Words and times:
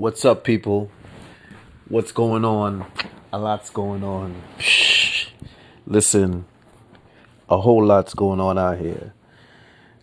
What's 0.00 0.24
up, 0.24 0.44
people? 0.44 0.90
What's 1.86 2.10
going 2.10 2.42
on? 2.42 2.90
A 3.34 3.38
lot's 3.38 3.68
going 3.68 4.02
on. 4.02 4.34
Shh. 4.58 5.26
Listen, 5.86 6.46
a 7.50 7.58
whole 7.58 7.84
lot's 7.84 8.14
going 8.14 8.40
on 8.40 8.56
out 8.56 8.78
here. 8.78 9.12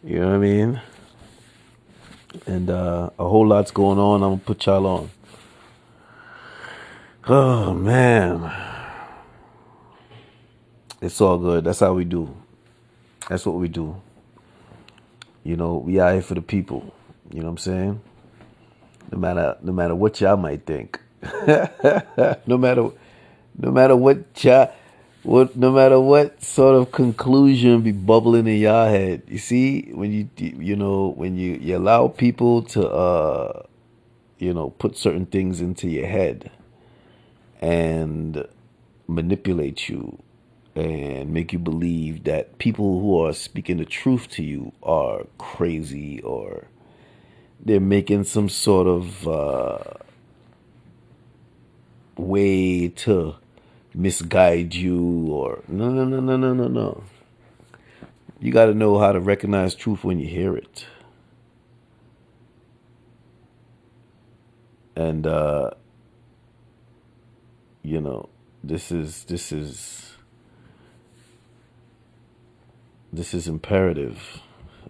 You 0.04 0.20
know 0.20 0.28
what 0.28 0.36
I 0.36 0.38
mean? 0.38 0.82
And 2.46 2.70
uh, 2.70 3.10
a 3.18 3.28
whole 3.28 3.48
lot's 3.48 3.72
going 3.72 3.98
on. 3.98 4.22
I'm 4.22 4.34
gonna 4.34 4.42
put 4.46 4.68
y'all 4.68 4.86
on. 4.86 5.10
Oh 7.28 7.74
man, 7.74 8.54
it's 11.02 11.20
all 11.20 11.40
good. 11.40 11.64
That's 11.64 11.80
how 11.80 11.96
we 11.96 12.06
do. 12.06 12.38
That's 13.28 13.48
what 13.48 13.56
we 13.56 13.68
do. 13.68 14.00
You 15.44 15.56
know, 15.56 15.78
we 15.78 15.98
are 15.98 16.14
here 16.14 16.22
for 16.22 16.36
the 16.36 16.44
people. 16.44 16.94
You 17.32 17.40
know 17.40 17.46
what 17.46 17.54
I'm 17.54 17.58
saying? 17.58 18.02
No 19.12 19.18
matter 19.18 19.58
no 19.62 19.72
matter 19.72 19.96
what 19.96 20.20
y'all 20.22 20.38
might 20.38 20.66
think. 20.66 21.00
no 22.46 22.58
matter 22.58 22.90
no 23.58 23.72
matter 23.72 23.96
what 23.96 24.44
y'all 24.44 24.72
what 25.24 25.56
no 25.56 25.72
matter 25.72 26.00
what 26.00 26.42
sort 26.44 26.76
of 26.76 26.92
conclusion 26.92 27.82
be 27.82 27.92
bubbling 27.92 28.48
in 28.48 28.60
y'all 28.60 28.88
head. 28.88 29.24
You 29.28 29.38
see, 29.38 29.92
when 29.94 30.12
you 30.12 30.30
you 30.38 30.76
know, 30.76 31.14
when 31.16 31.38
you, 31.38 31.54
you 31.62 31.78
allow 31.78 32.08
people 32.08 32.64
to 32.64 32.88
uh 32.88 33.64
you 34.40 34.54
know, 34.54 34.70
put 34.72 34.96
certain 34.98 35.26
things 35.26 35.62
into 35.62 35.88
your 35.90 36.08
head 36.08 36.52
and 37.62 38.46
manipulate 39.08 39.90
you 39.90 40.22
and 40.76 41.34
make 41.34 41.52
you 41.52 41.60
believe 41.60 42.24
that 42.26 42.58
people 42.60 43.00
who 43.00 43.20
are 43.20 43.34
speaking 43.34 43.78
the 43.78 43.86
truth 43.86 44.30
to 44.30 44.44
you 44.44 44.72
are 44.84 45.26
crazy 45.40 46.22
or 46.22 46.68
they're 47.64 47.80
making 47.80 48.26
some 48.26 48.50
sort 48.50 48.88
of 48.88 49.28
uh, 49.28 49.80
way 52.18 52.90
to 52.90 53.36
misguide 53.96 54.76
you 54.76 55.28
or 55.32 55.64
no 55.68 55.90
no 55.90 56.06
no 56.06 56.20
no 56.20 56.38
no 56.38 56.54
no 56.54 56.68
no. 56.68 57.04
You 58.40 58.52
got 58.52 58.66
to 58.68 58.74
know 58.74 59.00
how 59.00 59.12
to 59.14 59.20
recognize 59.20 59.76
truth 59.76 60.04
when 60.04 60.20
you 60.20 60.28
hear 60.28 60.56
it. 60.56 60.86
And 64.96 65.28
uh 65.28 65.72
you 67.84 68.02
know 68.02 68.30
this 68.64 68.92
is 68.92 69.26
this 69.26 69.52
is 69.52 70.16
this 73.14 73.34
is 73.34 73.48
imperative 73.48 74.42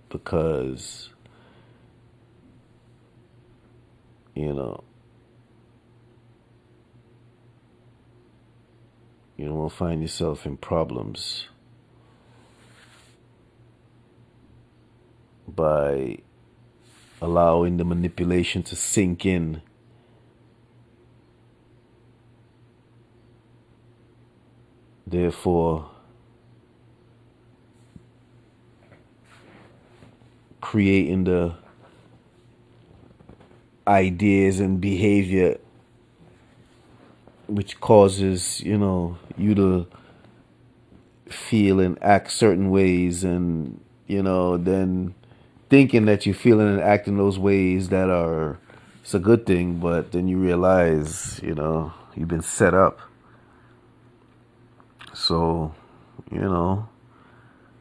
because 0.10 1.10
you 4.38 4.54
know. 4.54 4.84
You 9.36 9.54
won't 9.54 9.72
find 9.72 10.02
yourself 10.02 10.46
in 10.46 10.58
problems 10.58 11.48
by 15.48 16.20
allowing 17.22 17.78
the 17.78 17.86
manipulation 17.86 18.64
to 18.64 18.76
sink 18.76 19.26
in. 19.26 19.62
Therefore, 25.06 25.90
creating 30.62 31.24
the 31.24 31.56
ideas 33.88 34.60
and 34.60 34.82
behavior 34.82 35.58
which 37.48 37.80
causes, 37.80 38.62
you 38.62 38.78
know, 38.78 39.18
you 39.38 39.56
to 39.56 39.88
feel 41.30 41.80
and 41.80 42.02
act 42.04 42.32
certain 42.32 42.70
ways 42.70 43.24
and, 43.24 43.80
you 44.06 44.22
know, 44.22 44.58
then 44.58 45.14
thinking 45.70 46.06
that 46.06 46.26
you're 46.26 46.36
feeling 46.36 46.68
and 46.68 46.82
acting 46.82 47.18
those 47.18 47.40
ways 47.40 47.90
that 47.90 48.10
are 48.10 48.60
it's 49.02 49.14
a 49.14 49.20
good 49.20 49.46
thing, 49.46 49.80
but 49.80 50.12
then 50.12 50.28
you 50.28 50.38
realize, 50.38 51.40
you 51.42 51.56
know, 51.56 51.94
you've 52.14 52.28
been 52.28 52.42
set 52.42 52.74
up. 52.74 53.00
So, 55.14 55.74
you 56.30 56.42
know, 56.42 56.90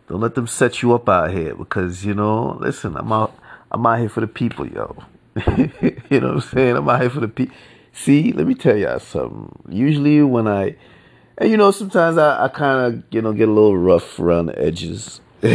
don't 0.08 0.20
let 0.20 0.36
them 0.36 0.46
set 0.46 0.82
you 0.82 0.94
up 0.94 1.08
out 1.08 1.32
here 1.32 1.56
because, 1.56 2.04
you 2.04 2.14
know, 2.14 2.56
listen, 2.60 2.96
I'm 2.96 3.12
out 3.12 3.36
I'm 3.72 3.84
out 3.84 3.98
here 3.98 4.08
for 4.08 4.20
the 4.20 4.28
people, 4.28 4.68
yo. 4.68 4.96
you 5.56 6.20
know 6.20 6.28
what 6.28 6.36
I'm 6.36 6.40
saying? 6.40 6.76
I'm 6.76 6.88
out 6.88 7.00
here 7.00 7.10
for 7.10 7.20
the 7.20 7.28
people. 7.28 7.54
See, 7.92 8.32
let 8.32 8.46
me 8.46 8.54
tell 8.54 8.76
y'all 8.76 8.98
something. 8.98 9.50
Usually 9.68 10.22
when 10.22 10.48
I 10.48 10.76
and 11.38 11.50
you 11.50 11.56
know, 11.56 11.70
sometimes 11.70 12.16
I, 12.16 12.44
I 12.44 12.48
kinda, 12.48 13.02
you 13.10 13.20
know, 13.20 13.32
get 13.32 13.48
a 13.48 13.52
little 13.52 13.76
rough 13.76 14.18
around 14.18 14.46
the 14.46 14.58
edges. 14.58 15.20
but 15.40 15.54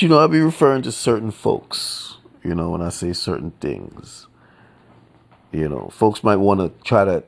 you 0.00 0.08
know, 0.08 0.18
I'll 0.18 0.28
be 0.28 0.40
referring 0.40 0.82
to 0.82 0.92
certain 0.92 1.30
folks, 1.30 2.16
you 2.42 2.54
know, 2.54 2.70
when 2.70 2.80
I 2.80 2.88
say 2.88 3.12
certain 3.12 3.50
things. 3.60 4.26
You 5.52 5.68
know, 5.68 5.88
folks 5.92 6.24
might 6.24 6.36
want 6.36 6.60
to 6.60 6.72
try 6.82 7.04
to 7.04 7.22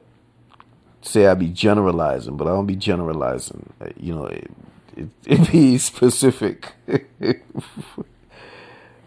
say 1.03 1.27
I 1.27 1.35
be 1.35 1.49
generalizing, 1.49 2.37
but 2.37 2.47
I 2.47 2.51
don't 2.51 2.67
be 2.67 2.77
generalizing. 2.77 3.73
You 3.99 4.15
know, 4.15 4.25
it, 4.25 4.51
it, 4.97 5.09
it 5.27 5.53
be 5.53 5.79
specific. 5.79 6.73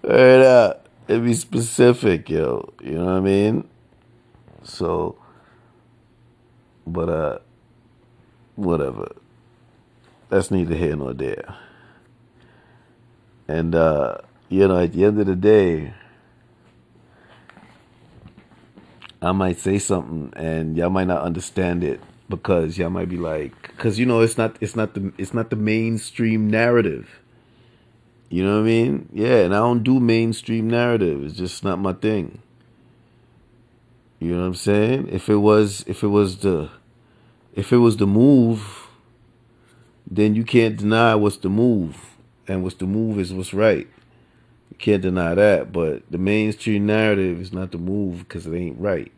Right 0.04 0.46
out. 0.46 0.86
It 1.08 1.24
be 1.24 1.34
specific, 1.34 2.30
yo. 2.30 2.72
You 2.82 2.94
know 2.94 3.06
what 3.06 3.14
I 3.14 3.20
mean? 3.20 3.68
So, 4.64 5.18
but 6.86 7.10
uh, 7.10 7.40
whatever. 8.56 9.12
That's 10.30 10.52
neither 10.52 10.76
here 10.76 10.96
nor 10.96 11.14
there. 11.14 11.56
And 13.48 13.74
uh, 13.74 14.18
you 14.50 14.68
know, 14.68 14.78
at 14.78 14.94
the 14.94 15.06
end 15.06 15.20
of 15.20 15.26
the 15.26 15.36
day, 15.36 15.94
I 19.22 19.32
might 19.32 19.60
say 19.60 19.80
something 19.80 20.32
and 20.36 20.78
y'all 20.78 20.90
might 20.92 21.08
not 21.08 21.24
understand 21.24 21.84
it 21.84 22.00
because 22.30 22.78
y'all 22.78 22.92
might 22.92 23.10
be 23.10 23.18
like, 23.18 23.54
because 23.64 23.98
you 23.98 24.06
know 24.06 24.22
it's 24.22 24.38
not 24.38 24.56
it's 24.62 24.76
not 24.76 24.94
the 24.94 25.12
it's 25.18 25.34
not 25.34 25.50
the 25.50 25.56
mainstream 25.56 26.50
narrative. 26.50 27.20
You 28.30 28.44
know 28.44 28.58
what 28.58 28.62
I 28.62 28.66
mean? 28.66 29.10
Yeah, 29.12 29.44
and 29.44 29.56
I 29.56 29.58
don't 29.58 29.84
do 29.84 30.00
mainstream 30.00 30.70
narrative. 30.70 31.24
It's 31.24 31.36
just 31.36 31.64
not 31.64 31.80
my 31.80 31.94
thing. 31.94 32.40
You 34.20 34.36
know 34.36 34.42
what 34.42 34.48
I'm 34.48 34.56
saying? 34.56 35.10
If 35.10 35.30
it 35.30 35.38
was 35.38 35.84
if 35.88 36.04
it 36.04 36.08
was 36.08 36.38
the 36.38 36.70
if 37.56 37.74
it 37.74 37.78
was 37.78 37.98
the 37.98 38.06
move, 38.06 38.88
then 40.10 40.36
you 40.36 40.44
can't 40.44 40.78
deny 40.78 41.16
what's 41.16 41.38
the 41.38 41.50
move. 41.50 42.06
And 42.48 42.64
what's 42.64 42.76
the 42.76 42.88
move 42.88 43.20
is 43.20 43.34
what's 43.34 43.54
right. 43.54 43.88
You 44.72 44.78
can't 44.78 45.02
deny 45.02 45.36
that, 45.36 45.72
but 45.72 46.04
the 46.10 46.18
mainstream 46.18 46.86
narrative 46.86 47.40
is 47.40 47.54
not 47.54 47.72
the 47.72 47.78
move 47.78 48.20
because 48.20 48.46
it 48.46 48.56
ain't 48.56 48.80
right. 48.80 49.12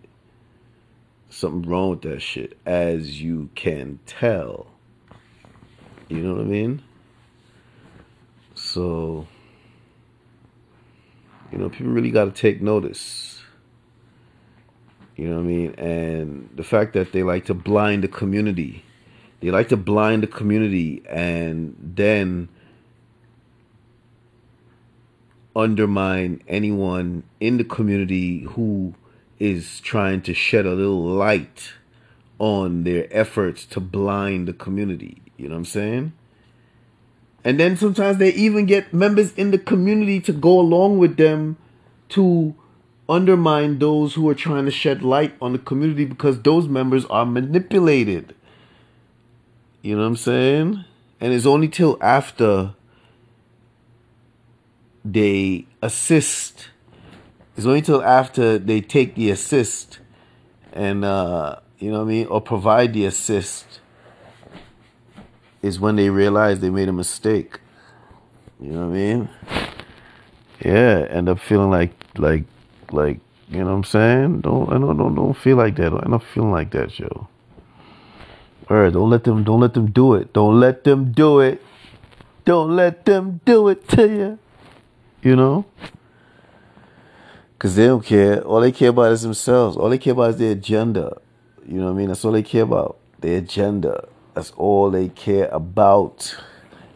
Something 1.29 1.69
wrong 1.69 1.91
with 1.91 2.01
that 2.01 2.21
shit, 2.21 2.57
as 2.65 3.21
you 3.21 3.49
can 3.55 3.99
tell. 4.05 4.67
You 6.09 6.19
know 6.19 6.33
what 6.33 6.41
I 6.41 6.45
mean? 6.45 6.83
So, 8.73 9.27
you 11.51 11.57
know, 11.57 11.69
people 11.69 11.91
really 11.91 12.09
got 12.09 12.25
to 12.25 12.31
take 12.31 12.61
notice. 12.61 13.41
You 15.17 15.27
know 15.27 15.35
what 15.35 15.41
I 15.41 15.45
mean? 15.45 15.73
And 15.75 16.49
the 16.55 16.63
fact 16.63 16.93
that 16.93 17.11
they 17.11 17.21
like 17.21 17.45
to 17.45 17.53
blind 17.53 18.05
the 18.05 18.07
community, 18.07 18.85
they 19.41 19.51
like 19.51 19.67
to 19.69 19.77
blind 19.77 20.23
the 20.23 20.27
community 20.27 21.03
and 21.09 21.75
then 21.81 22.47
undermine 25.53 26.41
anyone 26.47 27.23
in 27.41 27.57
the 27.57 27.65
community 27.65 28.43
who 28.43 28.93
is 29.37 29.81
trying 29.81 30.21
to 30.21 30.33
shed 30.33 30.65
a 30.65 30.71
little 30.71 31.03
light 31.03 31.73
on 32.39 32.85
their 32.85 33.05
efforts 33.11 33.65
to 33.65 33.81
blind 33.81 34.47
the 34.47 34.53
community. 34.53 35.21
You 35.35 35.49
know 35.49 35.55
what 35.55 35.59
I'm 35.59 35.65
saying? 35.65 36.13
And 37.43 37.59
then 37.59 37.75
sometimes 37.75 38.17
they 38.17 38.33
even 38.33 38.65
get 38.65 38.93
members 38.93 39.33
in 39.33 39.51
the 39.51 39.57
community 39.57 40.19
to 40.21 40.33
go 40.33 40.59
along 40.59 40.99
with 40.99 41.17
them 41.17 41.57
to 42.09 42.55
undermine 43.09 43.79
those 43.79 44.13
who 44.13 44.29
are 44.29 44.35
trying 44.35 44.65
to 44.65 44.71
shed 44.71 45.01
light 45.01 45.33
on 45.41 45.53
the 45.53 45.59
community 45.59 46.05
because 46.05 46.41
those 46.41 46.67
members 46.67 47.05
are 47.05 47.25
manipulated. 47.25 48.35
You 49.81 49.95
know 49.95 50.01
what 50.01 50.07
I'm 50.07 50.15
saying? 50.15 50.85
And 51.19 51.33
it's 51.33 51.45
only 51.45 51.67
till 51.67 51.97
after 52.01 52.73
they 55.03 55.65
assist. 55.81 56.69
It's 57.57 57.65
only 57.65 57.81
till 57.81 58.03
after 58.03 58.59
they 58.59 58.81
take 58.81 59.15
the 59.15 59.31
assist 59.31 59.99
and 60.71 61.03
uh, 61.03 61.57
you 61.79 61.91
know 61.91 61.99
what 61.99 62.05
I 62.05 62.07
mean, 62.07 62.27
or 62.27 62.39
provide 62.39 62.93
the 62.93 63.05
assist 63.05 63.80
is 65.61 65.79
when 65.79 65.95
they 65.95 66.09
realize 66.09 66.59
they 66.59 66.69
made 66.69 66.89
a 66.89 66.93
mistake. 66.93 67.59
You 68.59 68.71
know 68.71 68.87
what 68.87 68.95
I 68.95 68.99
mean? 68.99 69.29
Yeah, 70.63 71.07
end 71.09 71.29
up 71.29 71.39
feeling 71.39 71.71
like 71.71 71.93
like 72.17 72.43
like 72.91 73.19
You 73.49 73.59
know 73.59 73.65
what 73.65 73.71
I'm 73.71 73.83
saying? 73.83 74.41
Don't 74.41 74.69
I 74.69 74.77
don't 74.77 74.97
don't, 74.97 75.15
don't 75.15 75.37
feel 75.37 75.57
like 75.57 75.75
that. 75.77 75.93
I'm 75.93 76.11
not 76.11 76.23
feeling 76.23 76.51
like 76.51 76.71
that, 76.71 76.97
yo. 76.99 77.27
Alright, 78.69 78.93
don't 78.93 79.09
let 79.09 79.23
them 79.23 79.43
don't 79.43 79.59
let 79.59 79.73
them 79.73 79.91
do 79.91 80.13
it. 80.13 80.33
Don't 80.33 80.59
let 80.59 80.83
them 80.83 81.11
do 81.11 81.39
it. 81.39 81.61
Don't 82.45 82.75
let 82.75 83.05
them 83.05 83.41
do 83.45 83.67
it 83.67 83.87
to 83.89 84.07
you. 84.07 84.39
You 85.21 85.35
know? 85.35 85.65
Cause 87.59 87.75
they 87.75 87.85
don't 87.85 88.03
care. 88.03 88.41
All 88.41 88.59
they 88.59 88.71
care 88.71 88.89
about 88.89 89.11
is 89.11 89.21
themselves. 89.21 89.77
All 89.77 89.89
they 89.89 89.99
care 89.99 90.13
about 90.13 90.31
is 90.31 90.37
their 90.37 90.53
agenda. 90.53 91.17
You 91.67 91.77
know 91.77 91.85
what 91.85 91.91
I 91.91 91.93
mean? 91.93 92.07
That's 92.07 92.25
all 92.25 92.31
they 92.31 92.41
care 92.41 92.63
about. 92.63 92.97
Their 93.19 93.37
agenda. 93.37 94.07
That's 94.33 94.51
all 94.51 94.91
they 94.91 95.09
care 95.09 95.47
about. 95.49 96.35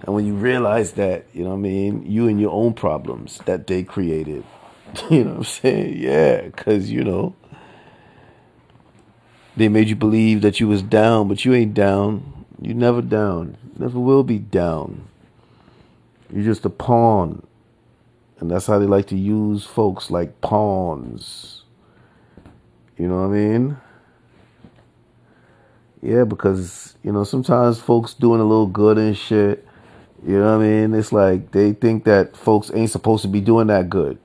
And 0.01 0.13
when 0.13 0.25
you 0.25 0.35
realize 0.35 0.93
that, 0.93 1.25
you 1.33 1.43
know 1.43 1.49
what 1.51 1.57
I 1.57 1.59
mean, 1.59 2.05
you 2.05 2.27
and 2.27 2.39
your 2.39 2.51
own 2.51 2.73
problems 2.73 3.39
that 3.45 3.67
they 3.67 3.83
created. 3.83 4.43
You 5.09 5.25
know 5.25 5.31
what 5.31 5.37
I'm 5.39 5.43
saying? 5.43 5.97
Yeah, 5.97 6.41
because, 6.41 6.89
you 6.89 7.03
know, 7.03 7.35
they 9.57 9.67
made 9.67 9.89
you 9.89 9.95
believe 9.95 10.41
that 10.41 10.61
you 10.61 10.69
was 10.69 10.81
down, 10.81 11.27
but 11.27 11.43
you 11.43 11.53
ain't 11.53 11.73
down. 11.73 12.45
You 12.61 12.73
never 12.73 13.01
down. 13.01 13.57
Never 13.77 13.99
will 13.99 14.23
be 14.23 14.39
down. 14.39 15.07
You're 16.31 16.45
just 16.45 16.63
a 16.63 16.69
pawn. 16.69 17.45
And 18.39 18.49
that's 18.49 18.67
how 18.67 18.79
they 18.79 18.85
like 18.85 19.07
to 19.07 19.17
use 19.17 19.65
folks 19.65 20.09
like 20.09 20.39
pawns. 20.41 21.63
You 22.97 23.07
know 23.07 23.21
what 23.21 23.35
I 23.35 23.37
mean? 23.37 23.77
Yeah, 26.05 26.23
because, 26.23 26.95
you 27.01 27.11
know, 27.11 27.23
sometimes 27.23 27.81
folks 27.81 28.13
doing 28.13 28.39
a 28.39 28.43
little 28.43 28.67
good 28.67 28.99
and 28.99 29.17
shit. 29.17 29.67
You 30.23 30.37
know 30.37 30.55
what 30.55 30.63
I 30.63 30.67
mean? 30.67 30.93
It's 30.93 31.11
like 31.11 31.49
they 31.49 31.73
think 31.73 32.03
that 32.03 32.37
folks 32.37 32.69
ain't 32.75 32.91
supposed 32.91 33.23
to 33.23 33.27
be 33.27 33.41
doing 33.41 33.67
that 33.67 33.89
good. 33.89 34.19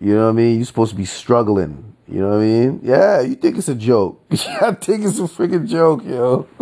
You 0.00 0.14
know 0.14 0.26
what 0.26 0.30
I 0.30 0.34
mean? 0.34 0.56
You're 0.58 0.66
supposed 0.66 0.92
to 0.92 0.96
be 0.96 1.04
struggling. 1.04 1.96
You 2.06 2.20
know 2.20 2.28
what 2.28 2.36
I 2.36 2.44
mean? 2.44 2.80
Yeah, 2.84 3.22
you 3.22 3.34
think 3.34 3.58
it's 3.58 3.68
a 3.68 3.74
joke. 3.74 4.22
I 4.30 4.70
think 4.72 5.04
it's 5.04 5.18
a 5.18 5.22
freaking 5.22 5.66
joke, 5.66 6.04
yo. 6.04 6.46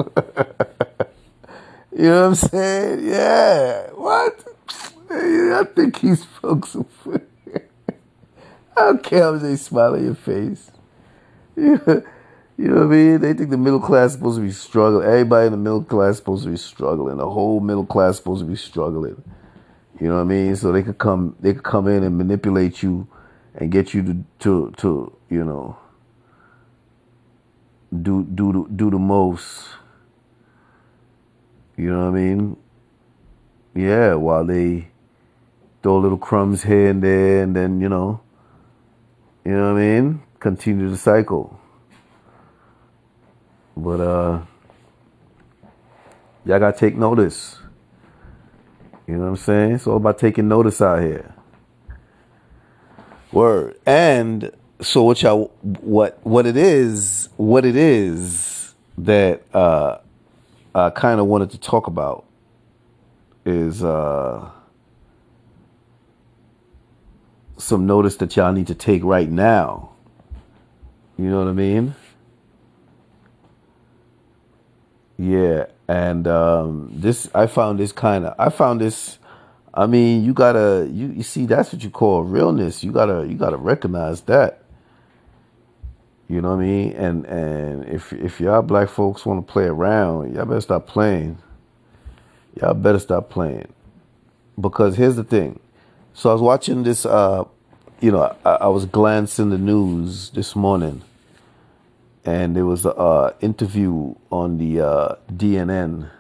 you 1.95 2.05
know 2.05 2.23
what 2.23 2.29
I'm 2.29 2.35
saying? 2.35 3.07
Yeah. 3.07 3.91
What? 3.91 4.45
I 5.11 5.65
think 5.77 5.99
he's 5.99 6.25
folks. 6.25 6.75
I 7.07 7.21
don't 8.77 9.03
care 9.03 9.25
how 9.25 9.33
they 9.33 9.57
smile 9.57 9.93
on 9.93 10.05
your 10.05 10.15
face. 10.15 10.71
Yeah. 11.55 12.01
You 12.59 12.67
know 12.67 12.75
what 12.75 12.87
I 12.87 12.97
mean? 12.97 13.21
They 13.21 13.35
think 13.35 13.51
the 13.51 13.57
middle 13.57 13.81
class 13.81 14.11
is 14.11 14.13
supposed 14.15 14.39
to 14.39 14.43
be 14.43 14.51
struggling. 14.51 15.07
Everybody 15.07 15.47
in 15.47 15.53
the 15.53 15.59
middle 15.59 15.85
class 15.85 16.11
is 16.11 16.17
supposed 16.17 16.45
to 16.45 16.51
be 16.51 16.57
struggling. 16.57 17.17
The 17.17 17.31
whole 17.31 17.61
middle 17.61 17.87
class 17.87 18.15
is 18.15 18.17
supposed 18.17 18.41
to 18.41 18.47
be 18.51 18.57
struggling. 18.57 19.23
You 20.01 20.09
know 20.09 20.17
what 20.17 20.23
I 20.23 20.25
mean? 20.25 20.57
So 20.57 20.73
they 20.73 20.83
could 20.83 20.99
come 20.99 21.37
they 21.41 21.55
could 21.55 21.63
come 21.63 21.87
in 21.87 22.03
and 22.03 22.19
manipulate 22.19 22.83
you 22.83 23.07
and 23.55 23.71
get 23.71 23.95
you 23.95 24.03
to 24.03 24.25
to, 24.41 24.75
to 24.79 25.17
you 25.31 25.45
know 25.45 25.77
do 28.03 28.25
do 28.25 28.69
do 28.75 28.91
the 28.91 28.99
most. 28.99 29.69
You 31.77 31.93
know 31.93 32.11
what 32.11 32.19
I 32.19 32.21
mean? 32.21 32.57
Yeah, 33.75 34.15
while 34.15 34.45
they 34.45 34.89
throw 35.83 35.99
little 35.99 36.19
crumbs 36.19 36.65
here 36.65 36.91
and 36.91 37.03
there 37.03 37.43
and 37.43 37.55
then, 37.55 37.81
you 37.81 37.89
know, 37.89 38.21
you 39.45 39.53
know 39.53 39.73
what 39.73 39.81
I 39.81 40.01
mean? 40.01 40.23
Continue 40.41 40.91
the 40.91 40.97
cycle. 40.97 41.58
But 43.79 44.01
uh 44.01 44.41
y'all 46.45 46.59
gotta 46.59 46.77
take 46.77 46.97
notice. 46.97 47.59
You 49.07 49.15
know 49.15 49.21
what 49.21 49.29
I'm 49.29 49.37
saying? 49.37 49.73
It's 49.77 49.87
all 49.87 49.99
about 49.99 50.19
taking 50.19 50.49
notice 50.49 50.83
out 50.83 51.01
here. 51.01 51.33
Word. 53.31 53.79
And 53.87 54.51
so 54.81 55.05
what 55.05 55.23
y'all 55.23 55.53
what 55.63 56.19
what 56.25 56.45
it 56.45 56.57
is, 56.57 57.29
what 57.37 57.65
it 57.65 57.77
is 57.77 58.75
that 58.99 59.43
uh 59.55 59.99
I 60.75 60.91
kind 60.91 61.21
of 61.21 61.27
wanted 61.27 61.51
to 61.51 61.59
talk 61.59 61.87
about 61.87 62.25
is 63.47 63.85
uh 63.85 64.51
some 67.57 67.87
notice 67.87 68.17
that 68.17 68.35
y'all 68.35 68.53
need 68.53 68.67
to 68.67 68.75
take 68.75 69.05
right 69.05 69.31
now. 69.31 69.91
You 71.17 71.31
know 71.31 71.39
what 71.39 71.49
I 71.49 71.53
mean? 71.53 71.95
Yeah, 75.19 75.67
and 75.89 76.29
um, 76.29 76.91
this 76.93 77.29
I 77.35 77.49
found 77.49 77.81
this 77.81 77.91
kind 77.91 78.25
of 78.25 78.35
I 78.39 78.51
found 78.51 78.81
this. 78.81 79.19
I 79.75 79.87
mean, 79.87 80.25
you 80.25 80.33
gotta 80.33 80.89
you 80.91 81.09
you 81.09 81.25
see 81.25 81.45
that's 81.45 81.73
what 81.73 81.83
you 81.83 81.91
call 81.91 82.23
realness. 82.23 82.85
You 82.85 82.93
gotta 82.93 83.27
you 83.27 83.35
gotta 83.35 83.57
recognize 83.57 84.21
that. 84.23 84.63
You 86.29 86.41
know 86.41 86.51
what 86.51 86.63
I 86.63 86.67
mean? 86.67 86.93
And 86.93 87.27
and 87.27 87.85
if 87.87 88.13
if 88.13 88.41
y'all 88.41 88.63
black 88.63 88.89
folks 88.89 89.27
want 89.27 89.45
to 89.45 89.53
play 89.53 89.65
around, 89.65 90.35
y'all 90.35 90.45
better 90.45 90.61
stop 90.61 90.87
playing. 90.87 91.39
Y'all 92.61 92.75
better 92.75 93.01
stop 93.01 93.29
playing. 93.29 93.73
Because 94.61 94.97
here's 94.97 95.17
the 95.17 95.25
thing. 95.25 95.59
So 96.15 96.31
I 96.31 96.33
was 96.33 96.43
watching 96.43 96.85
this. 96.85 97.05
Uh, 97.05 97.45
you 98.01 98.13
know, 98.13 98.37
I, 98.45 98.51
I 98.51 98.67
was 98.69 98.87
glancing 98.87 99.51
the 99.51 99.59
news 99.59 100.31
this 100.31 100.55
morning 100.55 101.03
and 102.29 102.55
there 102.55 102.67
was 102.67 102.85
an 102.85 103.33
interview 103.41 104.15
on 104.31 104.59
the 104.59 104.83
uh, 104.83 105.15
DNN, 105.33 106.11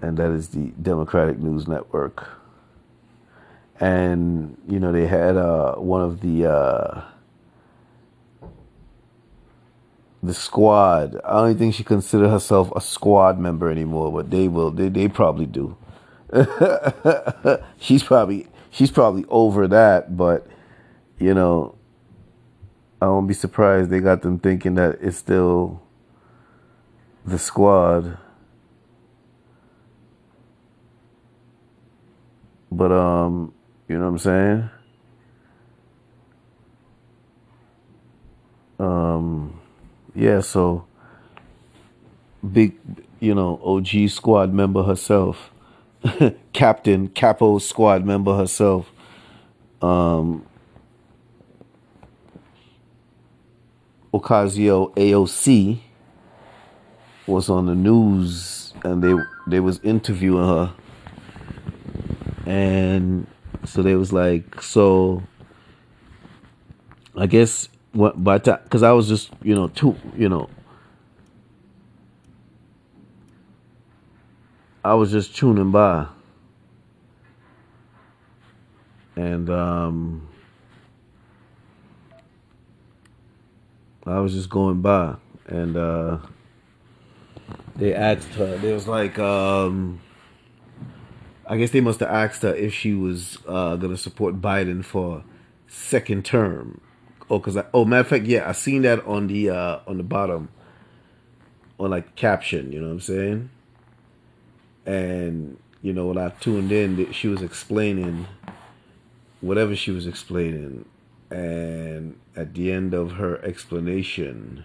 and 0.00 0.16
that 0.16 0.30
is 0.30 0.50
the 0.50 0.66
Democratic 0.80 1.40
News 1.40 1.66
Network. 1.66 2.28
And 3.80 4.56
you 4.68 4.78
know 4.78 4.92
they 4.92 5.08
had 5.08 5.36
uh, 5.36 5.74
one 5.74 6.00
of 6.00 6.20
the 6.20 6.46
uh, 6.46 7.02
the 10.22 10.32
squad. 10.32 11.20
I 11.24 11.32
don't 11.32 11.58
think 11.58 11.74
she 11.74 11.82
consider 11.82 12.28
herself 12.28 12.70
a 12.76 12.80
squad 12.80 13.40
member 13.40 13.68
anymore, 13.68 14.12
but 14.12 14.30
they 14.30 14.46
will. 14.46 14.70
They 14.70 14.90
they 14.90 15.08
probably 15.08 15.46
do. 15.46 15.76
she's 17.80 18.04
probably 18.04 18.46
she's 18.70 18.92
probably 18.92 19.24
over 19.28 19.66
that, 19.66 20.16
but 20.16 20.46
you 21.18 21.34
know 21.34 21.74
I 23.00 23.06
won't 23.06 23.28
be 23.28 23.34
surprised 23.34 23.90
they 23.90 24.00
got 24.00 24.22
them 24.22 24.38
thinking 24.38 24.74
that 24.76 24.98
it's 25.00 25.18
still 25.18 25.82
the 27.24 27.38
squad. 27.38 28.18
But 32.70 32.92
um, 32.92 33.52
you 33.88 33.98
know 33.98 34.04
what 34.04 34.10
I'm 34.10 34.18
saying? 34.18 34.70
Um, 38.78 39.60
yeah, 40.14 40.40
so 40.40 40.86
big, 42.52 42.76
you 43.20 43.34
know, 43.34 43.60
OG 43.64 44.08
squad 44.08 44.52
member 44.52 44.82
herself, 44.82 45.50
captain, 46.52 47.08
capo 47.08 47.58
squad 47.58 48.04
member 48.04 48.36
herself. 48.36 48.90
Um, 49.80 50.46
Ocasio 54.14 54.94
AOC 54.94 55.80
was 57.26 57.50
on 57.50 57.66
the 57.66 57.74
news 57.74 58.72
and 58.84 59.02
they 59.02 59.12
they 59.48 59.58
was 59.58 59.80
interviewing 59.82 60.46
her. 60.46 60.72
And 62.46 63.26
so 63.64 63.82
they 63.82 63.96
was 63.96 64.12
like 64.12 64.62
so 64.62 65.20
I 67.16 67.26
guess 67.26 67.68
what 67.92 68.22
by 68.22 68.38
time 68.38 68.60
because 68.62 68.84
I 68.84 68.92
was 68.92 69.08
just 69.08 69.32
you 69.42 69.56
know 69.56 69.66
too 69.66 69.96
you 70.16 70.28
know 70.28 70.48
I 74.84 74.94
was 74.94 75.10
just 75.10 75.34
tuning 75.34 75.72
by. 75.72 76.06
And 79.16 79.50
um 79.50 80.28
I 84.06 84.20
was 84.20 84.34
just 84.34 84.50
going 84.50 84.82
by 84.82 85.16
and 85.46 85.76
uh, 85.76 86.18
they 87.76 87.94
asked 87.94 88.28
her. 88.34 88.56
They 88.58 88.72
was 88.72 88.86
like, 88.86 89.18
um, 89.18 90.00
I 91.46 91.56
guess 91.56 91.70
they 91.70 91.80
must 91.80 92.00
have 92.00 92.10
asked 92.10 92.42
her 92.42 92.54
if 92.54 92.72
she 92.72 92.94
was 92.94 93.38
uh, 93.46 93.76
gonna 93.76 93.96
support 93.96 94.40
Biden 94.40 94.84
for 94.84 95.24
second 95.66 96.24
term. 96.24 96.80
Oh, 97.30 97.40
cause 97.40 97.56
I, 97.56 97.64
oh, 97.72 97.84
matter 97.84 98.00
of 98.00 98.08
fact, 98.08 98.26
yeah, 98.26 98.48
I 98.48 98.52
seen 98.52 98.82
that 98.82 99.04
on 99.06 99.26
the 99.26 99.50
uh, 99.50 99.80
on 99.86 99.96
the 99.96 100.02
bottom, 100.04 100.50
on 101.78 101.90
like 101.90 102.14
caption. 102.16 102.72
You 102.72 102.80
know 102.80 102.88
what 102.88 102.94
I'm 102.94 103.00
saying? 103.00 103.50
And 104.86 105.58
you 105.82 105.92
know 105.92 106.06
when 106.06 106.18
I 106.18 106.28
tuned 106.28 106.70
in, 106.70 107.10
she 107.12 107.28
was 107.28 107.42
explaining 107.42 108.26
whatever 109.40 109.74
she 109.74 109.90
was 109.90 110.06
explaining 110.06 110.84
and 111.30 112.18
at 112.36 112.54
the 112.54 112.72
end 112.72 112.94
of 112.94 113.12
her 113.12 113.42
explanation, 113.44 114.64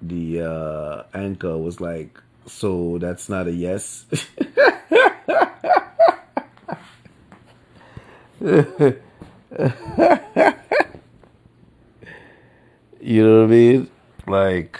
the 0.00 0.42
uh, 0.42 1.02
anchor 1.14 1.56
was 1.58 1.80
like, 1.80 2.18
So 2.46 2.98
that's 2.98 3.28
not 3.28 3.46
a 3.46 3.52
yes? 3.52 4.06
you 8.40 8.96
know 13.24 13.38
what 13.38 13.44
I 13.44 13.46
mean? 13.46 13.90
Like, 14.26 14.78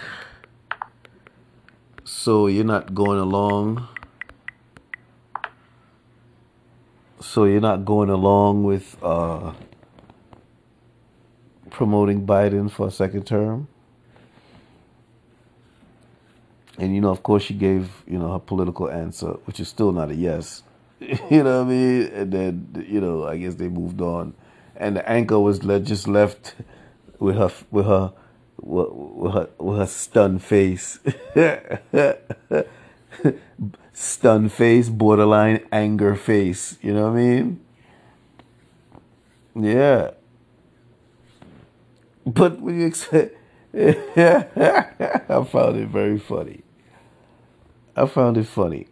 so 2.05 2.47
you're 2.47 2.65
not 2.65 2.95
going 2.95 3.19
along. 3.19 3.89
So 7.23 7.45
you're 7.45 7.61
not 7.61 7.85
going 7.85 8.11
along 8.11 8.65
with 8.65 8.97
uh, 9.01 9.53
promoting 11.71 12.27
Biden 12.27 12.69
for 12.69 12.89
a 12.89 12.91
second 12.91 13.27
term. 13.27 13.69
And 16.79 16.95
you 16.95 17.01
know, 17.01 17.11
of 17.11 17.23
course, 17.23 17.45
she 17.45 17.55
gave 17.55 17.91
you 18.09 18.19
know 18.19 18.33
her 18.33 18.41
political 18.41 18.91
answer, 18.91 19.35
which 19.45 19.61
is 19.61 19.69
still 19.69 19.93
not 19.93 20.11
a 20.11 20.17
yes. 20.17 20.65
you 21.01 21.45
know 21.45 21.63
what 21.63 21.67
I 21.67 21.71
mean? 21.71 22.03
And 22.09 22.33
then 22.33 22.87
you 22.89 23.01
know, 23.01 23.25
I 23.25 23.37
guess 23.37 23.55
they 23.55 23.69
moved 23.69 24.01
on, 24.01 24.35
and 24.75 24.97
the 24.97 25.09
anchor 25.09 25.39
was 25.39 25.61
just 25.61 26.09
left 26.09 26.57
with 27.21 27.37
her 27.37 27.53
with 27.71 27.87
her 27.87 28.13
with 28.61 29.35
her 29.35 29.49
with 29.59 29.79
her 29.79 29.87
stunned 29.87 30.43
face, 30.43 30.99
stunned 33.93 34.53
face, 34.53 34.89
borderline 34.89 35.65
anger 35.71 36.15
face. 36.15 36.79
You 36.83 36.95
know 36.95 37.11
what 37.11 37.19
I 37.19 37.23
mean? 37.23 37.61
Yeah. 39.55 40.11
But 42.25 42.61
when 42.61 42.81
you 42.81 42.87
expect, 42.87 43.37
I 43.75 45.47
found 45.51 45.77
it 45.77 45.89
very 45.89 46.19
funny. 46.19 46.63
I 47.97 48.07
found 48.07 48.37
it 48.39 48.47
funny. 48.47 48.87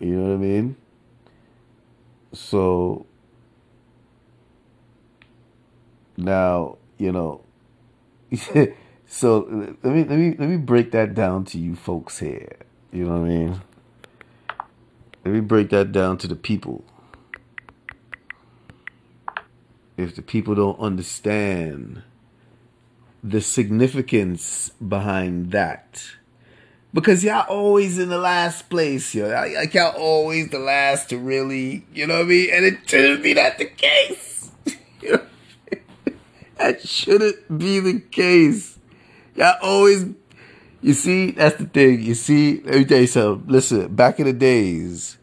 You 0.00 0.16
know 0.16 0.28
what 0.28 0.34
I 0.34 0.36
mean? 0.38 0.76
So 2.32 3.06
now, 6.16 6.78
you 6.98 7.12
know, 7.12 7.42
so 9.06 9.76
let 9.82 9.92
me 9.92 10.04
let 10.04 10.18
me 10.18 10.36
let 10.38 10.48
me 10.48 10.56
break 10.56 10.92
that 10.92 11.14
down 11.14 11.44
to 11.46 11.58
you 11.58 11.74
folks 11.74 12.18
here. 12.18 12.56
You 12.92 13.04
know 13.04 13.20
what 13.20 13.26
I 13.26 13.28
mean? 13.28 13.60
Let 15.24 15.34
me 15.34 15.40
break 15.40 15.70
that 15.70 15.92
down 15.92 16.18
to 16.18 16.28
the 16.28 16.36
people. 16.36 16.84
If 19.96 20.16
the 20.16 20.22
people 20.22 20.54
don't 20.54 20.78
understand 20.78 22.02
the 23.22 23.40
significance 23.40 24.70
behind 24.70 25.50
that. 25.52 26.02
Because 26.92 27.22
y'all 27.22 27.46
always 27.48 27.98
in 27.98 28.08
the 28.08 28.18
last 28.18 28.68
place, 28.68 29.14
yo. 29.14 29.28
Like 29.28 29.74
y'all 29.74 29.96
always 29.96 30.50
the 30.50 30.58
last 30.58 31.10
to 31.10 31.18
really, 31.18 31.84
you 31.94 32.06
know 32.06 32.14
what 32.14 32.24
I 32.24 32.28
mean? 32.28 32.50
And 32.52 32.64
it 32.64 32.78
shouldn't 32.86 33.22
be 33.22 33.34
that 33.34 33.58
the 33.58 33.66
case. 33.66 34.50
that 36.58 36.86
shouldn't 36.86 37.58
be 37.58 37.78
the 37.78 38.00
case. 38.00 38.78
Y'all 39.36 39.56
always, 39.62 40.06
you 40.82 40.94
see, 40.94 41.32
that's 41.32 41.56
the 41.56 41.66
thing. 41.66 42.02
You 42.02 42.14
see, 42.14 42.58
tell 42.58 43.00
you 43.00 43.06
something. 43.06 43.50
Listen, 43.52 43.94
back 43.94 44.18
in 44.18 44.26
the 44.26 44.32
days, 44.32 45.18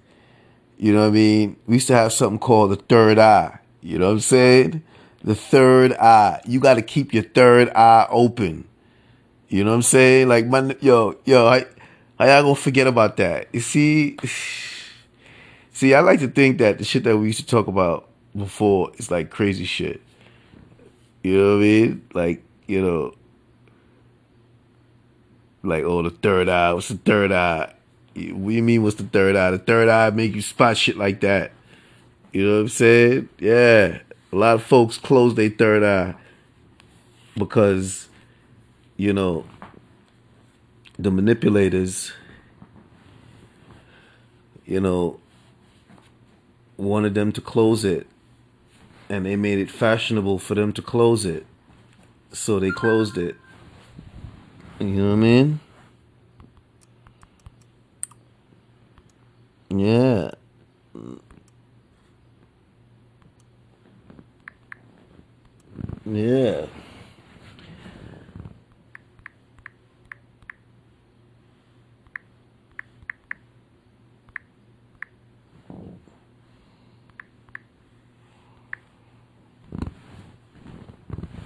you 0.77 0.93
know 0.93 1.01
what 1.01 1.07
I 1.07 1.11
mean? 1.11 1.57
We 1.65 1.75
used 1.75 1.87
to 1.87 1.95
have 1.95 2.13
something 2.13 2.39
called 2.39 2.71
the 2.71 2.75
third 2.75 3.17
eye. 3.17 3.59
You 3.81 3.97
know 3.97 4.07
what 4.07 4.13
I'm 4.13 4.19
saying? 4.19 4.83
The 5.23 5.35
third 5.35 5.93
eye. 5.93 6.41
You 6.45 6.59
got 6.59 6.75
to 6.75 6.81
keep 6.81 7.13
your 7.13 7.23
third 7.23 7.69
eye 7.69 8.07
open. 8.09 8.67
You 9.49 9.63
know 9.63 9.71
what 9.71 9.77
I'm 9.77 9.81
saying? 9.83 10.27
Like, 10.27 10.45
my, 10.45 10.75
yo, 10.81 11.15
yo, 11.25 11.47
I 11.47 11.65
I 12.19 12.27
y'all 12.29 12.43
gonna 12.43 12.55
forget 12.55 12.87
about 12.87 13.17
that? 13.17 13.47
You 13.53 13.59
see, 13.59 14.17
see, 15.71 15.93
I 15.93 15.99
like 16.01 16.19
to 16.19 16.27
think 16.27 16.57
that 16.59 16.79
the 16.79 16.83
shit 16.83 17.03
that 17.03 17.17
we 17.17 17.27
used 17.27 17.39
to 17.39 17.45
talk 17.45 17.67
about 17.67 18.09
before 18.35 18.91
is 18.97 19.11
like 19.11 19.29
crazy 19.29 19.65
shit. 19.65 20.01
You 21.23 21.37
know 21.37 21.49
what 21.49 21.57
I 21.57 21.67
mean? 21.67 22.05
Like, 22.13 22.43
you 22.67 22.81
know, 22.81 23.13
like, 25.63 25.83
oh, 25.83 26.01
the 26.01 26.09
third 26.09 26.49
eye. 26.49 26.73
What's 26.73 26.89
the 26.89 26.97
third 26.97 27.31
eye? 27.31 27.73
What 28.15 28.49
do 28.49 28.53
you 28.53 28.63
mean, 28.63 28.83
what's 28.83 28.95
the 28.95 29.03
third 29.03 29.35
eye? 29.35 29.51
The 29.51 29.59
third 29.59 29.89
eye 29.89 30.09
make 30.09 30.35
you 30.35 30.41
spot 30.41 30.77
shit 30.77 30.97
like 30.97 31.21
that. 31.21 31.51
You 32.31 32.45
know 32.45 32.53
what 32.55 32.61
I'm 32.61 32.69
saying? 32.69 33.29
Yeah. 33.39 33.99
A 34.31 34.35
lot 34.35 34.55
of 34.55 34.63
folks 34.63 34.97
close 34.97 35.35
their 35.35 35.49
third 35.49 35.83
eye 35.83 36.15
because 37.35 38.07
you 38.97 39.13
know, 39.13 39.45
the 40.97 41.11
manipulators, 41.11 42.11
you 44.65 44.81
know, 44.81 45.19
wanted 46.75 47.13
them 47.13 47.31
to 47.31 47.41
close 47.41 47.85
it 47.85 48.07
and 49.07 49.25
they 49.25 49.35
made 49.35 49.59
it 49.59 49.71
fashionable 49.71 50.39
for 50.39 50.55
them 50.55 50.73
to 50.73 50.81
close 50.81 51.25
it. 51.25 51.45
So 52.33 52.59
they 52.59 52.71
closed 52.71 53.17
it. 53.17 53.37
You 54.79 54.85
know 54.85 55.07
what 55.07 55.13
I 55.13 55.15
mean? 55.15 55.59
Yeah. 59.69 60.31
Yeah. 66.05 66.65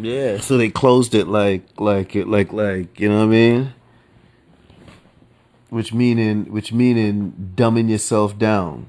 Yeah, 0.03 0.39
so 0.39 0.57
they 0.57 0.69
closed 0.69 1.13
it 1.13 1.27
like 1.27 1.63
like 1.79 2.15
it 2.15 2.27
like 2.27 2.51
like 2.51 2.99
you 2.99 3.07
know 3.07 3.19
what 3.19 3.25
I 3.25 3.27
mean? 3.27 3.73
Which 5.69 5.93
meaning 5.93 6.51
which 6.51 6.73
meaning 6.73 7.53
dumbing 7.55 7.89
yourself 7.89 8.37
down. 8.37 8.87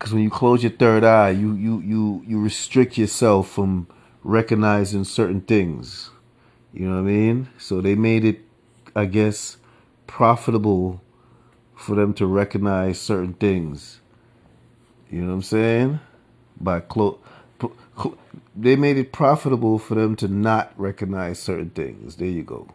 Cuz 0.00 0.12
when 0.12 0.22
you 0.22 0.30
close 0.30 0.62
your 0.62 0.72
third 0.72 1.04
eye, 1.04 1.30
you 1.30 1.54
you 1.54 1.80
you 1.80 2.22
you 2.26 2.40
restrict 2.40 2.98
yourself 2.98 3.48
from 3.48 3.86
recognizing 4.24 5.04
certain 5.04 5.40
things. 5.40 6.10
You 6.72 6.88
know 6.88 6.96
what 6.96 7.08
I 7.08 7.12
mean? 7.12 7.48
So 7.56 7.80
they 7.80 7.94
made 7.94 8.24
it 8.24 8.40
I 8.96 9.04
guess 9.04 9.58
profitable 10.08 11.00
for 11.76 11.94
them 11.94 12.12
to 12.14 12.26
recognize 12.26 13.00
certain 13.00 13.34
things. 13.34 14.00
You 15.10 15.20
know 15.20 15.28
what 15.28 15.34
I'm 15.34 15.42
saying? 15.42 16.00
By 16.60 16.80
close 16.80 17.18
they 18.60 18.74
made 18.74 18.96
it 18.96 19.12
profitable 19.12 19.78
for 19.78 19.94
them 19.94 20.16
to 20.16 20.26
not 20.26 20.72
recognize 20.76 21.38
certain 21.38 21.70
things. 21.70 22.16
There 22.16 22.26
you 22.26 22.42
go. 22.42 22.68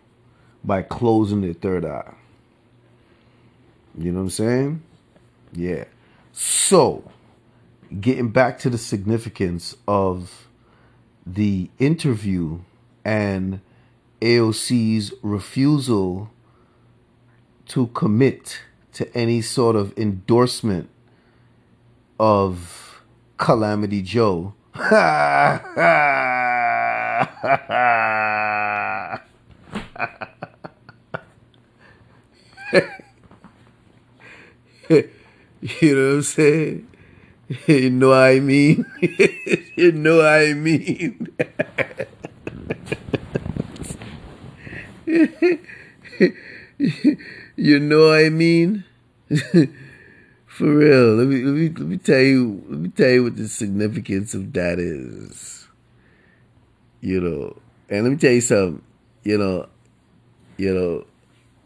By 0.63 0.81
closing 0.81 1.41
their 1.41 1.53
third 1.53 1.83
eye. 1.83 2.13
You 3.97 4.11
know 4.11 4.19
what 4.19 4.23
I'm 4.23 4.29
saying? 4.29 4.83
Yeah. 5.51 5.83
So, 6.31 7.11
getting 7.99 8.29
back 8.29 8.59
to 8.59 8.69
the 8.69 8.77
significance 8.77 9.75
of 9.85 10.47
the 11.25 11.69
interview 11.79 12.59
and 13.03 13.59
AOC's 14.21 15.13
refusal 15.21 16.31
to 17.67 17.87
commit 17.87 18.61
to 18.93 19.13
any 19.15 19.41
sort 19.41 19.75
of 19.75 19.95
endorsement 19.97 20.89
of 22.17 23.03
Calamity 23.37 24.01
Joe 24.01 24.53
you 24.75 24.79
know 34.89 36.07
what 36.09 36.13
I'm 36.15 36.21
saying? 36.23 36.87
You 37.67 37.89
know 37.91 38.09
what 38.09 38.17
I 38.17 38.39
mean? 38.39 38.83
you 39.75 39.91
know 39.91 40.17
what 40.17 40.25
I 40.25 40.53
mean? 40.55 41.27
you 47.55 47.79
know 47.79 48.07
what 48.07 48.25
I 48.25 48.29
mean? 48.29 48.85
For 50.53 50.71
real, 50.71 51.15
let 51.15 51.27
me 51.27 51.43
let 51.43 51.55
me 51.55 51.69
let 51.69 51.87
me 51.87 51.97
tell 51.97 52.19
you 52.19 52.63
let 52.69 52.79
me 52.79 52.89
tell 52.89 53.09
you 53.09 53.23
what 53.23 53.37
the 53.37 53.47
significance 53.47 54.35
of 54.35 54.53
that 54.53 54.77
is. 54.77 55.67
You 57.01 57.21
know, 57.21 57.57
and 57.89 58.03
let 58.03 58.11
me 58.11 58.17
tell 58.17 58.33
you 58.33 58.41
something. 58.41 58.83
You 59.23 59.39
know, 59.39 59.67
you 60.57 60.71
know, 60.71 61.05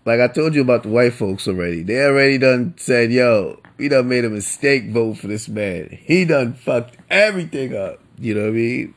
like 0.06 0.22
I 0.22 0.29
told 0.29 0.56
you 0.56 0.62
about 0.62 0.84
the 0.84 0.89
white 0.89 1.12
folks 1.12 1.50
already. 1.50 1.84
They 1.84 2.01
already 2.01 2.38
done 2.38 2.75
said, 2.77 3.12
"Yo, 3.12 3.60
we 3.77 3.89
done 3.89 4.08
made 4.08 4.24
a 4.24 4.29
mistake 4.29 4.89
vote 4.89 5.17
for 5.17 5.27
this 5.27 5.50
man. 5.50 5.89
He 6.03 6.24
done 6.24 6.53
fucked 6.53 6.96
everything 7.10 7.75
up." 7.75 8.00
You 8.17 8.36
know 8.36 8.44
what 8.44 8.48
I 8.48 8.51
mean? 8.51 8.94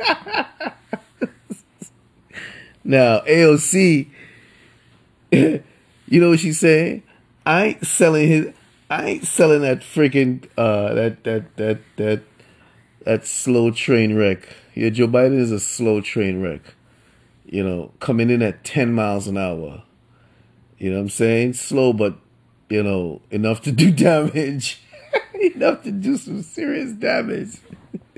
now 2.82 3.20
AOC, 3.20 4.08
you 5.30 5.62
know 6.08 6.30
what 6.30 6.40
she's 6.40 6.58
saying? 6.58 7.04
I 7.46 7.66
ain't 7.66 7.86
selling 7.86 8.26
his. 8.26 8.52
I 8.90 9.06
ain't 9.06 9.26
selling 9.26 9.62
that 9.62 9.80
freaking 9.80 10.48
uh 10.56 10.94
that 10.94 11.24
that 11.24 11.56
that 11.56 11.80
that 11.96 12.22
that 13.04 13.26
slow 13.26 13.70
train 13.70 14.14
wreck. 14.16 14.48
Yeah, 14.74 14.90
Joe 14.90 15.08
Biden 15.08 15.38
is 15.38 15.50
a 15.50 15.58
slow 15.58 16.00
train 16.00 16.42
wreck. 16.42 16.60
You 17.46 17.64
know, 17.64 17.92
coming 18.00 18.28
in 18.28 18.42
at 18.42 18.64
10 18.64 18.92
miles 18.92 19.26
an 19.26 19.38
hour. 19.38 19.82
You 20.76 20.90
know 20.90 20.96
what 20.96 21.02
I'm 21.04 21.08
saying? 21.08 21.54
Slow, 21.54 21.94
but, 21.94 22.18
you 22.68 22.82
know, 22.82 23.22
enough 23.30 23.62
to 23.62 23.72
do 23.72 23.90
damage. 23.94 24.82
enough 25.54 25.82
to 25.84 25.90
do 25.90 26.18
some 26.18 26.42
serious 26.42 26.92
damage. 26.92 27.56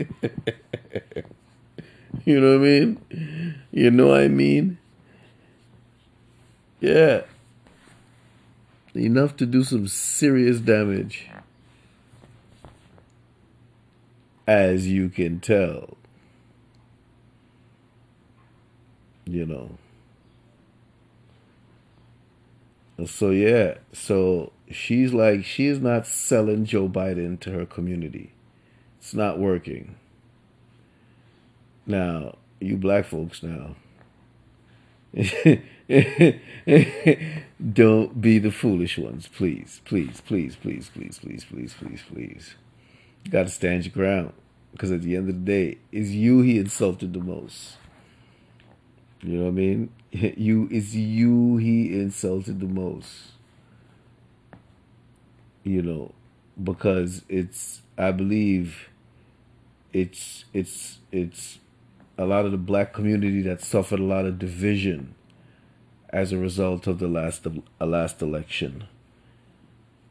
you 2.24 2.40
know 2.40 2.58
what 2.58 2.66
I 2.66 2.70
mean? 2.70 3.62
You 3.70 3.92
know 3.92 4.08
what 4.08 4.22
I 4.22 4.28
mean? 4.28 4.78
Yeah. 6.80 7.22
Enough 8.94 9.36
to 9.36 9.46
do 9.46 9.62
some 9.62 9.86
serious 9.86 10.58
damage. 10.58 11.28
As 14.46 14.88
you 14.88 15.08
can 15.08 15.40
tell. 15.40 15.96
You 19.24 19.46
know. 19.46 19.78
So 23.06 23.30
yeah, 23.30 23.78
so 23.92 24.52
she's 24.70 25.14
like 25.14 25.44
she's 25.44 25.80
not 25.80 26.06
selling 26.06 26.64
Joe 26.64 26.88
Biden 26.88 27.40
to 27.40 27.50
her 27.52 27.64
community. 27.64 28.32
It's 28.98 29.14
not 29.14 29.38
working. 29.38 29.96
Now, 31.86 32.36
you 32.60 32.76
black 32.76 33.06
folks 33.06 33.42
now. 33.42 33.76
Don't 37.72 38.20
be 38.20 38.38
the 38.38 38.52
foolish 38.52 38.96
ones, 38.96 39.28
please, 39.28 39.80
please, 39.84 40.20
please, 40.20 40.54
please, 40.56 40.88
please, 40.88 41.18
please, 41.18 41.44
please, 41.44 41.74
please, 41.74 42.02
please. 42.08 42.54
You 43.24 43.32
got 43.32 43.44
to 43.44 43.48
stand 43.48 43.84
your 43.84 43.92
ground 43.92 44.32
because 44.72 44.92
at 44.92 45.02
the 45.02 45.16
end 45.16 45.28
of 45.28 45.44
the 45.44 45.52
day, 45.52 45.78
it's 45.90 46.10
you 46.10 46.42
he 46.42 46.58
insulted 46.58 47.12
the 47.12 47.20
most. 47.20 47.76
You 49.22 49.38
know 49.38 49.44
what 49.44 49.48
I 49.48 49.52
mean? 49.52 49.90
You 50.12 50.68
it's 50.72 50.94
you 50.94 51.58
he 51.58 52.00
insulted 52.00 52.58
the 52.60 52.66
most. 52.66 53.32
You 55.62 55.82
know, 55.82 56.12
because 56.62 57.22
it's 57.28 57.82
I 57.96 58.10
believe 58.10 58.88
it's 59.92 60.46
it's 60.52 60.98
it's 61.12 61.58
a 62.20 62.26
lot 62.26 62.44
of 62.44 62.52
the 62.52 62.58
black 62.58 62.92
community 62.92 63.40
that 63.40 63.62
suffered 63.62 63.98
a 63.98 64.04
lot 64.04 64.26
of 64.26 64.38
division 64.38 65.14
as 66.10 66.32
a 66.32 66.36
result 66.36 66.86
of 66.86 66.98
the 66.98 67.08
last 67.08 67.46
uh, 67.46 67.86
last 67.86 68.20
election. 68.20 68.84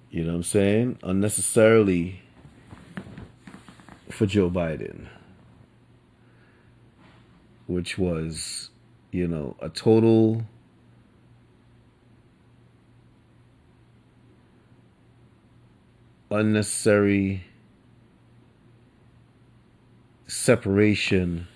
You 0.10 0.24
know 0.24 0.32
what 0.32 0.38
I'm 0.38 0.44
saying? 0.44 1.00
Unnecessarily 1.04 2.24
for 4.10 4.26
Joe 4.26 4.50
Biden, 4.50 5.06
which 7.68 8.00
was, 8.00 8.72
you 9.12 9.28
know, 9.28 9.56
a 9.62 9.70
total 9.70 10.46
unnecessary 16.32 17.44
separation 20.26 21.48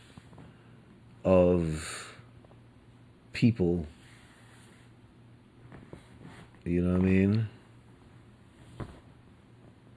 of 1.24 2.15
people 3.32 3.86
you 6.65 6.82
know 6.82 6.94
what 6.94 7.01
I 7.01 7.06
mean? 7.06 7.50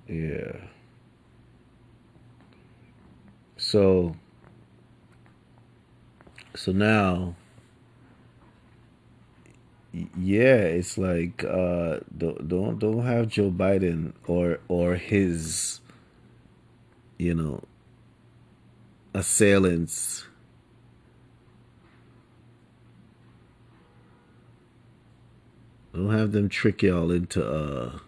Yeah. 0.09 0.52
So 3.56 4.16
so 6.54 6.73
now 6.73 7.37
yeah, 10.18 10.57
it's 10.57 10.98
like 10.98 11.44
uh 11.44 12.00
don't 12.16 12.48
don't 12.48 12.79
don't 12.79 13.05
have 13.05 13.29
Joe 13.29 13.50
Biden 13.50 14.12
or 14.27 14.59
or 14.68 14.96
his 14.96 15.81
you 17.18 17.35
know 17.35 17.62
assailants 19.14 20.27
Don't 25.96 26.11
have 26.11 26.32
them 26.32 26.50
trick 26.50 26.82
y'all 26.82 27.11
into 27.11 27.42
uh 27.42 27.98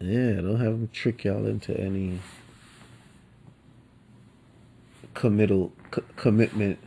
Yeah, 0.00 0.40
don't 0.40 0.58
have 0.58 0.72
them 0.72 0.90
trick 0.92 1.22
y'all 1.22 1.46
into 1.46 1.78
any 1.78 2.18
committal 5.14 5.72
c- 5.94 6.02
commitment 6.16 6.80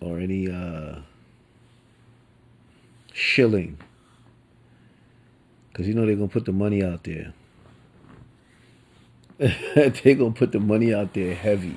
or 0.00 0.18
any 0.18 0.50
uh 0.50 0.96
shilling. 3.12 3.78
Because 5.68 5.86
you 5.86 5.94
know 5.94 6.04
they're 6.04 6.16
gonna 6.16 6.26
put 6.26 6.46
the 6.46 6.52
money 6.52 6.82
out 6.82 7.04
there 7.04 7.32
they 9.74 10.14
gonna 10.14 10.32
put 10.32 10.52
the 10.52 10.60
money 10.60 10.92
out 10.92 11.14
there 11.14 11.34
heavy. 11.34 11.74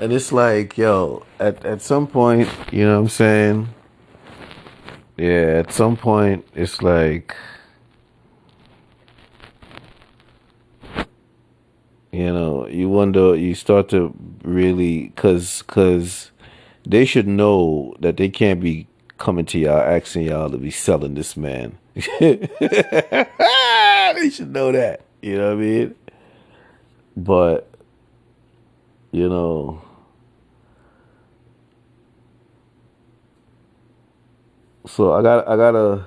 And 0.00 0.12
it's 0.12 0.32
like, 0.32 0.76
yo, 0.76 1.24
at 1.38 1.64
at 1.64 1.80
some 1.80 2.08
point, 2.08 2.48
you 2.72 2.84
know 2.84 2.96
what 2.96 3.02
I'm 3.02 3.08
saying? 3.08 3.68
Yeah, 5.16 5.62
at 5.64 5.72
some 5.72 5.96
point 5.96 6.44
it's 6.54 6.82
like 6.82 7.36
you 12.10 12.32
know, 12.32 12.66
you 12.66 12.88
wonder 12.88 13.36
you 13.36 13.54
start 13.54 13.88
to 13.90 14.12
really 14.42 15.12
cuz 15.14 15.62
cuz 15.62 16.32
they 16.84 17.04
should 17.04 17.28
know 17.28 17.94
that 18.00 18.16
they 18.16 18.28
can't 18.28 18.60
be 18.60 18.88
coming 19.18 19.46
to 19.46 19.58
y'all 19.60 19.78
asking 19.78 20.22
y'all 20.22 20.50
to 20.50 20.58
be 20.58 20.72
selling 20.72 21.14
this 21.14 21.36
man. 21.36 21.78
they 21.94 22.40
should 24.32 24.52
know 24.52 24.72
that. 24.72 25.02
You 25.22 25.38
know 25.38 25.54
what 25.54 25.62
I 25.62 25.66
mean? 25.66 25.94
But, 27.16 27.68
you 29.10 29.28
know, 29.28 29.80
so 34.86 35.14
I 35.14 35.22
got, 35.22 35.48
I 35.48 35.56
gotta, 35.56 36.04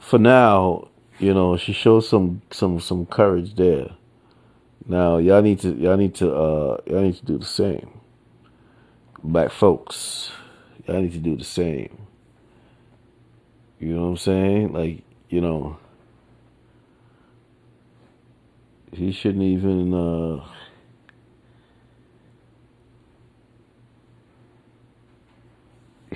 for 0.00 0.18
now, 0.18 0.88
you 1.20 1.32
know, 1.32 1.56
she 1.56 1.72
shows 1.72 2.08
some, 2.08 2.42
some, 2.50 2.80
some 2.80 3.06
courage 3.06 3.54
there. 3.54 3.90
Now, 4.86 5.18
y'all 5.18 5.42
need 5.42 5.60
to, 5.60 5.72
y'all 5.74 5.96
need 5.96 6.14
to, 6.16 6.34
uh, 6.34 6.78
y'all 6.86 7.02
need 7.02 7.16
to 7.16 7.24
do 7.24 7.38
the 7.38 7.46
same. 7.46 8.00
Black 9.22 9.52
folks, 9.52 10.32
y'all 10.86 11.00
need 11.00 11.12
to 11.12 11.18
do 11.18 11.36
the 11.36 11.44
same. 11.44 11.96
You 13.78 13.94
know 13.94 14.02
what 14.02 14.08
I'm 14.08 14.16
saying? 14.16 14.72
Like, 14.72 15.02
you 15.28 15.40
know, 15.40 15.78
he 18.96 19.12
shouldn't 19.12 19.42
even 19.42 19.92
uh, 19.94 20.44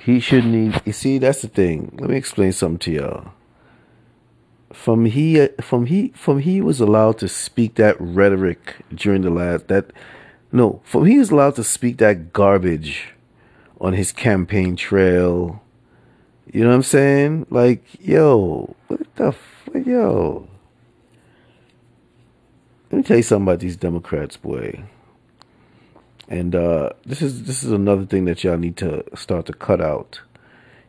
he 0.01 0.19
shouldn't 0.19 0.55
even 0.55 0.81
you 0.85 0.93
see 0.93 1.17
that's 1.17 1.41
the 1.41 1.47
thing. 1.47 1.97
Let 1.99 2.09
me 2.09 2.17
explain 2.17 2.51
something 2.51 2.79
to 2.79 2.91
y'all. 2.91 3.31
From 4.73 5.05
he 5.05 5.47
from 5.61 5.87
he 5.87 6.09
from 6.09 6.39
he 6.39 6.61
was 6.61 6.79
allowed 6.79 7.17
to 7.19 7.27
speak 7.27 7.75
that 7.75 7.95
rhetoric 7.99 8.77
during 8.93 9.21
the 9.21 9.29
last 9.29 9.67
that 9.67 9.91
no 10.51 10.81
from 10.83 11.05
he 11.05 11.17
was 11.17 11.31
allowed 11.31 11.55
to 11.55 11.63
speak 11.63 11.97
that 11.97 12.33
garbage 12.33 13.13
on 13.79 13.93
his 13.93 14.11
campaign 14.11 14.75
trail. 14.75 15.61
You 16.51 16.63
know 16.63 16.69
what 16.69 16.75
i'm 16.75 16.83
saying? 16.83 17.47
Like 17.49 17.83
yo 17.99 18.75
what 18.87 19.15
the 19.15 19.31
fuck 19.31 19.85
yo 19.85 20.48
let 22.91 22.97
me 22.97 23.03
tell 23.03 23.17
you 23.17 23.23
something 23.23 23.47
about 23.47 23.59
these 23.59 23.77
Democrats, 23.77 24.37
boy. 24.37 24.83
And 26.27 26.55
uh, 26.55 26.91
this 27.05 27.21
is 27.21 27.43
this 27.43 27.63
is 27.63 27.71
another 27.71 28.05
thing 28.05 28.25
that 28.25 28.43
y'all 28.43 28.57
need 28.57 28.77
to 28.77 29.03
start 29.15 29.45
to 29.47 29.53
cut 29.53 29.81
out. 29.81 30.21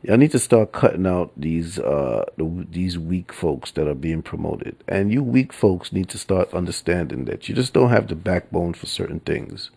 Y'all 0.03 0.17
need 0.17 0.31
to 0.33 0.39
start 0.39 0.73
cutting 0.73 1.07
out 1.07 1.33
these 1.37 1.79
uh, 1.79 2.25
the, 2.37 2.67
these 2.71 2.99
weak 2.99 3.33
folks 3.33 3.71
that 3.73 3.89
are 3.89 3.95
being 3.95 4.23
promoted. 4.23 4.77
And 4.87 5.13
you 5.13 5.23
weak 5.23 5.53
folks 5.53 5.93
need 5.93 6.09
to 6.11 6.19
start 6.19 6.53
understanding 6.55 7.25
that 7.27 7.49
you 7.49 7.55
just 7.55 7.73
don't 7.73 7.91
have 7.91 8.09
the 8.09 8.15
backbone 8.15 8.75
for 8.75 8.87
certain 8.87 9.21
things. 9.21 9.71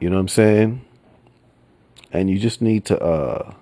You 0.00 0.10
know 0.10 0.16
what 0.16 0.22
I'm 0.22 0.28
saying? 0.28 0.84
And 2.12 2.28
you 2.30 2.38
just 2.38 2.62
need 2.62 2.84
to 2.86 2.98
uh, 2.98 3.54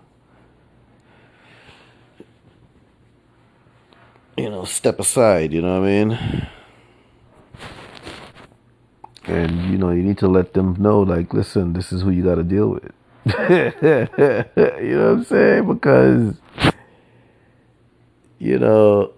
you 4.38 4.48
know, 4.48 4.64
step 4.64 5.01
aside, 5.01 5.53
you 5.53 5.61
know 5.61 5.81
what 5.81 5.88
I 5.88 6.05
mean? 6.05 6.48
And 9.28 9.70
you 9.70 9.78
know 9.78 9.90
you 9.90 10.02
need 10.02 10.18
to 10.18 10.28
let 10.28 10.54
them 10.54 10.74
know 10.78 11.00
like 11.00 11.32
listen 11.32 11.72
this 11.72 11.92
is 11.92 12.02
who 12.02 12.10
you 12.10 12.24
got 12.24 12.36
to 12.36 12.42
deal 12.42 12.68
with 12.68 12.92
you 13.26 14.94
know 14.96 15.12
what 15.12 15.18
i'm 15.18 15.24
saying 15.24 15.66
because 15.66 16.34
you 18.38 18.58
know, 18.58 19.12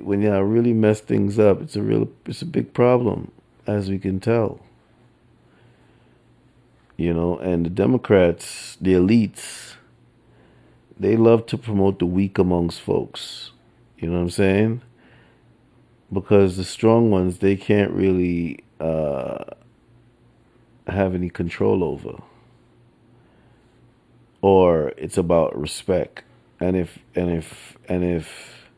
when 0.00 0.22
y'all 0.22 0.42
really 0.42 0.72
mess 0.72 1.00
things 1.00 1.38
up, 1.38 1.62
it's 1.62 1.76
a 1.76 1.82
real, 1.82 2.08
it's 2.26 2.42
a 2.42 2.46
big 2.46 2.74
problem, 2.74 3.32
as 3.66 3.88
we 3.88 3.98
can 3.98 4.20
tell. 4.20 4.60
You 6.96 7.12
know, 7.12 7.38
and 7.38 7.66
the 7.66 7.70
Democrats, 7.70 8.76
the 8.80 8.92
elites, 8.92 9.74
they 10.98 11.16
love 11.16 11.46
to 11.46 11.58
promote 11.58 11.98
the 11.98 12.06
weak 12.06 12.38
amongst 12.38 12.80
folks. 12.80 13.50
You 13.98 14.08
know 14.08 14.16
what 14.16 14.22
I'm 14.24 14.30
saying? 14.30 14.82
Because 16.14 16.56
the 16.56 16.64
strong 16.64 17.10
ones, 17.10 17.38
they 17.38 17.56
can't 17.56 17.90
really 17.90 18.60
uh, 18.78 19.44
have 20.86 21.12
any 21.12 21.28
control 21.28 21.82
over. 21.82 22.22
Or 24.40 24.92
it's 24.96 25.18
about 25.18 25.58
respect. 25.58 26.22
And 26.60 26.76
if, 26.76 27.00
and 27.16 27.30
if, 27.30 27.76
and 27.88 28.04
if, 28.04 28.68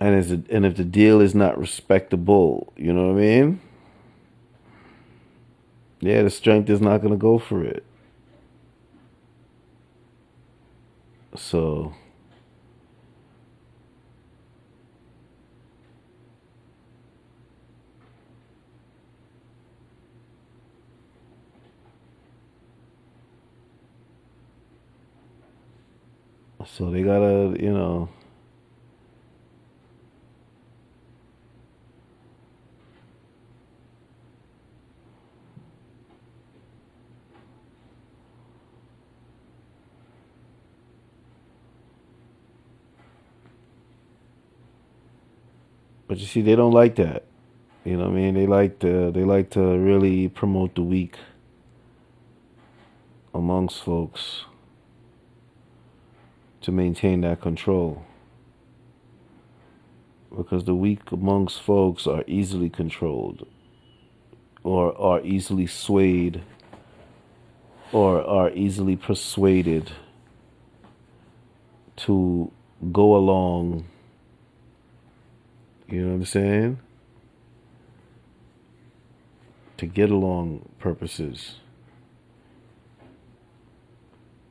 and 0.00 0.16
is 0.16 0.32
it, 0.32 0.50
and 0.50 0.66
if 0.66 0.76
the 0.76 0.84
deal 0.84 1.20
is 1.20 1.32
not 1.34 1.56
respectable, 1.56 2.72
you 2.76 2.92
know 2.92 3.12
what 3.12 3.18
I 3.18 3.20
mean? 3.20 3.60
Yeah, 6.00 6.22
the 6.22 6.30
strength 6.30 6.68
is 6.68 6.80
not 6.80 6.98
going 6.98 7.12
to 7.12 7.18
go 7.18 7.38
for 7.38 7.62
it. 7.62 7.84
So 11.36 11.92
so 26.64 26.90
they 26.90 27.02
got 27.02 27.20
to, 27.20 27.56
you 27.58 27.72
know, 27.72 28.08
But 46.16 46.22
you 46.22 46.28
see, 46.28 46.40
they 46.40 46.56
don't 46.56 46.72
like 46.72 46.96
that. 46.96 47.24
You 47.84 47.98
know 47.98 48.04
what 48.04 48.12
I 48.12 48.14
mean? 48.14 48.32
They 48.32 48.46
like 48.46 48.78
to 48.78 49.10
they 49.10 49.22
like 49.24 49.50
to 49.50 49.60
really 49.60 50.28
promote 50.28 50.74
the 50.74 50.82
weak 50.82 51.18
amongst 53.34 53.82
folks 53.82 54.46
to 56.62 56.72
maintain 56.72 57.20
that 57.20 57.42
control. 57.42 58.06
Because 60.34 60.64
the 60.64 60.74
weak 60.74 61.12
amongst 61.12 61.60
folks 61.60 62.06
are 62.06 62.24
easily 62.26 62.70
controlled 62.70 63.46
or 64.62 64.98
are 64.98 65.20
easily 65.20 65.66
swayed 65.66 66.40
or 67.92 68.26
are 68.26 68.50
easily 68.52 68.96
persuaded 68.96 69.92
to 71.96 72.50
go 72.90 73.14
along 73.14 73.84
you 75.88 76.02
know 76.02 76.08
what 76.08 76.14
I'm 76.14 76.24
saying? 76.24 76.78
To 79.78 79.86
get 79.86 80.10
along 80.10 80.68
purposes. 80.78 81.56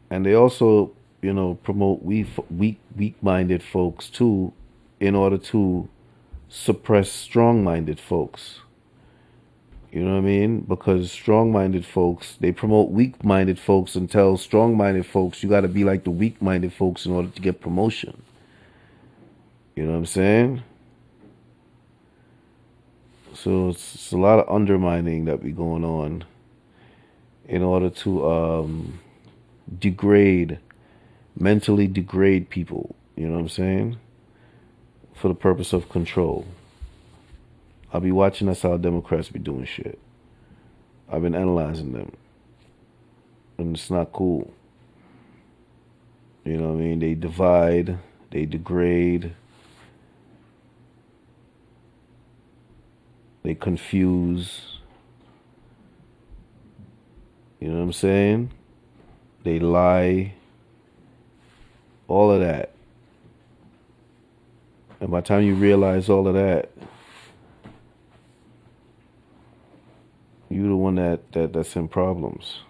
And 0.10 0.26
they 0.26 0.34
also, 0.34 0.92
you 1.22 1.34
know, 1.34 1.56
promote 1.56 2.04
weak, 2.04 2.28
weak, 2.50 2.80
weak-minded 2.96 3.64
folks 3.64 4.10
too, 4.10 4.54
in 5.00 5.16
order 5.16 5.38
to 5.38 5.90
suppress 6.48 7.12
strong-minded 7.12 8.00
folks. 8.00 8.60
You 9.92 10.04
know 10.04 10.12
what 10.12 10.18
I 10.18 10.22
mean? 10.22 10.60
Because 10.62 11.12
strong-minded 11.12 11.86
folks, 11.86 12.38
they 12.40 12.52
promote 12.52 12.92
weak-minded 12.92 13.58
folks 13.58 13.96
and 13.96 14.12
tell 14.12 14.38
strong-minded 14.38 15.06
folks 15.06 15.42
you 15.42 15.50
got 15.50 15.62
to 15.62 15.68
be 15.68 15.84
like 15.84 16.04
the 16.04 16.12
weak-minded 16.12 16.74
folks 16.74 17.06
in 17.06 17.14
order 17.14 17.30
to 17.30 17.42
get 17.42 17.62
promotion. 17.62 18.22
You 19.76 19.86
know 19.86 19.92
what 19.92 19.98
I'm 19.98 20.06
saying? 20.06 20.64
So 23.36 23.70
it's, 23.70 23.96
it's, 23.96 24.12
a 24.14 24.18
lot 24.18 24.40
of 24.40 24.54
undermining 24.54 25.26
that 25.26 25.44
be 25.44 25.52
going 25.52 25.84
on 25.84 26.24
in 27.48 27.62
order 27.62 27.90
to 27.90 28.32
um, 28.32 29.00
degrade, 29.78 30.60
mentally 31.38 31.88
degrade 31.88 32.50
people. 32.50 32.96
You 33.16 33.28
know 33.28 33.34
what 33.34 33.42
I'm 33.42 33.50
saying? 33.50 33.98
For 35.14 35.28
the 35.28 35.36
purpose 35.36 35.74
of 35.74 35.90
control. 35.90 36.46
I'll 37.94 38.00
be 38.00 38.12
watching 38.12 38.48
that's 38.48 38.62
how 38.62 38.78
Democrats 38.78 39.30
be 39.30 39.40
doing 39.40 39.66
shit. 39.66 40.00
I've 41.12 41.22
been 41.22 41.36
analyzing 41.36 41.92
them. 41.92 42.16
And 43.58 43.76
it's 43.76 43.90
not 43.90 44.14
cool. 44.14 44.54
You 46.46 46.58
know 46.58 46.70
what 46.70 46.76
I 46.76 46.84
mean? 46.84 47.00
They 47.00 47.16
divide, 47.16 47.98
they 48.32 48.46
degrade, 48.46 49.34
They 53.46 53.54
confuse. 53.54 54.80
You 57.60 57.68
know 57.68 57.76
what 57.76 57.84
I'm 57.84 57.94
saying? 57.94 58.50
They 59.44 59.60
lie. 59.60 60.34
All 62.08 62.32
of 62.32 62.40
that. 62.40 62.72
And 65.00 65.12
by 65.12 65.22
the 65.22 65.28
time 65.28 65.44
you 65.44 65.54
realize 65.54 66.10
all 66.10 66.28
of 66.28 66.34
that, 66.34 66.72
you're 70.50 70.70
the 70.70 70.76
one 70.76 70.96
that, 70.96 71.32
that 71.34 71.54
that's 71.54 71.76
in 71.76 71.88
problems. 71.88 72.62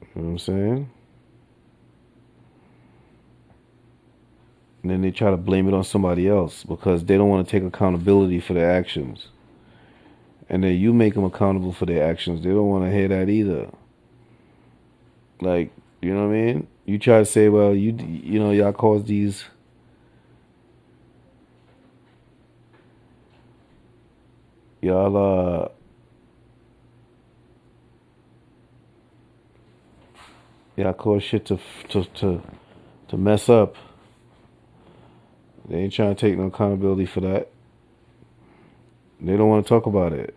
You 0.00 0.22
know 0.22 0.22
what 0.22 0.30
I'm 0.30 0.38
saying? 0.38 0.90
And 4.82 4.90
then 4.90 5.02
they 5.02 5.10
try 5.12 5.30
to 5.30 5.36
blame 5.36 5.68
it 5.68 5.74
on 5.74 5.84
somebody 5.84 6.28
else 6.28 6.64
because 6.64 7.04
they 7.04 7.16
don't 7.16 7.28
want 7.28 7.46
to 7.46 7.50
take 7.50 7.62
accountability 7.62 8.40
for 8.40 8.52
their 8.54 8.70
actions. 8.70 9.28
And 10.48 10.64
then 10.64 10.76
you 10.76 10.92
make 10.92 11.14
them 11.14 11.24
accountable 11.24 11.72
for 11.72 11.86
their 11.86 12.08
actions. 12.08 12.42
They 12.42 12.50
don't 12.50 12.68
want 12.68 12.84
to 12.84 12.90
hear 12.90 13.08
that 13.08 13.28
either. 13.28 13.70
Like, 15.40 15.70
you 16.00 16.12
know 16.12 16.26
what 16.26 16.34
I 16.34 16.42
mean? 16.42 16.66
You 16.84 16.98
try 16.98 17.18
to 17.18 17.24
say, 17.24 17.48
well, 17.48 17.74
you 17.74 17.92
you 17.92 18.40
know, 18.40 18.50
y'all 18.50 18.72
caused 18.72 19.06
these 19.06 19.44
y'all 24.80 25.16
uh 25.16 25.68
y'all 30.76 30.92
caused 30.92 31.24
shit 31.24 31.46
to 31.46 31.58
to 31.88 32.04
to 32.04 32.42
to 33.08 33.16
mess 33.16 33.48
up 33.48 33.76
they 35.68 35.78
ain't 35.78 35.92
trying 35.92 36.14
to 36.14 36.20
take 36.20 36.38
no 36.38 36.44
accountability 36.44 37.06
for 37.06 37.20
that. 37.20 37.48
They 39.20 39.36
don't 39.36 39.48
want 39.48 39.64
to 39.64 39.68
talk 39.68 39.86
about 39.86 40.12
it. 40.12 40.34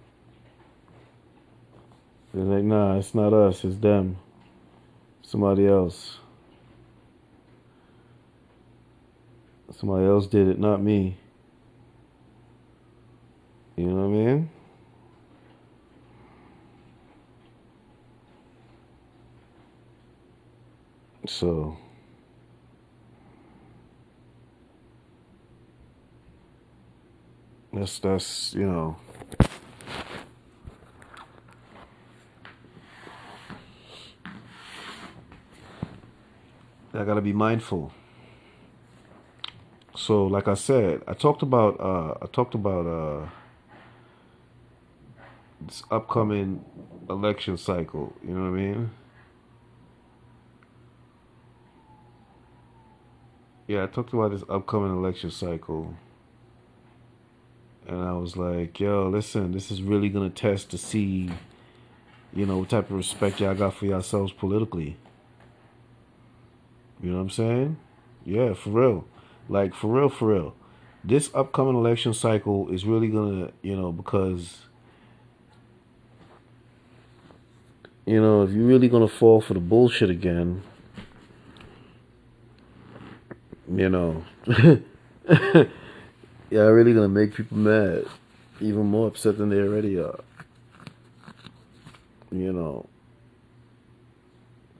They're 2.33 2.43
like, 2.43 2.63
nah, 2.63 2.97
it's 2.97 3.15
not 3.15 3.33
us, 3.33 3.63
it's 3.63 3.77
them. 3.77 4.17
Somebody 5.21 5.65
else. 5.67 6.19
Somebody 9.71 10.05
else 10.05 10.27
did 10.27 10.47
it, 10.47 10.59
not 10.59 10.81
me. 10.81 11.17
You 13.75 13.85
know 13.87 13.95
what 13.95 14.03
I 14.03 14.07
mean? 14.07 14.49
So 21.27 21.77
That's 27.75 27.99
that's 27.99 28.53
you 28.53 28.65
know. 28.65 28.95
I 36.93 37.03
gotta 37.03 37.19
be 37.19 37.33
mindful. 37.33 37.91
So, 39.93 40.25
like 40.25 40.47
I 40.47 40.53
said, 40.53 41.01
I 41.05 41.13
talked 41.13 41.41
about 41.41 41.77
uh, 41.81 42.13
I 42.21 42.27
talked 42.27 42.55
about 42.55 42.87
uh, 42.87 43.27
this 45.59 45.83
upcoming 45.91 46.63
election 47.09 47.57
cycle. 47.57 48.13
You 48.25 48.35
know 48.35 48.51
what 48.51 48.57
I 48.57 48.61
mean? 48.61 48.91
Yeah, 53.67 53.83
I 53.83 53.87
talked 53.87 54.13
about 54.13 54.31
this 54.31 54.43
upcoming 54.47 54.91
election 54.91 55.29
cycle 55.29 55.93
and 57.87 58.01
I 58.01 58.13
was 58.13 58.35
like, 58.35 58.79
"Yo, 58.79 59.09
listen, 59.09 59.51
this 59.51 59.71
is 59.71 59.81
really 59.81 60.09
gonna 60.09 60.29
test 60.29 60.71
to 60.71 60.77
see, 60.77 61.29
you 62.33 62.45
know, 62.45 62.59
what 62.59 62.69
type 62.69 62.89
of 62.89 62.97
respect 62.97 63.39
y'all 63.39 63.55
got 63.55 63.75
for 63.75 63.85
yourselves 63.85 64.31
politically." 64.31 64.97
You 67.01 67.11
know 67.11 67.17
what 67.17 67.23
I'm 67.23 67.29
saying? 67.29 67.77
Yeah, 68.25 68.53
for 68.53 68.69
real. 68.69 69.05
Like 69.47 69.73
for 69.73 69.87
real, 69.87 70.09
for 70.09 70.33
real. 70.33 70.55
This 71.03 71.29
upcoming 71.35 71.75
election 71.75 72.13
cycle 72.13 72.69
is 72.69 72.85
really 72.85 73.09
gonna, 73.09 73.51
you 73.61 73.75
know, 73.75 73.91
because 73.91 74.65
you 78.05 78.21
know, 78.21 78.43
if 78.43 78.51
you're 78.51 78.65
really 78.65 78.87
gonna 78.87 79.07
fall 79.07 79.41
for 79.41 79.53
the 79.53 79.59
bullshit 79.59 80.09
again, 80.09 80.63
you 83.73 83.89
know, 83.89 84.23
yeah, 86.49 86.61
really 86.61 86.93
gonna 86.93 87.07
make 87.09 87.33
people 87.33 87.57
mad, 87.57 88.05
even 88.59 88.85
more 88.85 89.07
upset 89.07 89.37
than 89.37 89.49
they 89.49 89.59
already 89.59 89.99
are. 89.99 90.19
You 92.31 92.51
know, 92.53 92.87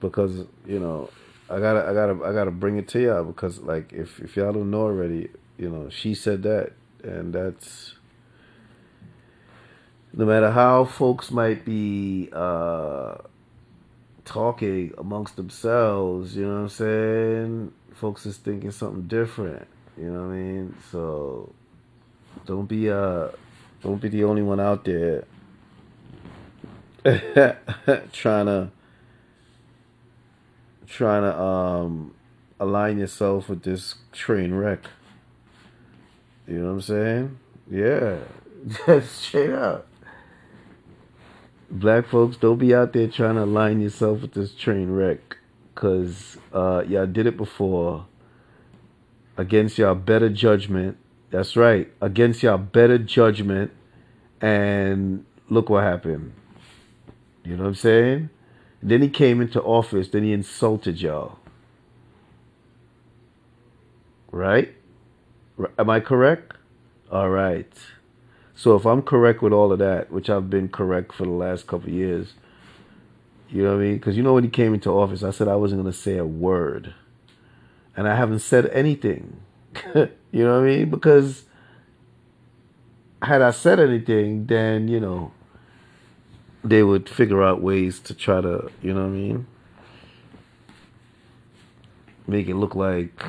because 0.00 0.44
you 0.66 0.78
know, 0.78 1.10
I 1.48 1.60
gotta, 1.60 1.88
I 1.88 1.94
gotta, 1.94 2.24
I 2.24 2.32
gotta 2.32 2.50
bring 2.50 2.76
it 2.78 2.88
to 2.88 3.00
y'all 3.00 3.24
because, 3.24 3.60
like, 3.60 3.92
if 3.92 4.20
if 4.20 4.36
y'all 4.36 4.52
don't 4.52 4.70
know 4.70 4.82
already, 4.82 5.30
you 5.58 5.70
know, 5.70 5.88
she 5.90 6.14
said 6.14 6.42
that, 6.42 6.72
and 7.02 7.32
that's 7.32 7.94
no 10.12 10.24
matter 10.24 10.50
how 10.50 10.84
folks 10.84 11.30
might 11.30 11.64
be 11.64 12.28
uh, 12.32 13.16
talking 14.24 14.92
amongst 14.98 15.36
themselves, 15.36 16.36
you 16.36 16.46
know 16.46 16.54
what 16.54 16.60
I'm 16.60 16.68
saying? 16.68 17.72
Folks 17.94 18.26
is 18.26 18.36
thinking 18.38 18.70
something 18.70 19.06
different. 19.06 19.68
You 19.96 20.10
know 20.10 20.22
what 20.22 20.34
I 20.34 20.36
mean? 20.36 20.76
So 20.90 21.52
don't 22.44 22.66
be 22.66 22.90
uh 22.90 23.28
don't 23.82 24.00
be 24.00 24.08
the 24.08 24.24
only 24.24 24.42
one 24.42 24.60
out 24.60 24.84
there 24.84 25.24
trying 28.12 28.46
to 28.46 28.70
trying 30.86 31.22
to 31.22 31.40
um 31.40 32.14
align 32.58 32.98
yourself 32.98 33.48
with 33.48 33.62
this 33.62 33.94
train 34.12 34.54
wreck. 34.54 34.86
You 36.46 36.58
know 36.58 36.66
what 36.66 36.72
I'm 36.72 36.80
saying? 36.82 37.38
Yeah. 37.70 38.18
Just 38.86 39.12
straight 39.22 39.52
up 39.52 39.86
black 41.70 42.06
folks, 42.06 42.36
don't 42.36 42.58
be 42.58 42.74
out 42.74 42.92
there 42.92 43.08
trying 43.08 43.36
to 43.36 43.44
align 43.44 43.80
yourself 43.80 44.22
with 44.22 44.32
this 44.32 44.52
train 44.52 44.90
wreck. 44.90 45.36
Cause 45.74 46.38
uh, 46.52 46.84
y'all 46.88 47.06
did 47.06 47.26
it 47.26 47.36
before 47.36 48.06
against 49.36 49.78
y'all 49.78 49.94
better 49.94 50.28
judgment. 50.28 50.96
That's 51.30 51.56
right, 51.56 51.90
against 52.00 52.42
y'all 52.42 52.58
better 52.58 52.98
judgment. 52.98 53.72
And 54.40 55.24
look 55.48 55.68
what 55.70 55.82
happened. 55.82 56.32
You 57.44 57.56
know 57.56 57.64
what 57.64 57.68
I'm 57.70 57.74
saying? 57.74 58.30
Then 58.82 59.02
he 59.02 59.08
came 59.08 59.40
into 59.40 59.62
office, 59.62 60.08
then 60.08 60.24
he 60.24 60.32
insulted 60.32 61.00
y'all. 61.00 61.38
Right? 64.30 64.74
Am 65.78 65.88
I 65.88 66.00
correct? 66.00 66.52
All 67.10 67.30
right. 67.30 67.72
So 68.54 68.74
if 68.74 68.86
I'm 68.86 69.02
correct 69.02 69.42
with 69.42 69.52
all 69.52 69.72
of 69.72 69.78
that, 69.78 70.10
which 70.10 70.28
I've 70.28 70.50
been 70.50 70.68
correct 70.68 71.12
for 71.12 71.24
the 71.24 71.30
last 71.30 71.66
couple 71.66 71.90
years, 71.90 72.34
you 73.48 73.62
know 73.62 73.70
what 73.70 73.82
I 73.82 73.84
mean? 73.84 73.94
Because 73.94 74.16
you 74.16 74.22
know 74.22 74.34
when 74.34 74.44
he 74.44 74.50
came 74.50 74.74
into 74.74 74.90
office, 74.90 75.22
I 75.22 75.30
said 75.30 75.46
I 75.46 75.56
wasn't 75.56 75.82
going 75.82 75.92
to 75.92 75.98
say 75.98 76.16
a 76.16 76.24
word, 76.24 76.94
and 77.96 78.06
I 78.06 78.14
haven't 78.14 78.40
said 78.40 78.66
anything. 78.66 79.40
you 79.94 80.08
know 80.32 80.60
what 80.60 80.68
I 80.68 80.76
mean? 80.76 80.90
Because 80.90 81.44
had 83.22 83.42
I 83.42 83.50
said 83.50 83.80
anything, 83.80 84.46
then 84.46 84.88
you 84.88 85.00
know 85.00 85.32
they 86.62 86.82
would 86.82 87.08
figure 87.08 87.42
out 87.42 87.62
ways 87.62 88.00
to 88.00 88.14
try 88.14 88.40
to, 88.40 88.70
you 88.82 88.92
know 88.92 89.02
what 89.02 89.08
I 89.08 89.10
mean, 89.10 89.46
make 92.26 92.48
it 92.48 92.56
look 92.56 92.74
like 92.74 93.22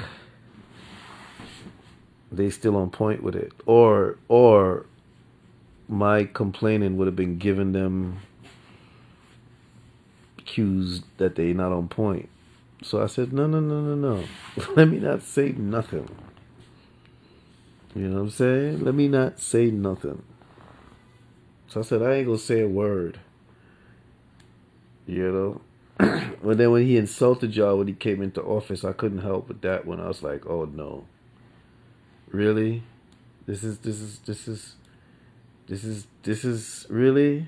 they 2.31 2.49
still 2.49 2.75
on 2.75 2.89
point 2.89 3.23
with 3.23 3.35
it, 3.35 3.53
or 3.65 4.17
or 4.27 4.85
my 5.87 6.25
complaining 6.25 6.97
would 6.97 7.07
have 7.07 7.15
been 7.15 7.37
giving 7.37 7.71
them 7.71 8.19
cues 10.45 11.01
that 11.17 11.35
they 11.35 11.53
not 11.53 11.71
on 11.71 11.87
point. 11.87 12.29
So 12.83 13.01
I 13.01 13.07
said, 13.07 13.33
no, 13.33 13.47
no, 13.47 13.59
no, 13.59 13.81
no, 13.81 13.95
no. 13.95 14.23
Let 14.75 14.87
me 14.87 14.99
not 14.99 15.23
say 15.23 15.49
nothing. 15.49 16.07
You 17.95 18.09
know 18.09 18.15
what 18.17 18.21
I'm 18.21 18.29
saying? 18.29 18.83
Let 18.83 18.93
me 18.93 19.07
not 19.07 19.39
say 19.39 19.71
nothing. 19.71 20.21
So 21.67 21.79
I 21.79 21.83
said, 21.83 22.01
I 22.01 22.15
ain't 22.15 22.27
gonna 22.27 22.37
say 22.37 22.61
a 22.61 22.67
word. 22.67 23.19
You 25.07 25.31
know? 25.31 25.61
but 26.43 26.57
then 26.57 26.71
when 26.71 26.85
he 26.85 26.97
insulted 26.97 27.55
y'all 27.55 27.77
when 27.77 27.87
he 27.87 27.93
came 27.93 28.21
into 28.21 28.41
office, 28.41 28.83
I 28.83 28.93
couldn't 28.93 29.21
help 29.21 29.47
with 29.47 29.61
that 29.61 29.85
one. 29.85 29.99
I 29.99 30.07
was 30.07 30.21
like, 30.21 30.45
oh 30.45 30.65
no. 30.65 31.05
Really? 32.29 32.83
This 33.47 33.63
is 33.63 33.79
this 33.79 33.99
is 33.99 34.19
this 34.19 34.47
is 34.47 34.75
this 35.67 35.83
is 35.83 36.07
this 36.23 36.45
is 36.45 36.85
really 36.89 37.47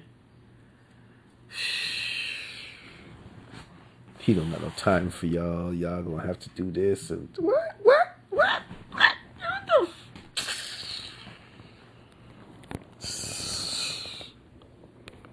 he 4.20 4.34
don't 4.34 4.52
got 4.52 4.62
no 4.62 4.70
time 4.78 5.10
for 5.10 5.26
y'all. 5.28 5.74
Y'all 5.74 6.04
gonna 6.04 6.26
have 6.26 6.40
to 6.40 6.50
do 6.50 6.72
this 6.72 7.10
and 7.10 7.30
what 7.38 7.76
what 7.84 8.16
what 8.30 8.62
what 8.92 9.14
what 9.38 9.90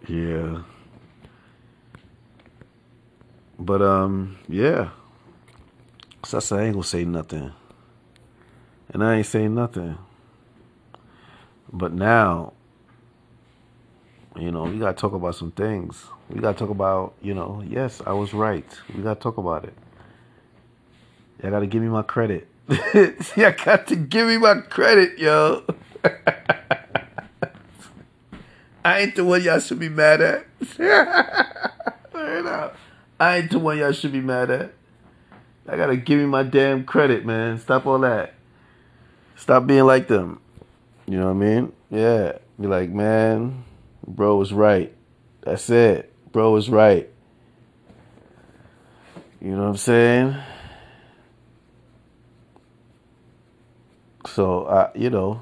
Yeah. 0.08 0.62
But 3.58 3.82
um 3.82 4.38
yeah. 4.48 4.90
So 6.24 6.38
I 6.38 6.40
said 6.40 6.58
I 6.60 6.64
ain't 6.64 6.74
gonna 6.74 6.84
say 6.84 7.04
nothing. 7.04 7.52
And 8.90 9.04
I 9.04 9.16
ain't 9.16 9.26
saying 9.26 9.54
nothing. 9.54 9.98
But 11.72 11.92
now 11.92 12.52
you 14.38 14.50
know, 14.52 14.64
we 14.64 14.78
got 14.78 14.96
to 14.96 15.00
talk 15.00 15.12
about 15.14 15.34
some 15.34 15.50
things. 15.50 16.06
We 16.28 16.40
got 16.40 16.52
to 16.52 16.58
talk 16.58 16.70
about, 16.70 17.14
you 17.22 17.34
know, 17.34 17.62
yes, 17.66 18.02
I 18.04 18.12
was 18.12 18.34
right. 18.34 18.64
We 18.94 19.02
got 19.02 19.14
to 19.14 19.20
talk 19.20 19.38
about 19.38 19.64
it. 19.64 19.74
Y'all 21.42 21.50
got 21.50 21.60
to 21.60 21.66
give 21.66 21.82
me 21.82 21.88
my 21.88 22.02
credit. 22.02 22.48
Y'all 23.36 23.54
got 23.64 23.86
to 23.88 23.96
give 23.96 24.26
me 24.26 24.38
my 24.38 24.60
credit, 24.60 25.18
yo. 25.18 25.62
I 28.84 29.00
ain't 29.00 29.16
the 29.16 29.24
one 29.24 29.42
y'all 29.42 29.58
should 29.58 29.80
be 29.80 29.88
mad 29.88 30.20
at. 30.20 30.46
I 33.18 33.38
ain't 33.38 33.50
the 33.50 33.58
one 33.58 33.78
y'all 33.78 33.90
should 33.90 34.12
be 34.12 34.20
mad 34.20 34.48
at. 34.50 34.72
I 35.68 35.76
gotta 35.76 35.96
give 35.96 36.20
me 36.20 36.26
my 36.26 36.44
damn 36.44 36.84
credit, 36.84 37.26
man. 37.26 37.58
Stop 37.58 37.86
all 37.86 37.98
that. 37.98 38.34
Stop 39.34 39.66
being 39.66 39.84
like 39.84 40.06
them. 40.06 40.40
You 41.06 41.18
know 41.18 41.26
what 41.26 41.32
I 41.32 41.46
mean? 41.46 41.72
Yeah. 41.90 42.38
Be 42.60 42.68
like, 42.68 42.90
man, 42.90 43.64
Bro 44.06 44.36
was 44.36 44.52
right. 44.52 44.94
That's 45.42 45.68
it. 45.68 46.12
Bro 46.36 46.50
was 46.50 46.68
right. 46.68 47.08
You 49.40 49.52
know 49.52 49.62
what 49.62 49.68
I'm 49.68 49.76
saying? 49.78 50.36
So 54.26 54.66
I, 54.66 54.90
you 54.94 55.08
know, 55.08 55.40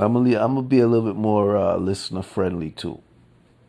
I'm 0.00 0.14
gonna 0.14 0.30
I'm 0.42 0.56
gonna 0.56 0.62
be 0.62 0.80
a 0.80 0.88
little 0.88 1.06
bit 1.06 1.14
more 1.14 1.56
uh, 1.56 1.76
listener 1.76 2.22
friendly 2.22 2.72
too. 2.72 3.00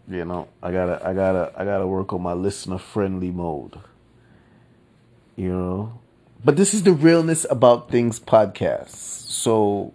You 0.10 0.26
know, 0.26 0.48
I 0.64 0.72
gotta 0.72 1.08
I 1.08 1.14
gotta 1.14 1.54
I 1.56 1.64
gotta 1.64 1.86
work 1.86 2.12
on 2.12 2.24
my 2.24 2.34
listener 2.34 2.80
friendly 2.80 3.30
mode. 3.30 3.78
You 5.36 5.50
know, 5.50 6.00
but 6.44 6.58
this 6.58 6.74
is 6.74 6.82
the 6.82 6.94
realness 6.94 7.46
about 7.52 7.92
things 7.92 8.20
podcast. 8.20 8.96
So 8.96 9.94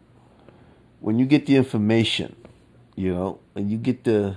when 1.00 1.18
you 1.18 1.26
get 1.26 1.46
the 1.46 1.56
information, 1.56 2.36
you 2.94 3.12
know, 3.12 3.40
when 3.54 3.68
you 3.68 3.78
get 3.78 4.04
the 4.04 4.36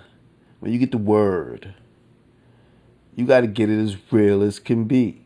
when 0.64 0.72
you 0.72 0.80
get 0.80 0.92
the 0.92 0.98
word, 0.98 1.74
you 3.18 3.26
got 3.26 3.42
to 3.42 3.48
get 3.48 3.70
it 3.70 3.84
as 3.84 3.98
real 4.14 4.42
as 4.42 4.60
can 4.60 4.86
be. 4.86 5.22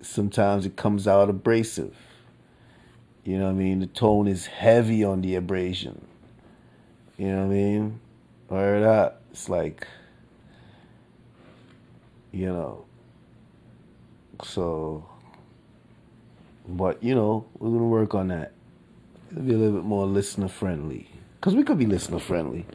Sometimes 0.00 0.66
it 0.66 0.74
comes 0.74 1.06
out 1.06 1.30
abrasive. 1.30 1.96
You 3.22 3.38
know 3.38 3.44
what 3.44 3.50
I 3.50 3.54
mean? 3.54 3.78
The 3.78 3.86
tone 3.86 4.26
is 4.26 4.46
heavy 4.46 5.04
on 5.04 5.20
the 5.20 5.36
abrasion. 5.36 6.04
You 7.16 7.28
know 7.28 7.46
what 7.46 7.52
I 7.52 7.56
mean? 7.56 8.00
Word 8.48 8.82
up. 8.82 9.22
It's 9.30 9.48
like, 9.48 9.86
you 12.32 12.46
know. 12.46 12.84
So, 14.42 15.08
but 16.66 17.00
you 17.00 17.14
know, 17.14 17.46
we're 17.60 17.70
gonna 17.70 17.84
work 17.84 18.12
on 18.16 18.26
that. 18.26 18.50
It'll 19.30 19.44
be 19.44 19.54
a 19.54 19.56
little 19.56 19.76
bit 19.76 19.84
more 19.84 20.04
listener 20.04 20.48
friendly. 20.48 21.08
Because 21.38 21.54
we 21.54 21.62
could 21.62 21.78
be 21.78 21.86
listener 21.86 22.18
friendly. 22.18 22.66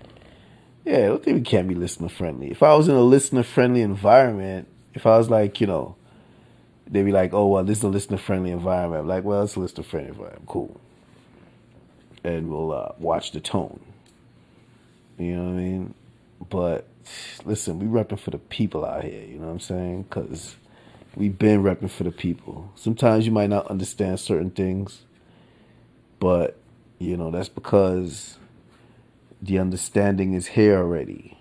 Yeah, 0.85 1.17
think 1.17 1.37
we 1.37 1.41
can't 1.41 1.67
be 1.67 1.75
listener 1.75 2.09
friendly. 2.09 2.51
If 2.51 2.63
I 2.63 2.75
was 2.75 2.87
in 2.87 2.95
a 2.95 3.01
listener 3.01 3.43
friendly 3.43 3.81
environment, 3.81 4.67
if 4.93 5.05
I 5.05 5.17
was 5.17 5.29
like, 5.29 5.61
you 5.61 5.67
know, 5.67 5.95
they'd 6.87 7.03
be 7.03 7.11
like, 7.11 7.33
oh, 7.33 7.47
well, 7.47 7.63
this 7.63 7.79
is 7.79 7.83
a 7.83 7.89
listener 7.89 8.17
friendly 8.17 8.51
environment. 8.51 9.01
I'm 9.03 9.07
like, 9.07 9.23
well, 9.23 9.43
it's 9.43 9.55
a 9.55 9.59
listener 9.61 9.83
friendly 9.83 10.09
environment. 10.09 10.45
Cool. 10.47 10.79
and 12.23 12.49
we'll 12.49 12.71
uh, 12.73 12.91
watch 12.99 13.31
the 13.31 13.39
tone. 13.39 13.79
You 15.17 15.35
know 15.35 15.43
what 15.45 15.49
I 15.51 15.53
mean? 15.53 15.93
But 16.49 16.87
listen, 17.45 17.79
we 17.79 17.87
repping 17.87 18.19
for 18.19 18.31
the 18.31 18.37
people 18.37 18.85
out 18.85 19.03
here. 19.03 19.23
You 19.23 19.39
know 19.39 19.47
what 19.47 19.53
I'm 19.53 19.59
saying? 19.59 20.03
Because 20.03 20.55
we've 21.15 21.37
been 21.37 21.63
repping 21.63 21.89
for 21.91 22.03
the 22.03 22.11
people. 22.11 22.71
Sometimes 22.75 23.25
you 23.25 23.31
might 23.31 23.49
not 23.49 23.67
understand 23.67 24.19
certain 24.19 24.51
things, 24.51 25.01
but 26.19 26.57
you 26.99 27.17
know 27.17 27.31
that's 27.31 27.49
because 27.49 28.37
the 29.41 29.59
understanding 29.59 30.33
is 30.33 30.47
here 30.47 30.77
already. 30.77 31.37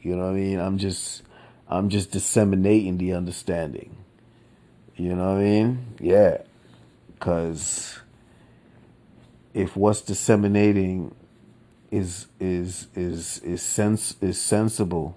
You 0.00 0.16
know 0.16 0.24
what 0.24 0.32
I 0.32 0.34
mean? 0.34 0.60
I'm 0.60 0.78
just 0.78 1.22
I'm 1.68 1.88
just 1.88 2.10
disseminating 2.10 2.98
the 2.98 3.12
understanding. 3.14 3.96
You 4.96 5.14
know 5.14 5.32
what 5.32 5.38
I 5.38 5.44
mean? 5.44 5.86
Yeah. 6.00 6.38
Cuz 7.20 8.00
if 9.54 9.76
what's 9.76 10.00
disseminating 10.00 11.14
is 11.90 12.26
is 12.40 12.88
is 12.94 13.38
is 13.40 13.62
sense 13.62 14.16
is 14.20 14.40
sensible, 14.40 15.16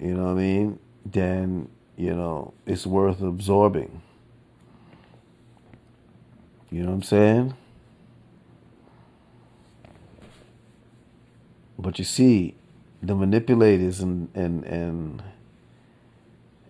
you 0.00 0.14
know 0.14 0.24
what 0.24 0.30
I 0.30 0.34
mean? 0.34 0.78
Then, 1.04 1.68
you 1.96 2.14
know, 2.14 2.54
it's 2.66 2.86
worth 2.86 3.20
absorbing. 3.20 4.02
You 6.70 6.82
know 6.82 6.88
what 6.88 6.94
I'm 6.94 7.02
saying? 7.02 7.54
But 11.78 11.98
you 11.98 12.04
see, 12.04 12.56
the 13.02 13.14
manipulators 13.14 14.00
and 14.00 14.28
and 14.34 14.64
and 14.64 15.22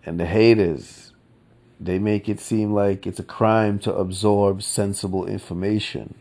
and 0.05 0.19
the 0.19 0.25
haters, 0.25 1.13
they 1.79 1.99
make 1.99 2.29
it 2.29 2.39
seem 2.39 2.73
like 2.73 3.07
it's 3.07 3.19
a 3.19 3.23
crime 3.23 3.79
to 3.79 3.93
absorb 3.93 4.61
sensible 4.61 5.25
information. 5.25 6.15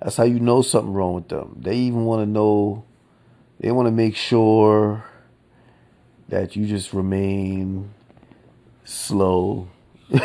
That's 0.00 0.16
how 0.16 0.24
you 0.24 0.40
know 0.40 0.62
something 0.62 0.92
wrong 0.92 1.14
with 1.14 1.28
them. 1.28 1.56
They 1.60 1.76
even 1.76 2.04
want 2.04 2.22
to 2.22 2.26
know, 2.26 2.84
they 3.60 3.70
want 3.70 3.86
to 3.86 3.92
make 3.92 4.16
sure 4.16 5.04
that 6.28 6.56
you 6.56 6.66
just 6.66 6.92
remain 6.92 7.90
slow. 8.84 9.68
you 10.10 10.18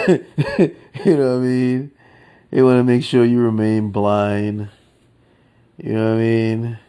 know 1.06 1.38
what 1.38 1.38
I 1.38 1.38
mean? 1.38 1.92
They 2.50 2.64
want 2.64 2.80
to 2.80 2.84
make 2.84 3.04
sure 3.04 3.24
you 3.24 3.40
remain 3.40 3.92
blind. 3.92 4.70
You 5.78 5.94
know 5.94 6.14
what 6.14 6.18
I 6.18 6.24
mean? 6.24 6.80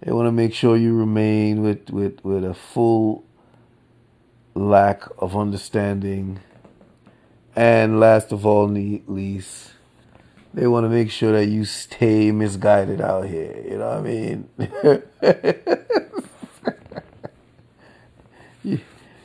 They 0.00 0.12
want 0.12 0.26
to 0.26 0.32
make 0.32 0.54
sure 0.54 0.76
you 0.76 0.96
remain 0.96 1.62
with, 1.62 1.90
with, 1.90 2.24
with 2.24 2.44
a 2.44 2.54
full 2.54 3.24
lack 4.54 5.02
of 5.18 5.36
understanding. 5.36 6.40
And 7.56 7.98
last 7.98 8.30
of 8.30 8.46
all, 8.46 8.66
least, 8.66 9.72
they 10.54 10.66
want 10.66 10.84
to 10.84 10.88
make 10.88 11.10
sure 11.10 11.32
that 11.32 11.46
you 11.46 11.64
stay 11.64 12.30
misguided 12.30 13.00
out 13.00 13.26
here. 13.26 13.64
You 13.68 13.78
know 13.78 13.88
what 13.88 13.98
I 13.98 14.02
mean? 14.02 14.48
you, 18.64 18.80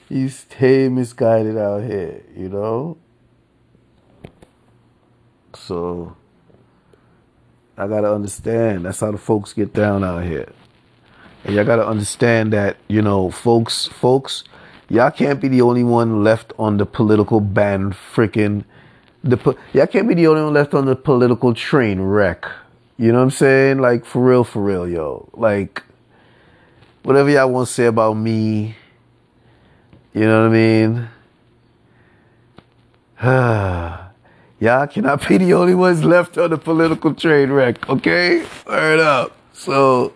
you 0.10 0.30
stay 0.30 0.90
misguided 0.90 1.58
out 1.58 1.84
here, 1.84 2.24
you 2.36 2.50
know? 2.50 2.98
So 5.56 6.18
I 7.78 7.88
gotta 7.88 8.14
understand 8.14 8.86
that's 8.86 9.00
how 9.00 9.12
the 9.12 9.18
folks 9.18 9.54
get 9.54 9.74
down 9.74 10.04
out 10.04 10.24
here. 10.24 10.52
And 11.44 11.56
y'all 11.56 11.66
gotta 11.66 11.86
understand 11.86 12.54
that, 12.54 12.78
you 12.88 13.02
know, 13.02 13.30
folks, 13.30 13.88
folks, 13.88 14.44
y'all 14.90 15.12
can't 15.12 15.42
be 15.42 15.48
the 15.48 15.62
only 15.62 15.84
one 15.84 16.24
left 16.24 16.54
on 16.58 16.78
the 16.78 16.86
political 16.86 17.40
band 17.42 17.94
freaking 17.94 18.64
the 19.24 19.56
y'all 19.74 19.88
can't 19.88 20.08
be 20.08 20.14
the 20.14 20.28
only 20.28 20.44
one 20.44 20.54
left 20.54 20.74
on 20.74 20.86
the 20.86 20.96
political 20.96 21.54
train 21.54 22.02
wreck. 22.02 22.46
You 22.98 23.12
know 23.12 23.20
what 23.20 23.24
I'm 23.26 23.32
saying? 23.32 23.80
Like 23.80 24.06
for 24.06 24.24
real, 24.24 24.44
for 24.44 24.62
real, 24.62 24.88
yo. 24.88 25.30
Like 25.34 25.84
whatever 27.04 27.30
y'all 27.30 27.50
want 27.50 27.68
to 27.68 27.74
say 27.74 27.86
about 27.86 28.14
me, 28.14 28.76
you 30.14 30.22
know 30.22 30.44
what 30.44 30.50
I 30.50 30.54
mean? 30.54 31.10
y'all 34.60 34.88
cannot 34.88 35.28
be 35.28 35.38
the 35.38 35.54
only 35.54 35.76
ones 35.76 36.04
left 36.04 36.38
on 36.38 36.50
the 36.50 36.58
political 36.58 37.14
train 37.14 37.50
wreck, 37.50 37.90
okay? 37.90 38.46
Word 38.68 39.00
up. 39.00 39.38
So 39.54 40.14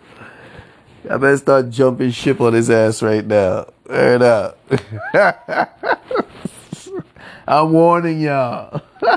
I 1.04 1.16
better 1.16 1.36
start 1.36 1.70
jumping 1.70 2.10
ship 2.10 2.40
on 2.40 2.52
his 2.54 2.70
ass 2.70 3.02
right 3.02 3.26
now. 3.26 3.66
Right 3.88 4.20
up. 4.20 4.58
I'm 7.48 7.72
warning 7.72 8.20
y'all. 8.20 8.82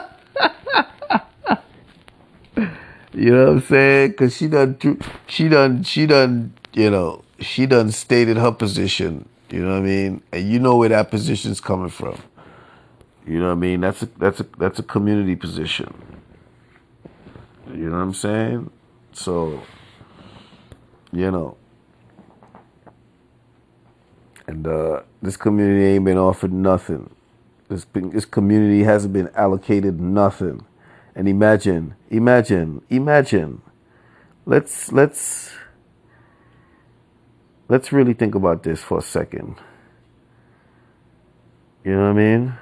you 3.14 3.32
know 3.32 3.46
what 3.46 3.52
I'm 3.54 3.62
saying? 3.62 4.14
Cause 4.14 4.38
she 4.38 4.48
done, 4.48 4.78
she 5.28 5.50
done, 5.50 5.84
she 5.84 6.06
done, 6.06 6.54
you 6.74 6.90
know, 6.90 7.24
she 7.40 7.66
done 7.66 7.92
stated 7.92 8.38
her 8.38 8.52
position. 8.52 9.28
You 9.50 9.66
know 9.66 9.72
what 9.72 9.80
I 9.80 9.82
mean? 9.82 10.24
And 10.32 10.50
you 10.50 10.60
know 10.60 10.78
where 10.78 10.90
that 10.90 11.12
position's 11.12 11.60
coming 11.60 11.90
from. 11.90 12.18
You 13.28 13.40
know 13.40 13.48
what 13.48 13.52
I 13.52 13.56
mean? 13.56 13.82
That's 13.82 14.02
a 14.02 14.06
that's 14.18 14.40
a 14.40 14.46
that's 14.58 14.80
a 14.80 14.84
community 14.84 15.36
position. 15.36 15.94
You 17.68 17.90
know 17.90 17.98
what 17.98 18.04
I'm 18.04 18.14
saying? 18.14 18.72
So, 19.14 19.62
you 21.12 21.30
know, 21.30 21.58
and 24.52 24.68
uh, 24.68 25.02
this 25.22 25.38
community 25.38 25.86
ain't 25.86 26.04
been 26.04 26.18
offered 26.18 26.52
nothing. 26.52 27.10
This 27.70 27.86
been, 27.86 28.10
this 28.10 28.26
community 28.26 28.84
hasn't 28.84 29.14
been 29.14 29.30
allocated 29.34 30.02
nothing. 30.02 30.66
And 31.16 31.30
imagine, 31.30 31.96
imagine, 32.10 32.82
imagine. 32.90 33.62
Let's 34.46 34.92
let's 34.92 35.52
let's 37.70 37.94
really 37.94 38.14
think 38.14 38.36
about 38.36 38.64
this 38.64 38.82
for 38.82 38.98
a 39.00 39.02
second. 39.02 39.56
You 41.86 41.94
know 41.94 42.02
what 42.02 42.10
I 42.10 42.14
mean? 42.14 42.54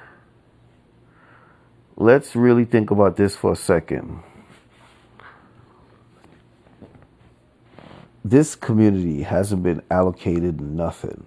Let's 1.96 2.36
really 2.36 2.64
think 2.64 2.92
about 2.92 3.16
this 3.16 3.34
for 3.34 3.52
a 3.52 3.56
second. 3.56 4.22
This 8.24 8.54
community 8.54 9.22
hasn't 9.22 9.64
been 9.64 9.82
allocated 9.90 10.60
nothing. 10.60 11.26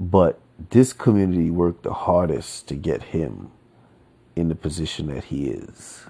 But 0.00 0.40
this 0.70 0.94
community 0.94 1.50
worked 1.50 1.82
the 1.82 1.92
hardest 1.92 2.66
to 2.68 2.74
get 2.74 3.02
him 3.02 3.50
in 4.34 4.48
the 4.48 4.54
position 4.54 5.08
that 5.08 5.24
he 5.24 5.48
is, 5.48 6.06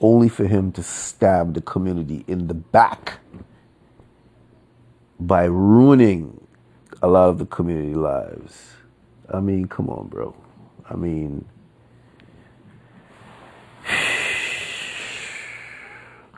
only 0.00 0.28
for 0.28 0.44
him 0.46 0.72
to 0.72 0.82
stab 0.82 1.54
the 1.54 1.60
community 1.60 2.24
in 2.26 2.48
the 2.48 2.54
back 2.54 3.20
by 5.20 5.44
ruining 5.44 6.44
a 7.00 7.06
lot 7.06 7.28
of 7.28 7.38
the 7.38 7.46
community 7.46 7.94
lives. 7.94 8.72
I 9.32 9.38
mean, 9.38 9.66
come 9.66 9.88
on, 9.88 10.08
bro. 10.08 10.34
I 10.90 10.96
mean, 10.96 11.44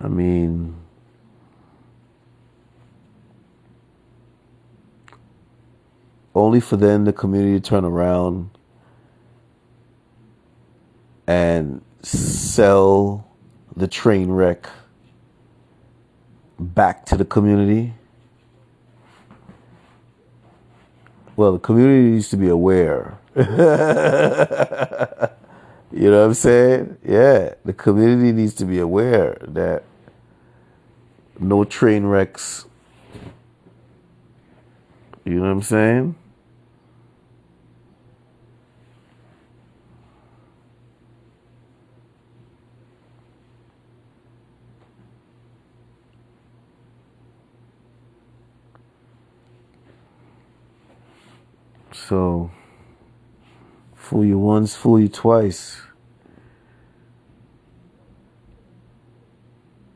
I 0.01 0.09
mean, 0.09 0.77
only 6.35 6.61
for 6.61 6.77
then 6.77 7.05
the 7.05 7.13
community 7.13 7.61
to 7.61 7.69
turn 7.69 7.85
around 7.85 8.51
and 11.27 11.81
sell 12.03 13.27
the 13.77 13.87
train 13.87 14.31
wreck 14.31 14.69
back 16.59 17.07
to 17.07 17.17
the 17.17 17.25
community. 17.25 17.95
Well, 21.37 21.53
the 21.53 21.59
community 21.59 22.11
needs 22.11 22.29
to 22.31 22.37
be 22.37 22.49
aware. 22.49 23.19
you 23.37 23.43
know 26.11 26.21
what 26.21 26.27
I'm 26.27 26.35
saying? 26.35 26.97
Yeah, 27.05 27.55
the 27.65 27.73
community 27.73 28.33
needs 28.33 28.55
to 28.55 28.65
be 28.65 28.79
aware 28.79 29.37
that 29.43 29.83
no 31.41 31.65
train 31.65 32.05
wrecks. 32.07 32.67
You 35.25 35.35
know 35.35 35.43
what 35.43 35.51
I'm 35.51 35.63
saying? 35.63 36.15
So, 52.09 52.51
fool 53.95 54.27
you 54.27 54.39
once, 54.39 54.77
fool 54.77 55.01
you 55.01 55.09
twice. 55.09 55.81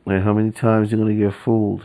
And 0.07 0.23
how 0.23 0.33
many 0.33 0.49
times 0.49 0.91
you're 0.91 0.99
gonna 0.99 1.13
get 1.13 1.35
fooled? 1.35 1.83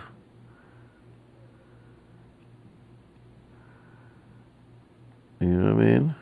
You 5.41 5.49
know 5.49 5.75
what 5.75 5.83
I 5.83 5.85
mean? 5.85 6.15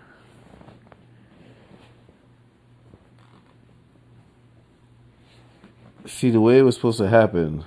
See, 6.06 6.30
the 6.30 6.40
way 6.40 6.58
it 6.58 6.62
was 6.62 6.74
supposed 6.74 6.98
to 6.98 7.08
happen, 7.08 7.62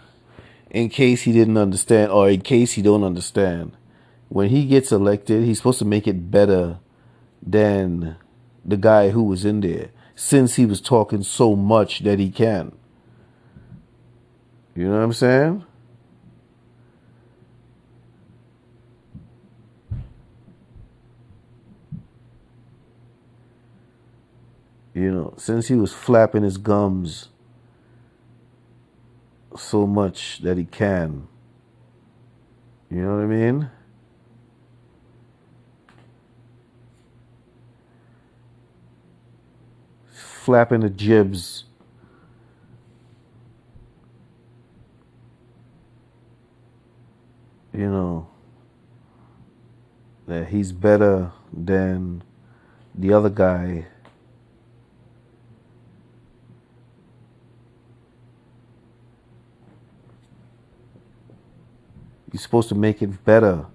in 0.70 0.90
case 0.90 1.22
he 1.22 1.32
didn't 1.32 1.56
understand, 1.56 2.12
or 2.12 2.30
in 2.30 2.42
case 2.42 2.74
he 2.74 2.82
don't 2.82 3.06
understand, 3.06 3.72
when 4.30 4.50
he 4.50 4.66
gets 4.66 4.92
elected, 4.92 5.44
he's 5.44 5.58
supposed 5.58 5.80
to 5.80 5.86
make 5.86 6.08
it 6.08 6.32
better 6.32 6.80
than 7.42 8.18
the 8.64 8.78
guy 8.78 9.10
who 9.10 9.24
was 9.24 9.46
in 9.46 9.62
there, 9.62 9.92
since 10.16 10.56
he 10.56 10.66
was 10.66 10.82
talking 10.82 11.24
so 11.24 11.56
much 11.56 12.00
that 12.00 12.20
he 12.20 12.30
can. 12.30 12.72
You 14.76 14.90
know 14.90 14.98
what 14.98 15.04
I'm 15.04 15.14
saying? 15.14 15.66
You 24.94 25.12
know, 25.12 25.34
since 25.38 25.68
he 25.68 25.76
was 25.76 25.92
flapping 25.92 26.44
his 26.44 26.58
gums 26.58 27.28
so 29.58 29.86
much 29.86 30.40
that 30.40 30.58
he 30.58 30.64
can. 30.64 31.28
You 32.90 33.02
know 33.02 33.16
what 33.16 33.24
I 33.24 33.28
mean? 33.28 33.70
Flapping 40.16 40.80
the 40.80 40.90
jibs. 40.90 41.66
You 47.74 47.90
know, 47.90 48.30
that 50.28 50.48
he's 50.48 50.72
better 50.72 51.32
than 51.52 52.24
the 52.98 53.12
other 53.12 53.30
guy 53.30 53.88
You're 62.36 62.42
supposed 62.42 62.68
to 62.68 62.76
make 62.76 63.02
it 63.02 63.24
better 63.24 63.66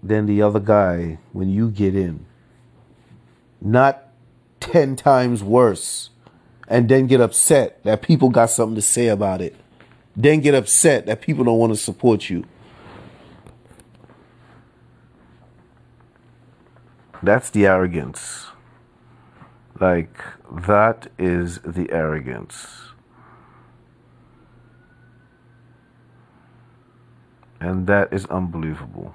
than 0.00 0.26
the 0.26 0.42
other 0.42 0.60
guy 0.60 1.18
when 1.32 1.48
you 1.48 1.70
get 1.70 1.96
in. 1.96 2.24
Not 3.60 4.05
10 4.66 4.96
times 4.96 5.42
worse 5.42 6.10
and 6.68 6.88
then 6.88 7.06
get 7.06 7.20
upset 7.20 7.82
that 7.84 8.02
people 8.02 8.28
got 8.28 8.50
something 8.50 8.74
to 8.74 8.82
say 8.82 9.08
about 9.08 9.40
it. 9.40 9.54
Then 10.16 10.40
get 10.40 10.54
upset 10.54 11.06
that 11.06 11.20
people 11.20 11.44
don't 11.44 11.58
want 11.58 11.72
to 11.72 11.76
support 11.76 12.28
you. 12.28 12.44
That's 17.22 17.50
the 17.50 17.66
arrogance. 17.66 18.46
Like, 19.80 20.18
that 20.50 21.08
is 21.18 21.58
the 21.60 21.90
arrogance. 21.90 22.66
And 27.60 27.86
that 27.86 28.12
is 28.12 28.26
unbelievable. 28.26 29.14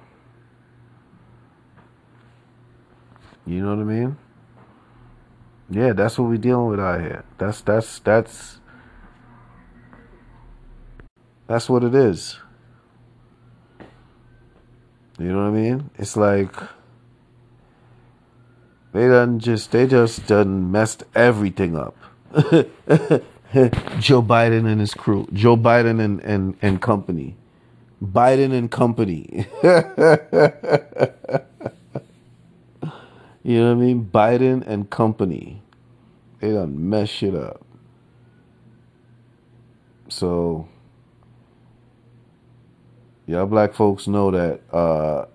You 3.45 3.63
know 3.63 3.75
what 3.75 3.81
I 3.81 3.85
mean? 3.85 4.17
Yeah, 5.71 5.93
that's 5.93 6.19
what 6.19 6.27
we're 6.29 6.37
dealing 6.37 6.67
with 6.67 6.79
out 6.81 6.99
here. 6.99 7.23
That's 7.37 7.61
that's 7.61 7.99
that's 7.99 8.59
that's 11.47 11.69
what 11.69 11.83
it 11.83 11.95
is. 11.95 12.37
You 15.17 15.27
know 15.27 15.37
what 15.37 15.57
I 15.57 15.61
mean? 15.61 15.89
It's 15.97 16.17
like 16.17 16.53
they 18.91 19.07
done 19.07 19.39
just 19.39 19.71
they 19.71 19.87
just 19.87 20.27
done 20.27 20.71
messed 20.71 21.03
everything 21.15 21.77
up. 21.77 21.95
Joe 23.53 24.21
Biden 24.21 24.65
and 24.65 24.79
his 24.79 24.93
crew. 24.93 25.27
Joe 25.33 25.57
Biden 25.57 25.99
and, 25.99 26.21
and, 26.21 26.55
and 26.61 26.81
company. 26.81 27.35
Biden 28.03 28.53
and 28.53 28.71
company. 28.71 29.45
you 33.43 33.59
know 33.59 33.67
what 33.67 33.81
I 33.81 33.85
mean? 33.85 34.09
Biden 34.11 34.65
and 34.65 34.89
company. 34.89 35.60
They 36.41 36.51
done 36.51 36.89
mess 36.89 37.07
shit 37.07 37.35
up. 37.35 37.63
So 40.09 40.67
y'all 43.27 43.45
black 43.45 43.73
folks 43.75 44.07
know 44.07 44.31
that 44.31 44.59
uh 44.73 45.25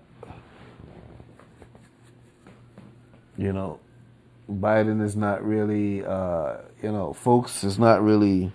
you 3.37 3.53
know 3.53 3.79
Biden 4.51 5.01
is 5.01 5.15
not 5.15 5.43
really 5.43 6.05
uh 6.05 6.57
you 6.83 6.91
know 6.91 7.13
folks 7.13 7.63
is 7.63 7.79
not 7.79 8.03
really 8.03 8.51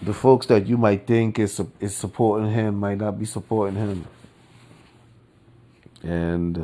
the 0.00 0.14
folks 0.14 0.46
that 0.46 0.66
you 0.66 0.78
might 0.78 1.06
think 1.06 1.38
is 1.38 1.60
is 1.80 1.94
supporting 1.94 2.50
him 2.50 2.76
might 2.76 2.98
not 2.98 3.18
be 3.18 3.26
supporting 3.26 3.76
him, 3.76 4.06
and 6.02 6.56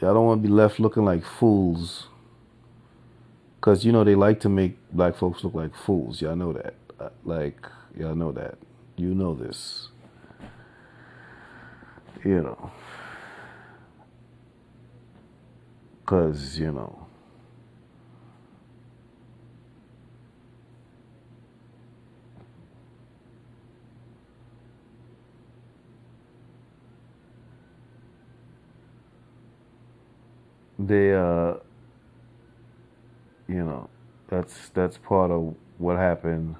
y'all 0.00 0.14
don't 0.14 0.26
want 0.26 0.42
to 0.42 0.48
be 0.48 0.52
left 0.52 0.80
looking 0.80 1.04
like 1.04 1.24
fools. 1.24 2.08
Cause 3.64 3.82
you 3.82 3.92
know 3.92 4.04
they 4.04 4.14
like 4.14 4.40
to 4.40 4.50
make 4.50 4.76
black 4.92 5.16
folks 5.16 5.42
look 5.42 5.54
like 5.54 5.74
fools. 5.74 6.20
Y'all 6.20 6.36
know 6.36 6.52
that. 6.52 6.74
Uh, 7.00 7.08
like 7.24 7.66
y'all 7.98 8.14
know 8.14 8.30
that. 8.30 8.58
You 8.94 9.14
know 9.14 9.34
this. 9.34 9.88
You 12.22 12.42
know. 12.42 12.70
Cause 16.04 16.58
you 16.58 16.72
know 16.72 17.06
they 30.78 31.14
uh 31.14 31.54
you 33.48 33.62
know 33.64 33.88
that's 34.28 34.68
that's 34.70 34.98
part 34.98 35.30
of 35.30 35.54
what 35.78 35.96
happened. 35.96 36.56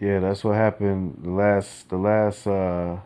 Yeah, 0.00 0.20
that's 0.20 0.44
what 0.44 0.54
happened 0.54 1.20
the 1.24 1.30
last 1.30 1.88
the 1.88 1.96
last 1.96 2.46
uh 2.46 2.98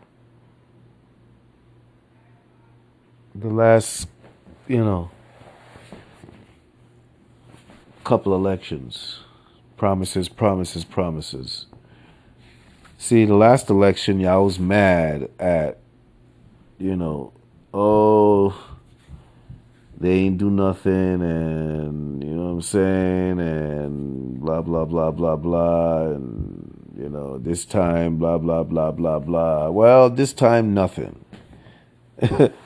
the 3.35 3.49
last, 3.49 4.07
you 4.67 4.83
know, 4.83 5.09
couple 8.03 8.35
elections. 8.35 9.19
Promises, 9.77 10.29
promises, 10.29 10.83
promises. 10.83 11.65
See, 12.97 13.25
the 13.25 13.35
last 13.35 13.69
election, 13.69 14.19
y'all 14.19 14.45
was 14.45 14.59
mad 14.59 15.29
at, 15.39 15.79
you 16.77 16.95
know, 16.95 17.33
oh, 17.73 18.55
they 19.99 20.11
ain't 20.11 20.37
do 20.37 20.49
nothing, 20.49 21.21
and 21.21 22.23
you 22.23 22.29
know 22.31 22.43
what 22.43 22.51
I'm 22.51 22.61
saying, 22.61 23.39
and 23.39 24.39
blah 24.39 24.61
blah 24.61 24.85
blah 24.85 25.11
blah 25.11 25.35
blah, 25.35 26.01
and 26.03 26.93
you 26.97 27.09
know 27.09 27.37
this 27.37 27.65
time 27.65 28.17
blah 28.17 28.37
blah 28.37 28.63
blah 28.63 28.91
blah 28.91 29.19
blah. 29.19 29.69
Well, 29.69 30.09
this 30.09 30.33
time 30.33 30.73
nothing. 30.73 31.23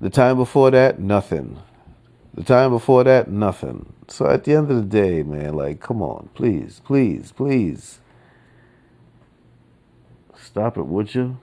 the 0.00 0.10
time 0.10 0.36
before 0.36 0.70
that, 0.70 0.98
nothing. 0.98 1.58
The 2.34 2.42
time 2.42 2.70
before 2.70 3.04
that, 3.04 3.30
nothing. 3.30 3.92
So 4.08 4.26
at 4.26 4.44
the 4.44 4.54
end 4.54 4.70
of 4.70 4.76
the 4.76 4.82
day, 4.82 5.22
man, 5.22 5.54
like, 5.54 5.80
come 5.80 6.02
on, 6.02 6.28
please, 6.34 6.80
please, 6.84 7.32
please. 7.32 8.00
Stop 10.36 10.76
it, 10.76 10.86
would 10.86 11.14
you? 11.14 11.38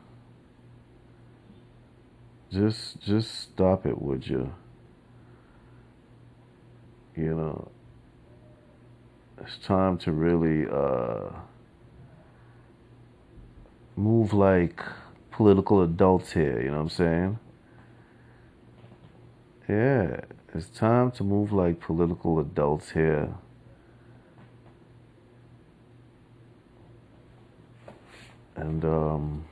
Just 2.51 3.01
just 3.01 3.34
stop 3.39 3.86
it, 3.86 4.01
would 4.01 4.28
you? 4.28 4.53
You 7.16 7.34
know, 7.36 7.72
it's 9.38 9.57
time 9.57 9.97
to 9.99 10.12
really 10.12 10.68
uh, 10.70 11.30
move 13.95 14.34
like 14.34 14.82
political 15.32 15.82
adults 15.82 16.34
here, 16.34 16.62
you 16.62 16.68
know 16.68 16.78
what 16.78 16.84
I'm 16.84 16.89
saying? 16.89 17.39
Yeah, 19.72 20.20
it's 20.54 20.68
time 20.68 21.12
to 21.12 21.24
move 21.24 21.54
like 21.54 21.80
political 21.80 22.42
adults 22.42 22.92
here. 22.92 23.34
And 28.58 28.84
um, 28.84 29.46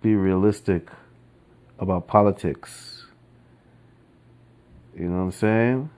be 0.00 0.14
realistic 0.14 0.88
about 1.80 2.06
politics. 2.06 3.04
You 4.96 5.06
know 5.06 5.16
what 5.16 5.22
I'm 5.22 5.32
saying? 5.32 5.90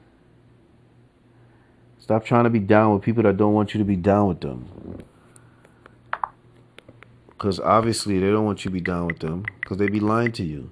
Stop 1.98 2.24
trying 2.24 2.44
to 2.44 2.50
be 2.50 2.60
down 2.60 2.94
with 2.94 3.02
people 3.02 3.24
that 3.24 3.36
don't 3.36 3.52
want 3.52 3.74
you 3.74 3.78
to 3.78 3.84
be 3.84 3.96
down 3.96 4.28
with 4.28 4.40
them. 4.40 5.04
Because 7.40 7.58
obviously 7.58 8.18
they 8.18 8.30
don't 8.30 8.44
want 8.44 8.66
you 8.66 8.70
to 8.70 8.74
be 8.74 8.82
down 8.82 9.06
with 9.06 9.20
them 9.20 9.46
because 9.62 9.78
they 9.78 9.88
be 9.88 9.98
lying 9.98 10.30
to 10.32 10.44
you. 10.44 10.70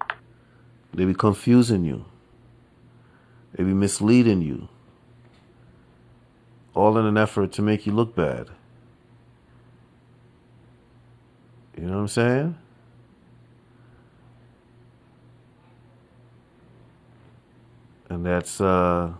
They 0.92 1.06
be 1.06 1.14
confusing 1.14 1.82
you. 1.82 2.04
They 3.54 3.64
be 3.64 3.72
misleading 3.72 4.42
you. 4.42 4.68
All 6.74 6.98
in 6.98 7.06
an 7.06 7.16
effort 7.16 7.52
to 7.52 7.62
make 7.62 7.86
you 7.86 7.92
look 7.92 8.14
bad. 8.14 8.50
You 11.74 11.84
know 11.84 11.92
what 11.92 12.00
I'm 12.00 12.08
saying? 12.08 12.58
And 18.10 18.26
that's 18.26 18.60
uh 18.60 19.14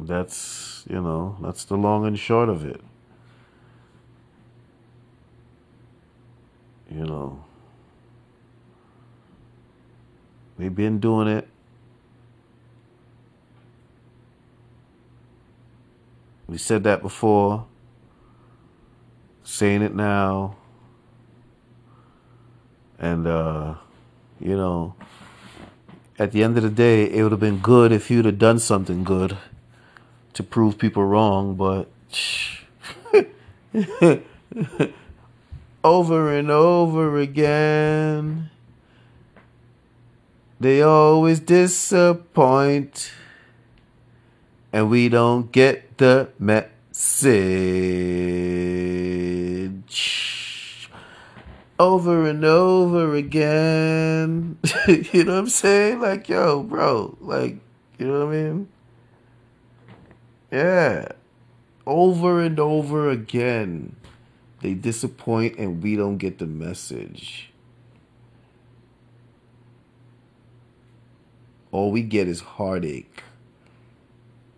that's 0.00 0.86
you 0.88 1.02
know, 1.02 1.36
that's 1.42 1.66
the 1.66 1.76
long 1.76 2.06
and 2.06 2.18
short 2.18 2.48
of 2.48 2.64
it. 2.64 2.80
You 6.92 7.04
know. 7.06 7.44
They've 10.58 10.74
been 10.74 11.00
doing 11.00 11.26
it. 11.28 11.48
We 16.46 16.58
said 16.58 16.84
that 16.84 17.00
before. 17.00 17.66
Saying 19.42 19.80
it 19.82 19.94
now. 19.94 20.56
And 22.98 23.26
uh 23.26 23.74
you 24.38 24.56
know, 24.56 24.94
at 26.18 26.32
the 26.32 26.42
end 26.42 26.56
of 26.56 26.62
the 26.62 26.70
day, 26.70 27.10
it 27.10 27.22
would 27.22 27.32
have 27.32 27.40
been 27.40 27.58
good 27.58 27.92
if 27.92 28.10
you'd 28.10 28.24
have 28.24 28.38
done 28.38 28.58
something 28.58 29.04
good 29.04 29.38
to 30.34 30.42
prove 30.42 30.78
people 30.78 31.04
wrong, 31.04 31.54
but 31.54 31.88
over 35.84 36.32
and 36.32 36.50
over 36.50 37.18
again, 37.18 38.50
they 40.60 40.80
always 40.82 41.40
disappoint, 41.40 43.12
and 44.72 44.88
we 44.88 45.08
don't 45.08 45.50
get 45.50 45.98
the 45.98 46.28
message 46.38 47.32
over 51.78 52.28
and 52.28 52.44
over 52.44 53.16
again. 53.16 54.56
you 54.86 55.24
know 55.24 55.32
what 55.32 55.38
I'm 55.40 55.48
saying? 55.48 56.00
Like, 56.00 56.28
yo, 56.28 56.62
bro, 56.62 57.16
like, 57.20 57.56
you 57.98 58.06
know 58.06 58.26
what 58.26 58.34
I 58.34 58.36
mean? 58.36 58.68
Yeah. 60.52 61.08
Over 61.84 62.40
and 62.40 62.60
over 62.60 63.10
again. 63.10 63.96
They 64.62 64.74
disappoint 64.74 65.58
and 65.58 65.82
we 65.82 65.96
don't 65.96 66.18
get 66.18 66.38
the 66.38 66.46
message. 66.46 67.50
All 71.72 71.90
we 71.90 72.02
get 72.02 72.28
is 72.28 72.40
heartache, 72.40 73.24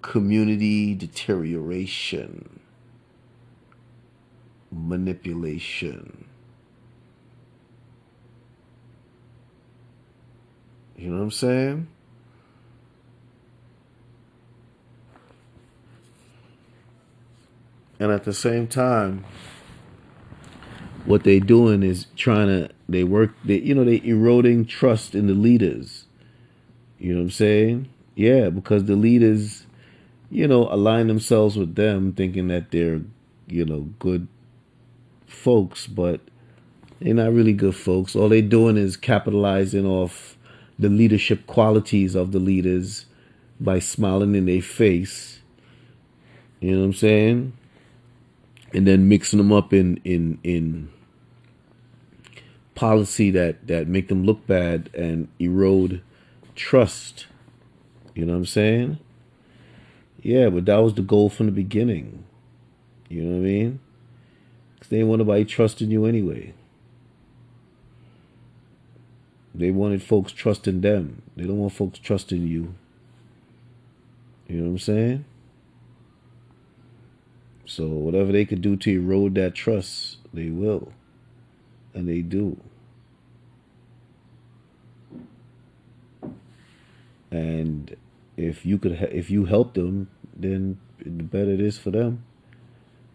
community 0.03 0.95
deterioration, 0.95 2.61
manipulation. 4.71 6.27
You 10.99 11.09
know 11.09 11.17
what 11.17 11.23
I'm 11.23 11.31
saying? 11.31 11.89
And 17.99 18.13
at 18.13 18.25
the 18.25 18.35
same 18.35 18.67
time, 18.67 19.25
what 21.05 21.25
they're 21.25 21.41
doing 21.41 21.83
is 21.83 22.07
trying 22.17 22.49
to 22.49 22.71
they 22.89 23.05
work 23.05 23.31
they 23.45 23.59
you 23.59 23.75
know 23.75 23.85
they 23.85 24.01
eroding 24.05 24.65
trust 24.65 25.15
in 25.15 25.27
the 25.27 25.35
leaders. 25.35 26.07
You 26.99 27.13
know 27.13 27.21
what 27.21 27.25
I'm 27.25 27.31
saying? 27.31 27.89
Yeah, 28.15 28.49
because 28.49 28.85
the 28.85 28.97
leaders, 28.97 29.67
you 30.31 30.47
know, 30.47 30.69
align 30.69 31.09
themselves 31.09 31.57
with 31.57 31.75
them 31.75 32.13
thinking 32.13 32.49
that 32.49 32.71
they're, 32.71 33.03
you 33.49 33.65
know, 33.65 33.91
good 33.99 34.29
folks, 35.27 35.87
but 35.87 36.21
they're 37.01 37.15
not 37.15 37.33
really 37.33 37.53
good 37.53 37.75
folks. 37.75 38.15
All 38.15 38.29
they're 38.29 38.41
doing 38.41 38.77
is 38.77 38.97
capitalizing 38.97 39.85
off 39.85 40.39
the 40.79 40.89
leadership 40.89 41.47
qualities 41.47 42.15
of 42.15 42.33
the 42.33 42.39
leaders 42.39 43.07
by 43.61 43.79
smiling 43.79 44.35
in 44.35 44.47
their 44.47 44.63
face. 44.63 45.41
You 46.61 46.73
know 46.73 46.79
what 46.79 46.87
I'm 46.87 46.93
saying? 46.95 47.53
And 48.73 48.87
then 48.87 49.09
mixing 49.09 49.39
them 49.39 49.53
up 49.53 49.73
in 49.73 50.01
in 50.05 50.39
in 50.43 50.91
policy 52.75 53.31
that 53.31 53.67
that 53.67 53.89
make 53.89 54.09
them 54.09 54.25
look 54.25 54.47
bad 54.47 54.91
and 54.95 55.29
erode 55.39 56.03
trust. 56.55 57.27
You 58.15 58.25
know 58.25 58.33
what 58.33 58.39
I'm 58.39 58.47
saying? 58.47 58.99
Yeah, 60.23 60.49
but 60.49 60.65
that 60.67 60.79
was 60.79 60.95
the 60.95 61.03
goal 61.03 61.29
from 61.29 61.47
the 61.47 61.53
beginning. 61.53 62.25
You 63.09 63.23
know 63.23 63.31
what 63.33 63.37
I 63.37 63.51
mean? 63.51 63.81
Because 64.75 64.89
they 64.89 64.99
ain't 64.99 65.09
want 65.09 65.19
nobody 65.19 65.45
trusting 65.45 65.91
you 65.91 66.07
anyway. 66.07 66.55
They 69.55 69.71
wanted 69.71 70.03
folks 70.03 70.33
trusting 70.33 70.81
them. 70.81 71.23
They 71.37 71.45
don't 71.45 71.59
want 71.59 71.75
folks 71.75 71.99
trusting 71.99 72.47
you. 72.47 72.75
You 74.49 74.57
know 74.57 74.65
what 74.65 74.71
I'm 74.71 74.79
saying? 74.79 75.25
So 77.67 77.87
whatever 77.87 78.33
they 78.33 78.45
could 78.45 78.61
do 78.61 78.77
to 78.77 78.91
erode 78.91 79.35
that 79.37 79.55
trust, 79.55 80.19
they 80.33 80.51
will. 80.51 80.93
And 81.95 82.09
they 82.09 82.23
do. 82.23 82.61
And 87.31 87.97
if 88.37 88.67
you 88.67 88.79
could 88.79 88.93
if 88.93 89.31
you 89.31 89.45
help 89.45 89.75
them, 89.75 90.09
then 90.37 90.79
the 90.99 91.23
better 91.23 91.51
it 91.51 91.61
is 91.61 91.79
for 91.79 91.91
them. 91.91 92.25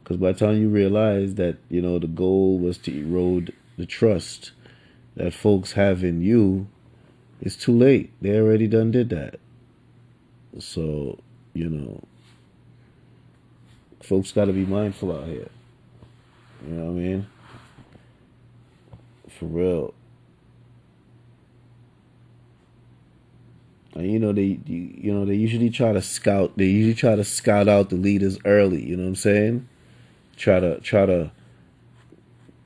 Cuz 0.03 0.17
by 0.17 0.31
the 0.31 0.39
time 0.39 0.61
you 0.61 0.69
realize 0.69 1.35
that, 1.35 1.57
you 1.69 1.81
know, 1.81 1.99
the 1.99 2.07
goal 2.07 2.57
was 2.57 2.77
to 2.79 2.91
erode 2.91 3.53
the 3.77 3.85
trust 3.85 4.51
that 5.15 5.33
folks 5.33 5.73
have 5.73 6.03
in 6.03 6.21
you, 6.21 6.67
it's 7.41 7.55
too 7.55 7.77
late. 7.77 8.11
They 8.21 8.37
already 8.37 8.67
done 8.67 8.91
did 8.91 9.09
that. 9.09 9.39
So, 10.57 11.19
you 11.53 11.69
know, 11.69 12.03
folks 14.01 14.31
got 14.31 14.45
to 14.45 14.53
be 14.53 14.65
mindful 14.65 15.11
out 15.15 15.27
here. 15.27 15.49
You 16.67 16.73
know 16.73 16.85
what 16.85 16.91
I 16.91 17.03
mean? 17.03 17.27
For 19.39 19.45
real. 19.45 19.93
And 23.95 24.11
you 24.11 24.19
know 24.19 24.33
they 24.33 24.59
you 24.65 25.13
know 25.13 25.25
they 25.25 25.35
usually 25.35 25.69
try 25.69 25.93
to 25.93 26.01
scout 26.01 26.57
they 26.57 26.65
usually 26.65 26.93
try 26.93 27.15
to 27.15 27.23
scout 27.23 27.69
out 27.69 27.89
the 27.89 27.95
leaders 27.95 28.37
early, 28.43 28.85
you 28.85 28.97
know 28.97 29.03
what 29.03 29.09
I'm 29.09 29.15
saying? 29.15 29.67
Try 30.35 30.59
to 30.59 30.79
try 30.81 31.05
to 31.05 31.31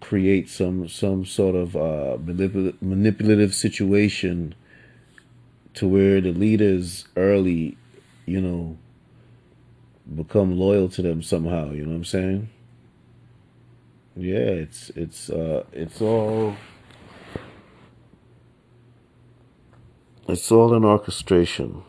create 0.02 0.50
some 0.50 0.88
some 0.88 1.26
sort 1.26 1.56
of 1.56 1.76
uh, 1.76 2.18
manipul- 2.18 2.76
manipulative 2.82 3.54
situation 3.54 4.56
to 5.76 5.88
where 5.88 6.22
the 6.22 6.32
leaders 6.32 7.06
early, 7.16 7.78
you 8.26 8.42
know, 8.42 8.78
become 10.16 10.58
loyal 10.58 10.90
to 10.90 11.04
them 11.04 11.22
somehow. 11.22 11.72
You 11.72 11.84
know 11.84 11.92
what 11.92 11.98
I'm 11.98 12.06
saying? 12.06 12.50
Yeah, 14.16 14.62
it's 14.62 14.92
it's 14.92 15.30
uh, 15.32 15.64
it's 15.72 16.00
all 16.00 16.56
it's 20.28 20.52
all 20.52 20.76
an 20.76 20.86
orchestration, 20.86 21.82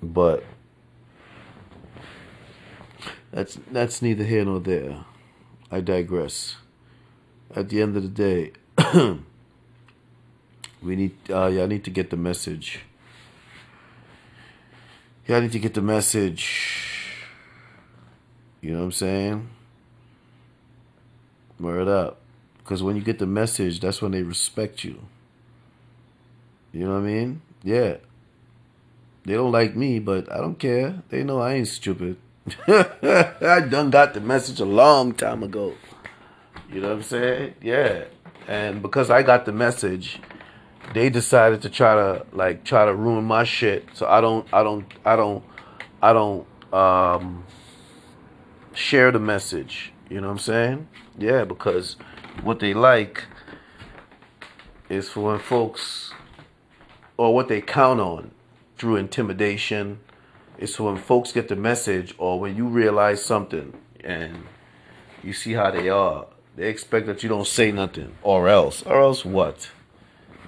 but 0.00 0.44
that's 3.32 3.58
that's 3.72 4.00
neither 4.02 4.22
here 4.22 4.44
nor 4.44 4.60
there. 4.60 5.04
I 5.70 5.80
digress. 5.80 6.56
At 7.54 7.68
the 7.70 7.82
end 7.82 7.96
of 7.96 8.02
the 8.04 8.08
day, 8.08 8.52
we 10.82 10.94
need 10.94 11.16
uh 11.28 11.46
yeah, 11.46 11.64
I 11.64 11.66
need 11.66 11.82
to 11.84 11.90
get 11.90 12.10
the 12.10 12.16
message. 12.16 12.80
Yeah, 15.26 15.38
I 15.38 15.40
need 15.40 15.52
to 15.52 15.58
get 15.58 15.74
the 15.74 15.82
message. 15.82 17.12
You 18.60 18.70
know 18.72 18.78
what 18.78 18.84
I'm 18.84 18.92
saying? 18.92 19.55
Word 21.58 21.88
up. 21.88 22.20
Because 22.58 22.82
when 22.82 22.96
you 22.96 23.02
get 23.02 23.18
the 23.18 23.26
message, 23.26 23.80
that's 23.80 24.02
when 24.02 24.12
they 24.12 24.22
respect 24.22 24.84
you. 24.84 25.00
You 26.72 26.86
know 26.86 26.94
what 26.94 27.04
I 27.04 27.12
mean? 27.12 27.42
Yeah. 27.62 27.96
They 29.24 29.34
don't 29.34 29.52
like 29.52 29.74
me, 29.74 29.98
but 29.98 30.30
I 30.30 30.38
don't 30.38 30.58
care. 30.58 31.02
They 31.08 31.24
know 31.24 31.40
I 31.40 31.54
ain't 31.54 31.68
stupid. 31.68 32.16
I 32.68 33.66
done 33.68 33.90
got 33.90 34.14
the 34.14 34.20
message 34.20 34.60
a 34.60 34.64
long 34.64 35.12
time 35.12 35.42
ago. 35.42 35.74
You 36.70 36.80
know 36.80 36.88
what 36.88 36.96
I'm 36.96 37.02
saying? 37.02 37.54
Yeah. 37.62 38.04
And 38.46 38.82
because 38.82 39.10
I 39.10 39.22
got 39.22 39.44
the 39.44 39.52
message, 39.52 40.20
they 40.94 41.10
decided 41.10 41.62
to 41.62 41.70
try 41.70 41.94
to 41.94 42.26
like 42.32 42.64
try 42.64 42.84
to 42.84 42.94
ruin 42.94 43.24
my 43.24 43.44
shit. 43.44 43.88
So 43.94 44.06
I 44.06 44.20
don't 44.20 44.46
I 44.52 44.62
don't 44.62 44.86
I 45.04 45.16
don't 45.16 45.44
I 46.02 46.12
don't 46.12 46.46
um 46.72 47.44
share 48.74 49.10
the 49.10 49.18
message. 49.18 49.92
You 50.08 50.20
know 50.20 50.28
what 50.28 50.34
I'm 50.34 50.38
saying? 50.38 50.88
Yeah, 51.18 51.44
because 51.44 51.96
what 52.42 52.60
they 52.60 52.74
like 52.74 53.24
is 54.88 55.08
for 55.08 55.32
when 55.32 55.38
folks 55.38 56.12
or 57.16 57.34
what 57.34 57.48
they 57.48 57.60
count 57.60 58.00
on 58.00 58.30
through 58.76 58.96
intimidation 58.96 59.98
is 60.58 60.78
when 60.78 60.96
folks 60.96 61.32
get 61.32 61.48
the 61.48 61.56
message 61.56 62.14
or 62.18 62.38
when 62.38 62.56
you 62.56 62.66
realize 62.66 63.24
something 63.24 63.72
and 64.04 64.44
you 65.24 65.32
see 65.32 65.52
how 65.54 65.70
they 65.70 65.88
are 65.88 66.26
they 66.56 66.68
expect 66.68 67.06
that 67.06 67.22
you 67.22 67.28
don't 67.28 67.46
say 67.46 67.72
nothing 67.72 68.14
or 68.22 68.48
else 68.48 68.82
or 68.82 69.00
else 69.00 69.24
what? 69.24 69.70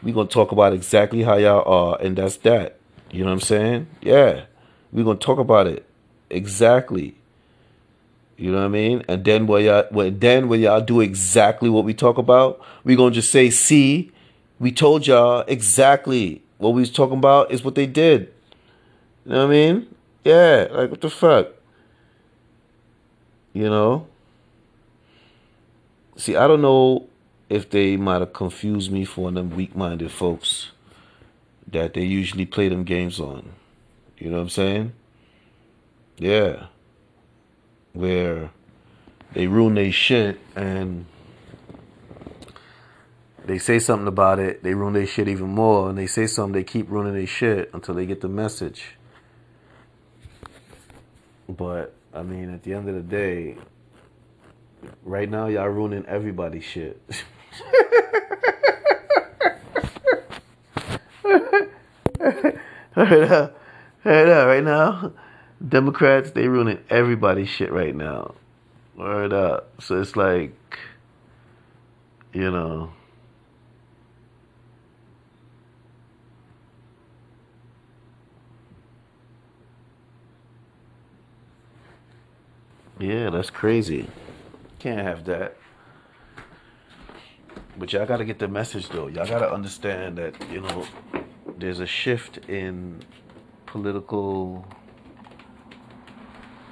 We 0.03 0.13
gonna 0.13 0.29
talk 0.29 0.53
about 0.53 0.73
exactly 0.73 1.23
how 1.23 1.37
y'all 1.37 1.67
are 1.67 2.01
and 2.01 2.17
that's 2.17 2.37
that. 2.39 2.79
You 3.11 3.21
know 3.21 3.31
what 3.31 3.35
i'm 3.35 3.41
saying? 3.41 3.87
Yeah 4.01 4.45
we 4.93 5.05
gonna 5.05 5.19
talk 5.19 5.39
about 5.39 5.67
it 5.67 5.85
exactly 6.31 7.15
you 8.39 8.53
know 8.53 8.59
what 8.59 8.67
I 8.67 8.69
mean? 8.69 9.03
And 9.09 9.25
then 9.25 9.49
when 9.49 9.65
y'all 9.65 9.85
when 9.91 10.21
then 10.21 10.49
when 10.49 10.61
y'all 10.61 10.81
do 10.81 11.01
exactly 11.01 11.69
what 11.69 11.85
we 11.85 11.93
talk 11.93 12.19
about, 12.19 12.61
we 12.85 12.95
gonna 12.95 13.11
just 13.11 13.33
say, 13.33 13.51
see, 13.51 14.13
we 14.61 14.71
told 14.71 15.09
y'all 15.09 15.45
exactly 15.49 16.41
what 16.59 16.71
we 16.71 16.81
was 16.81 16.93
talking 16.93 17.19
about 17.19 17.51
is 17.51 17.65
what 17.65 17.75
they 17.75 17.87
did. 17.87 18.33
You 19.27 19.33
know 19.33 19.39
what 19.39 19.49
I 19.49 19.51
mean? 19.51 19.95
Yeah, 20.25 20.69
like 20.71 20.89
what 20.91 21.01
the 21.01 21.11
fuck? 21.11 21.49
You 23.53 23.65
know? 23.65 24.07
See, 26.17 26.37
I 26.37 26.47
don't 26.47 26.63
know 26.63 27.09
if 27.49 27.69
they 27.69 27.97
might 27.97 28.21
have 28.21 28.33
confused 28.33 28.93
me 28.93 29.05
for 29.05 29.33
them 29.33 29.51
weak 29.51 29.75
minded 29.75 30.13
folks 30.13 30.71
that 31.67 31.95
they 31.95 32.05
usually 32.05 32.47
play 32.47 32.69
them 32.69 32.85
games 32.85 33.19
on. 33.19 33.51
You 34.17 34.31
know 34.31 34.37
what 34.37 34.43
I'm 34.43 34.49
saying? 34.49 34.93
Yeah 36.19 36.67
where 37.99 38.51
they 39.33 39.49
ruin 39.49 39.75
their 39.75 39.91
shit 39.91 40.39
and 40.55 41.05
they 43.45 43.59
say 43.59 43.81
something 43.81 44.07
about 44.07 44.39
it, 44.39 44.63
they 44.63 44.73
ruin 44.73 44.95
their 44.95 45.07
shit 45.07 45.27
even 45.27 45.49
more, 45.49 45.89
and 45.89 45.99
they 45.99 46.07
say 46.07 46.29
something, 46.29 46.53
they 46.53 46.63
keep 46.63 46.89
ruining 46.89 47.15
their 47.15 47.27
shit 47.27 47.71
until 47.75 47.97
they 47.97 48.07
get 48.07 48.21
the 48.21 48.29
message. 48.29 48.97
But 51.49 51.93
I 52.15 52.23
mean, 52.23 52.55
at 52.55 52.63
the 52.63 52.75
end 52.75 52.89
of 52.89 52.95
the 52.95 53.03
day, 53.03 53.57
right 55.03 55.29
now 55.29 55.49
y'all 55.49 55.67
ruining 55.67 56.07
everybody's 56.07 56.63
shit. 56.65 57.03
right 62.95 63.29
now, 63.29 63.51
right 64.05 64.27
now, 64.27 64.47
right 64.47 64.65
now. 64.65 65.13
Democrats, 65.67 66.31
they 66.31 66.47
ruining 66.47 66.79
everybody's 66.89 67.49
shit 67.49 67.73
right 67.73 67.95
now. 67.95 68.35
Word 68.97 69.33
up. 69.33 69.71
So 69.81 70.01
it's 70.01 70.17
like, 70.17 70.55
you 72.33 72.51
know. 72.51 72.93
Yeah, 83.01 83.31
that's 83.31 83.51
crazy. 83.51 84.09
Can't 84.81 85.01
have 85.01 85.25
that. 85.27 85.57
But 87.77 87.93
y'all 87.93 88.07
gotta 88.07 88.25
get 88.25 88.41
the 88.41 88.49
message 88.49 88.89
though. 88.89 89.07
Y'all 89.07 89.27
gotta 89.27 89.53
understand 89.53 90.19
that, 90.19 90.35
you 90.51 90.61
know, 90.61 90.85
there's 91.57 91.79
a 91.79 91.87
shift 91.87 92.39
in 92.49 93.01
political 93.67 94.67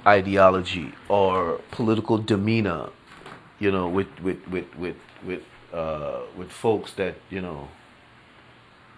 ideology 0.07 0.93
or 1.09 1.59
political 1.71 2.17
demeanor, 2.17 2.89
you 3.59 3.71
know, 3.71 3.87
with 3.87 4.07
with 4.21 4.47
with 4.47 4.73
with 4.75 4.95
with 5.25 5.41
uh, 5.73 6.21
with 6.37 6.51
folks 6.51 6.93
that 6.93 7.15
you 7.29 7.41
know, 7.41 7.67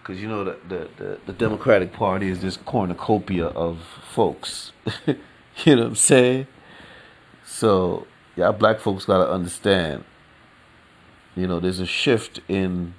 because 0.00 0.20
you 0.20 0.28
know 0.28 0.44
the, 0.44 0.58
the, 0.68 0.88
the 0.96 1.18
the 1.26 1.32
Democratic 1.32 1.92
Party 1.92 2.28
is 2.28 2.40
this 2.40 2.56
cornucopia 2.56 3.46
of 3.46 3.80
folks. 4.14 4.72
you 5.06 5.16
know 5.66 5.82
what 5.82 5.88
I'm 5.88 5.94
saying? 5.96 6.46
So 7.44 8.06
yeah, 8.36 8.52
black 8.52 8.78
folks 8.78 9.04
gotta 9.04 9.30
understand. 9.30 10.04
You 11.34 11.46
know, 11.46 11.60
there's 11.60 11.80
a 11.80 11.86
shift 11.86 12.40
in 12.48 12.94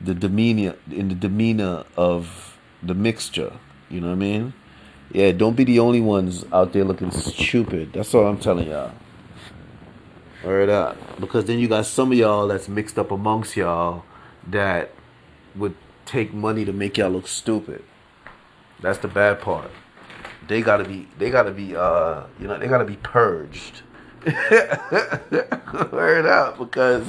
the 0.00 0.14
demeanor 0.14 0.76
in 0.90 1.08
the 1.08 1.14
demeanor 1.14 1.84
of 1.96 2.58
the 2.82 2.94
mixture. 2.94 3.52
You 3.88 4.00
know 4.00 4.08
what 4.08 4.14
I 4.14 4.16
mean? 4.16 4.54
Yeah, 5.12 5.32
don't 5.32 5.54
be 5.54 5.64
the 5.64 5.78
only 5.78 6.00
ones 6.00 6.46
out 6.52 6.72
there 6.72 6.84
looking 6.84 7.10
stupid. 7.10 7.92
That's 7.92 8.14
all 8.14 8.26
I'm 8.26 8.38
telling 8.38 8.70
y'all. 8.70 8.92
Word 10.42 10.70
up. 10.70 10.96
Because 11.20 11.44
then 11.44 11.58
you 11.58 11.68
got 11.68 11.84
some 11.84 12.12
of 12.12 12.18
y'all 12.18 12.48
that's 12.48 12.66
mixed 12.66 12.98
up 12.98 13.10
amongst 13.10 13.54
y'all 13.54 14.04
that 14.48 14.90
would 15.54 15.74
take 16.06 16.32
money 16.32 16.64
to 16.64 16.72
make 16.72 16.96
y'all 16.96 17.10
look 17.10 17.28
stupid. 17.28 17.84
That's 18.80 18.98
the 18.98 19.08
bad 19.08 19.42
part. 19.42 19.70
They 20.48 20.62
gotta 20.62 20.84
be 20.84 21.06
they 21.18 21.28
gotta 21.30 21.52
be 21.52 21.76
uh 21.76 22.24
you 22.40 22.48
know, 22.48 22.58
they 22.58 22.66
gotta 22.66 22.86
be 22.86 22.96
purged. 22.96 23.82
Word 25.92 26.26
up 26.26 26.58
because 26.58 27.06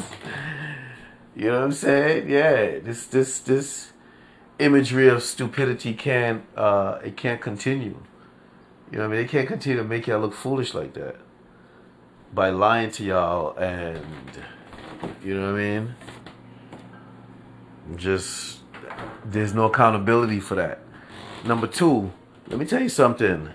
you 1.36 1.48
know 1.48 1.60
what 1.60 1.66
I'm 1.66 1.72
saying? 1.72 2.30
Yeah, 2.30 2.80
this 2.80 3.06
this 3.06 3.40
this 3.40 3.93
imagery 4.60 5.08
of 5.10 5.24
stupidity 5.24 5.94
can't 5.94 6.44
uh, 6.56 7.00
it 7.04 7.18
can't 7.18 7.42
continue. 7.42 7.98
You 8.92 9.00
know 9.00 9.08
what 9.08 9.16
I 9.16 9.18
mean? 9.18 9.26
They 9.26 9.32
can't 9.32 9.48
continue 9.48 9.78
to 9.78 9.84
make 9.84 10.08
y'all 10.08 10.20
look 10.20 10.34
foolish 10.34 10.74
like 10.74 10.94
that 10.94 11.16
by 12.34 12.50
lying 12.50 12.92
to 12.92 13.04
y'all 13.04 13.58
and 13.58 14.06
you 15.24 15.36
know 15.36 15.52
what 15.52 15.60
I 15.60 15.64
mean? 15.64 15.96
Just 17.96 18.60
there's 19.26 19.54
no 19.54 19.66
accountability 19.66 20.40
for 20.40 20.56
that. 20.56 20.80
Number 21.44 21.68
two, 21.68 22.12
let 22.48 22.60
me 22.60 22.66
tell 22.66 22.82
you 22.82 22.90
something. 22.90 23.50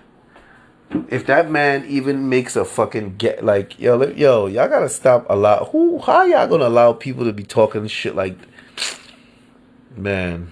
If 1.09 1.25
that 1.27 1.49
man 1.49 1.85
even 1.85 2.29
makes 2.29 2.55
a 2.55 2.65
fucking 2.65 3.17
get 3.17 3.45
like 3.45 3.79
yo 3.79 4.01
yo 4.09 4.47
y'all 4.47 4.67
gotta 4.67 4.89
stop 4.89 5.25
a 5.29 5.35
lot. 5.35 5.69
who 5.69 5.99
how 5.99 6.23
y'all 6.23 6.47
gonna 6.47 6.67
allow 6.67 6.93
people 6.93 7.25
to 7.25 7.33
be 7.33 7.43
talking 7.43 7.87
shit 7.87 8.15
like 8.15 8.35
man 9.95 10.51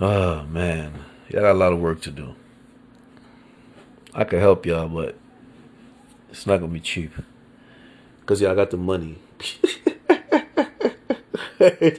Oh 0.00 0.44
man, 0.44 1.04
y'all 1.28 1.42
got 1.42 1.50
a 1.50 1.58
lot 1.58 1.72
of 1.72 1.80
work 1.80 2.00
to 2.02 2.12
do. 2.12 2.36
I 4.14 4.22
could 4.22 4.38
help 4.38 4.64
y'all, 4.64 4.88
but 4.88 5.16
it's 6.30 6.46
not 6.46 6.58
gonna 6.58 6.72
be 6.72 6.78
cheap. 6.78 7.10
Cause 8.24 8.40
y'all 8.40 8.54
got 8.54 8.70
the 8.70 8.76
money. 8.76 9.18
hey, 11.58 11.98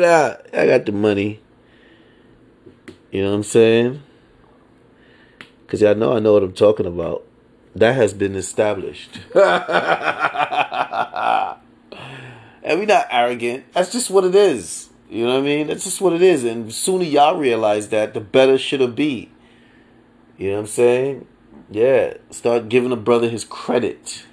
nah, 0.00 0.34
I 0.52 0.66
got 0.66 0.84
the 0.84 0.92
money. 0.92 1.38
You 3.12 3.22
know 3.22 3.30
what 3.30 3.36
I'm 3.36 3.44
saying? 3.44 4.02
Cause 5.68 5.80
y'all 5.80 5.94
know 5.94 6.16
I 6.16 6.18
know 6.18 6.32
what 6.32 6.42
I'm 6.42 6.52
talking 6.52 6.86
about. 6.86 7.24
That 7.76 7.94
has 7.94 8.14
been 8.14 8.34
established. 8.34 9.20
and 9.36 9.44
we're 12.80 12.86
not 12.86 13.06
arrogant. 13.12 13.72
That's 13.72 13.92
just 13.92 14.10
what 14.10 14.24
it 14.24 14.34
is. 14.34 14.87
You 15.08 15.24
know 15.24 15.34
what 15.34 15.40
I 15.40 15.42
mean? 15.42 15.66
That's 15.68 15.84
just 15.84 16.00
what 16.00 16.12
it 16.12 16.22
is. 16.22 16.44
And 16.44 16.72
sooner 16.72 17.04
y'all 17.04 17.38
realize 17.38 17.88
that, 17.88 18.14
the 18.14 18.20
better 18.20 18.58
should 18.58 18.80
it 18.80 18.94
be. 18.94 19.30
You 20.36 20.50
know 20.50 20.54
what 20.54 20.60
I'm 20.60 20.66
saying? 20.66 21.26
Yeah. 21.70 22.14
Start 22.30 22.68
giving 22.68 22.92
a 22.92 22.96
brother 22.96 23.28
his 23.28 23.44
credit. 23.44 24.24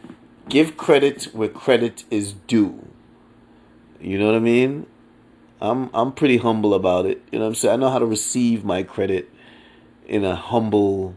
Give 0.49 0.77
credit 0.77 1.25
where 1.33 1.49
credit 1.49 2.03
is 2.11 2.33
due. 2.47 2.87
You 3.99 4.19
know 4.19 4.27
what 4.27 4.35
I 4.35 4.39
mean? 4.39 4.85
I'm 5.61 5.89
I'm 5.93 6.11
pretty 6.11 6.37
humble 6.37 6.73
about 6.73 7.05
it. 7.05 7.23
You 7.31 7.39
know 7.39 7.45
what 7.45 7.49
I'm 7.49 7.55
saying? 7.55 7.73
I 7.73 7.77
know 7.77 7.89
how 7.89 7.99
to 7.99 8.05
receive 8.05 8.63
my 8.63 8.83
credit 8.83 9.29
in 10.05 10.23
a 10.23 10.35
humble 10.35 11.15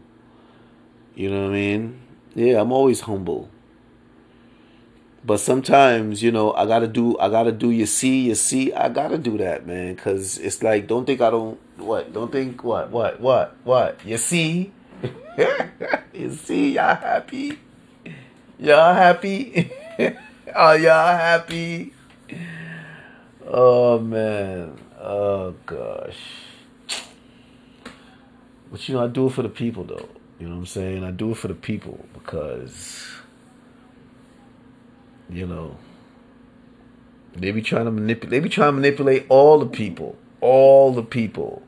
you 1.19 1.29
know 1.29 1.41
what 1.41 1.49
I 1.49 1.53
mean? 1.53 1.99
Yeah, 2.33 2.61
I'm 2.61 2.71
always 2.71 3.01
humble. 3.01 3.49
But 5.29 5.39
sometimes, 5.39 6.23
you 6.23 6.31
know, 6.31 6.53
I 6.53 6.65
gotta 6.65 6.87
do, 6.87 7.15
I 7.19 7.29
gotta 7.29 7.51
do. 7.51 7.69
You 7.69 7.85
see, 7.85 8.21
you 8.21 8.33
see, 8.33 8.73
I 8.73 8.89
gotta 8.89 9.19
do 9.19 9.37
that, 9.37 9.67
man, 9.67 9.93
because 9.93 10.39
it's 10.39 10.63
like, 10.63 10.87
don't 10.87 11.05
think 11.05 11.21
I 11.21 11.29
don't. 11.29 11.59
What? 11.77 12.11
Don't 12.11 12.31
think 12.31 12.63
what? 12.63 12.89
What? 12.89 13.21
What? 13.21 13.55
What? 13.63 13.99
You 14.03 14.17
see? 14.17 14.71
you 16.13 16.31
see? 16.31 16.71
Y'all 16.71 16.95
happy? 16.95 17.59
Y'all 18.57 18.95
happy? 18.95 19.71
Are 20.55 20.79
y'all 20.79 21.15
happy? 21.15 21.93
Oh 23.45 23.99
man. 23.99 24.79
Oh 24.99 25.53
gosh. 25.67 26.17
But 28.71 28.89
you 28.89 28.95
know, 28.95 29.03
I 29.03 29.07
do 29.07 29.27
it 29.27 29.33
for 29.33 29.43
the 29.43 29.49
people 29.49 29.83
though. 29.83 30.09
You 30.39 30.47
know 30.47 30.55
what 30.55 30.61
I'm 30.61 30.65
saying? 30.65 31.03
I 31.03 31.11
do 31.11 31.29
it 31.33 31.37
for 31.37 31.49
the 31.49 31.53
people 31.53 32.03
because, 32.13 33.05
you 35.29 35.45
know, 35.45 35.77
they 37.35 37.51
be 37.51 37.61
trying 37.61 37.85
to 37.85 37.91
manipulate. 37.91 38.31
They 38.31 38.39
be 38.39 38.49
trying 38.49 38.69
to 38.69 38.73
manipulate 38.73 39.25
all 39.29 39.59
the 39.59 39.65
people, 39.65 40.17
all 40.41 40.91
the 40.91 41.03
people. 41.03 41.61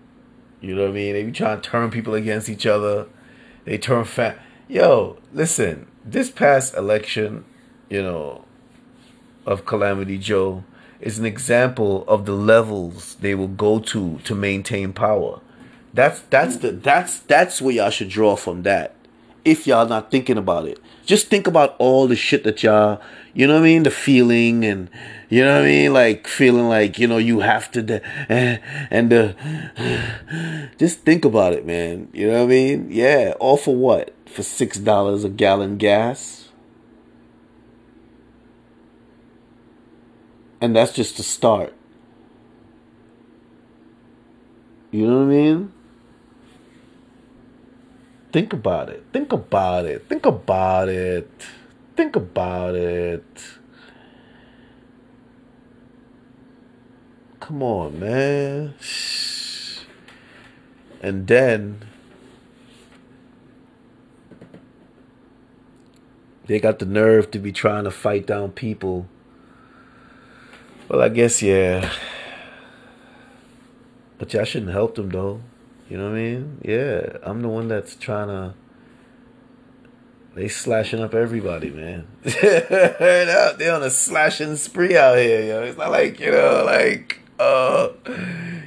You 0.60 0.76
know 0.76 0.84
what 0.84 0.92
I 0.92 0.94
mean? 0.94 1.14
They 1.14 1.24
be 1.24 1.32
trying 1.32 1.62
to 1.62 1.70
turn 1.70 1.92
people 1.92 2.14
against 2.14 2.50
each 2.50 2.66
other. 2.66 3.08
They 3.66 3.78
turn 3.78 4.06
fat. 4.06 4.40
Yo, 4.68 5.18
listen. 5.34 5.88
This 6.04 6.32
past 6.32 6.76
election, 6.76 7.46
you 7.90 8.02
know, 8.02 8.46
of 9.46 9.66
Calamity 9.66 10.18
Joe 10.18 10.64
is 11.00 11.20
an 11.20 11.26
example 11.26 12.06
of 12.08 12.26
the 12.26 12.34
levels 12.34 13.16
they 13.16 13.36
will 13.36 13.48
go 13.48 13.80
to 13.80 14.20
to 14.20 14.36
maintain 14.36 14.94
power. 14.94 15.42
That's 15.94 16.22
that's 16.22 16.58
the 16.58 16.72
that's 16.72 17.20
that's 17.20 17.62
what 17.62 17.76
y'all 17.76 17.90
should 17.90 18.10
draw 18.10 18.36
from 18.36 18.64
that. 18.64 18.96
If 19.44 19.68
y'all 19.68 19.88
not 19.88 20.12
thinking 20.12 20.38
about 20.38 20.68
it, 20.68 20.80
just 21.12 21.28
think 21.28 21.46
about 21.46 21.76
all 21.78 22.08
the 22.08 22.16
shit 22.16 22.46
that 22.46 22.64
y'all, 22.64 23.02
you 23.34 23.46
know 23.46 23.56
what 23.56 23.64
I 23.64 23.64
mean, 23.64 23.84
the 23.84 23.92
feeling 23.92 24.64
and 24.64 24.90
you 25.30 25.44
know 25.44 25.56
what 25.56 25.64
I 25.64 25.66
mean, 25.66 25.92
like 25.94 26.26
feeling 26.26 26.70
like 26.70 26.98
you 27.00 27.06
know 27.06 27.18
you 27.18 27.42
have 27.42 27.70
to, 27.72 27.82
de- 27.82 28.02
and 28.30 29.12
uh, 29.12 29.34
just 30.78 31.00
think 31.02 31.26
about 31.26 31.52
it, 31.52 31.66
man. 31.66 32.08
You 32.14 32.28
know 32.28 32.38
what 32.38 32.44
I 32.44 32.48
mean? 32.48 32.88
Yeah, 32.90 33.34
all 33.42 33.58
for 33.58 33.76
what? 33.76 34.16
For 34.26 34.42
six 34.42 34.78
dollars 34.78 35.26
a 35.26 35.30
gallon 35.30 35.76
gas. 35.76 36.48
And 40.62 40.74
that's 40.74 40.94
just 40.94 41.18
the 41.18 41.24
start. 41.24 41.74
You 44.92 45.08
know 45.08 45.18
what 45.18 45.24
I 45.24 45.26
mean? 45.26 45.74
Think 48.32 48.54
about 48.54 48.90
it. 48.90 49.04
Think 49.12 49.34
about 49.34 49.86
it. 49.86 50.08
Think 50.08 50.26
about 50.26 50.88
it. 50.88 51.30
Think 51.98 52.16
about 52.16 52.76
it. 52.76 53.26
Come 57.42 57.62
on, 57.62 58.00
man. 58.00 58.74
And 61.02 61.28
then 61.28 61.82
they 66.46 66.60
got 66.60 66.80
the 66.80 66.86
nerve 66.86 67.32
to 67.32 67.40
be 67.40 67.52
trying 67.52 67.84
to 67.84 67.92
fight 67.92 68.26
down 68.26 68.52
people. 68.52 69.08
Well, 70.88 71.02
I 71.02 71.10
guess, 71.10 71.42
yeah. 71.42 71.92
But 74.18 74.34
y'all 74.34 74.46
shouldn't 74.46 74.72
help 74.72 74.96
them, 74.96 75.10
though. 75.10 75.42
You 75.92 75.98
know 75.98 76.06
what 76.06 76.14
I 76.14 76.22
mean? 76.22 76.62
Yeah, 76.64 77.18
I'm 77.22 77.42
the 77.42 77.50
one 77.50 77.68
that's 77.68 77.98
trying 77.98 78.30
to. 78.30 78.54
They 80.36 80.48
slashing 80.48 81.02
up 81.02 81.14
everybody, 81.14 81.70
man. 81.70 82.08
they 82.24 83.70
on 83.70 83.84
a 83.84 83.90
slashing 83.90 84.56
spree 84.56 84.96
out 84.96 85.18
here, 85.18 85.44
yo. 85.44 85.64
It's 85.64 85.78
not 85.78 85.92
like 85.92 86.18
you 86.22 86.32
know, 86.32 86.64
like 86.66 87.20
uh, 87.38 87.90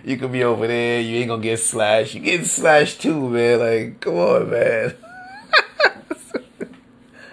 you 0.04 0.18
could 0.18 0.32
be 0.32 0.44
over 0.44 0.66
there, 0.66 1.00
you 1.00 1.16
ain't 1.16 1.28
gonna 1.28 1.42
get 1.42 1.60
slashed. 1.60 2.12
You 2.12 2.20
getting 2.20 2.44
slashed 2.44 3.00
too, 3.00 3.30
man. 3.30 3.58
Like, 3.58 4.00
come 4.00 4.16
on, 4.16 4.50
man. 4.50 4.94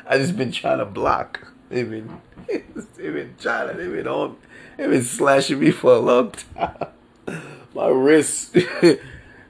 I 0.08 0.20
just 0.20 0.38
been 0.38 0.54
trying 0.54 0.78
to 0.78 0.86
block. 0.86 1.46
They've 1.68 1.89
been, 1.89 2.22
they've 2.48 3.14
been 3.14 3.36
trying 3.38 3.68
to, 3.68 3.74
they've 3.74 3.92
been 3.92 4.08
on, 4.08 4.38
they've 4.78 4.89
been 4.89 5.04
slashing 5.04 5.60
me 5.60 5.72
for 5.72 5.96
a 5.96 6.00
long 6.00 6.32
time. 6.32 6.88
My 7.76 7.88
wrists 7.88 8.56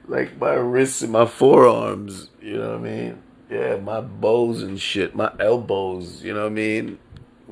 like 0.06 0.38
my 0.38 0.54
wrists 0.54 1.02
and 1.02 1.12
my 1.12 1.26
forearms, 1.26 2.30
you 2.40 2.58
know 2.58 2.70
what 2.70 2.78
I 2.78 2.82
mean? 2.82 3.22
Yeah, 3.50 3.76
my 3.76 4.00
bows 4.00 4.62
and 4.62 4.80
shit, 4.80 5.14
my 5.14 5.32
elbows, 5.38 6.22
you 6.22 6.32
know 6.32 6.42
what 6.42 6.52
I 6.52 6.54
mean? 6.54 6.98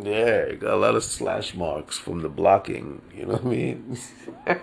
Yeah, 0.01 0.53
got 0.55 0.75
a 0.75 0.77
lot 0.77 0.95
of 0.95 1.03
slash 1.05 1.55
marks 1.55 1.99
from 1.99 2.23
the 2.23 2.29
blocking, 2.29 3.03
you 3.15 3.27
know 3.27 3.35
what 3.35 3.45
I 3.45 3.49
mean? 3.49 3.99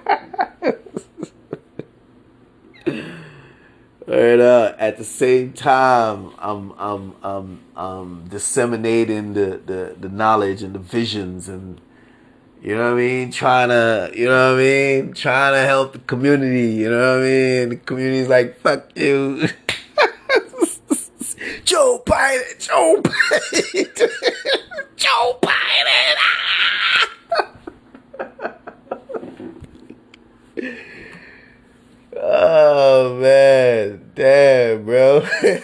and 4.07 4.41
uh, 4.41 4.73
at 4.79 4.97
the 4.97 5.03
same 5.03 5.53
time, 5.53 6.31
I'm 6.39 6.73
I'm 6.77 7.13
I'm 7.21 7.59
I'm 7.75 8.27
disseminating 8.29 9.33
the, 9.33 9.61
the, 9.63 9.95
the 9.99 10.09
knowledge 10.09 10.63
and 10.63 10.73
the 10.73 10.79
visions 10.79 11.49
and 11.49 11.81
you 12.61 12.75
know 12.75 12.91
what 12.91 12.93
I 12.93 12.95
mean? 12.95 13.31
Trying 13.31 13.69
to, 13.69 14.11
you 14.15 14.25
know 14.25 14.53
what 14.53 14.59
I 14.59 14.63
mean? 14.63 15.13
Trying 15.13 15.53
to 15.53 15.61
help 15.61 15.93
the 15.93 15.99
community, 15.99 16.73
you 16.73 16.89
know 16.89 17.17
what 17.17 17.23
I 17.23 17.27
mean? 17.27 17.69
The 17.69 17.75
community's 17.77 18.27
like, 18.27 18.59
fuck 18.59 18.89
you. 18.95 19.47
Joe 21.63 22.01
Biden, 22.05 22.59
Joe 22.59 23.01
Biden, 23.03 24.09
Joe 24.95 25.39
Biden. 25.41 26.15
Ah! 26.19 27.09
oh 32.15 33.19
man, 33.21 34.11
damn, 34.15 34.85
bro. 34.85 35.27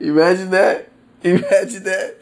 Imagine 0.00 0.50
that. 0.50 0.93
Imagine 1.24 1.84
that. 1.84 2.16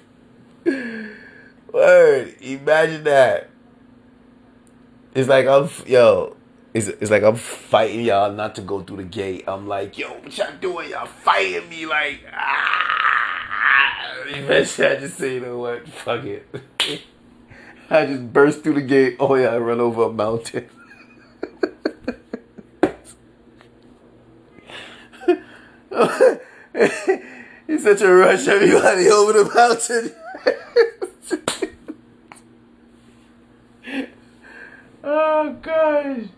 Word. 1.72 2.36
Imagine 2.40 3.04
that. 3.04 3.50
It's 5.14 5.28
like 5.28 5.46
I'm 5.46 5.68
yo. 5.86 6.36
It's, 6.72 6.86
it's 6.86 7.10
like 7.10 7.24
I'm 7.24 7.34
fighting 7.36 8.02
y'all 8.04 8.32
not 8.32 8.54
to 8.54 8.62
go 8.62 8.80
through 8.80 8.98
the 8.98 9.04
gate. 9.04 9.44
I'm 9.46 9.66
like, 9.66 9.98
yo, 9.98 10.08
what 10.08 10.38
y'all 10.38 10.56
doing? 10.60 10.90
Y'all 10.90 11.06
fighting 11.06 11.68
me 11.68 11.84
like 11.84 12.20
ah. 12.32 12.78
Eventually, 14.28 14.86
I 14.86 14.96
just 14.96 15.18
say, 15.18 15.34
you 15.34 15.40
know 15.40 15.58
what? 15.58 15.88
Fuck 15.88 16.24
it. 16.24 16.48
I 17.90 18.06
just 18.06 18.32
burst 18.32 18.62
through 18.62 18.74
the 18.74 18.82
gate. 18.82 19.16
Oh 19.18 19.34
yeah, 19.34 19.48
I 19.48 19.58
run 19.58 19.80
over 19.80 20.04
a 20.04 20.12
mountain. 20.12 20.68
He's 27.66 27.82
such 27.82 28.00
a 28.02 28.12
rush 28.12 28.48
everybody 28.48 29.08
over 29.08 29.32
the 29.32 29.44
mountain. 29.54 30.12
oh 35.04 35.56
gosh. 35.62 36.28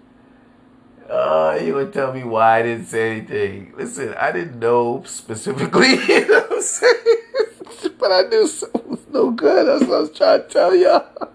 Oh, 1.09 1.55
you 1.57 1.75
would 1.75 1.93
tell 1.93 2.12
me 2.12 2.25
why 2.25 2.59
I 2.59 2.62
didn't 2.62 2.87
say 2.87 3.11
anything. 3.18 3.75
Listen, 3.77 4.14
I 4.14 4.33
didn't 4.33 4.59
know 4.59 5.03
specifically, 5.07 5.91
you 6.09 6.29
know 6.29 6.41
what 6.41 6.53
I'm 6.53 6.62
saying? 6.62 7.16
but 7.99 8.11
I 8.12 8.22
knew 8.22 8.47
something 8.47 8.91
was 8.91 9.07
no 9.11 9.31
good. 9.31 9.66
That's 9.66 9.89
what 9.89 9.97
I 9.97 10.01
was 10.01 10.11
trying 10.11 10.43
to 10.43 10.49
tell 10.49 10.75
y'all. 10.75 11.31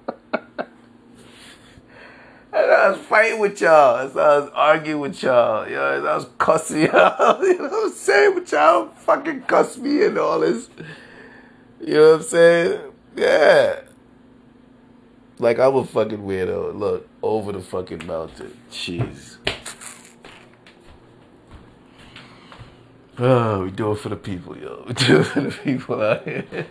And 2.52 2.72
I 2.72 2.90
was 2.90 3.00
fighting 3.00 3.40
with 3.40 3.62
y'all. 3.62 3.96
I 3.98 4.06
was 4.06 4.50
arguing 4.56 5.02
with 5.02 5.22
y'all. 5.22 5.68
You 5.68 5.76
know, 5.76 6.06
I 6.06 6.16
was 6.16 6.28
cussing 6.40 6.82
y'all. 6.86 7.44
You 7.44 7.58
know 7.58 7.64
what 7.70 7.86
I'm 7.86 7.92
saying? 7.92 8.34
But 8.34 8.52
y'all 8.52 8.90
fucking 8.90 9.42
cuss 9.44 9.78
me 9.78 10.06
and 10.06 10.18
all 10.18 10.40
this. 10.40 10.70
You 11.80 11.94
know 11.94 12.12
what 12.12 12.22
I'm 12.22 12.24
saying? 12.24 12.82
Yeah. 13.16 13.82
Like 15.38 15.60
I'm 15.60 15.76
a 15.76 15.86
fucking 15.86 16.20
weirdo. 16.20 16.78
Look, 16.78 17.08
over 17.22 17.52
the 17.52 17.62
fucking 17.62 18.08
mountain. 18.08 18.58
Jeez. 18.72 19.38
Oh, 23.22 23.66
we 23.66 23.72
do 23.72 23.92
it 23.92 23.98
for 23.98 24.10
the 24.10 24.16
people, 24.16 24.58
yo. 24.58 24.86
We 24.88 24.94
do 24.94 25.20
it 25.20 25.24
for 25.26 25.42
the 25.42 25.52
people 25.52 26.02
out 26.02 26.24
here. 26.24 26.68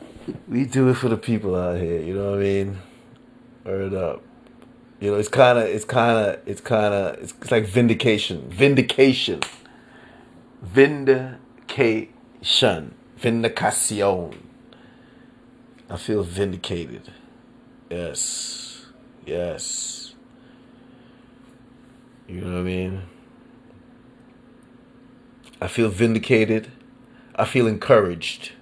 we 0.48 0.64
do 0.64 0.88
it 0.88 0.94
for 0.94 1.08
the 1.08 1.16
people 1.16 1.54
out 1.54 1.78
here. 1.78 2.00
You 2.00 2.14
know 2.14 2.30
what 2.30 2.40
I 2.40 2.42
mean? 2.42 2.78
Word 3.64 3.94
up. 3.94 4.22
You 5.00 5.12
know, 5.12 5.16
it's 5.16 5.28
kind 5.28 5.58
of, 5.58 5.64
it's 5.64 5.84
kind 5.84 6.18
of, 6.18 6.40
it's 6.46 6.60
kind 6.60 6.92
of, 6.92 7.18
it's, 7.22 7.32
it's 7.40 7.50
like 7.50 7.66
vindication, 7.66 8.50
vindication, 8.50 9.40
vindication, 10.62 12.10
vindicación. 13.20 14.34
I 15.90 15.96
feel 15.96 16.22
vindicated. 16.22 17.12
Yes, 17.88 18.86
yes. 19.24 20.14
You 22.26 22.42
know 22.42 22.54
what 22.54 22.60
I 22.60 22.62
mean? 22.62 23.02
I 25.60 25.68
feel 25.68 25.88
vindicated. 25.88 26.70
I 27.34 27.44
feel 27.44 27.66
encouraged. 27.66 28.52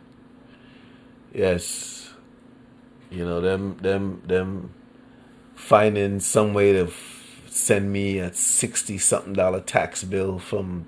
Yes. 1.37 2.15
You 3.11 3.27
know, 3.27 3.43
them 3.43 3.77
them 3.83 4.23
them 4.27 4.73
finding 5.55 6.19
some 6.19 6.55
way 6.55 6.73
to 6.73 6.87
f- 6.87 7.43
send 7.49 7.93
me 7.93 8.19
a 8.19 8.33
60 8.33 8.97
something 8.97 9.35
dollar 9.35 9.61
tax 9.61 10.03
bill 10.03 10.39
from 10.39 10.87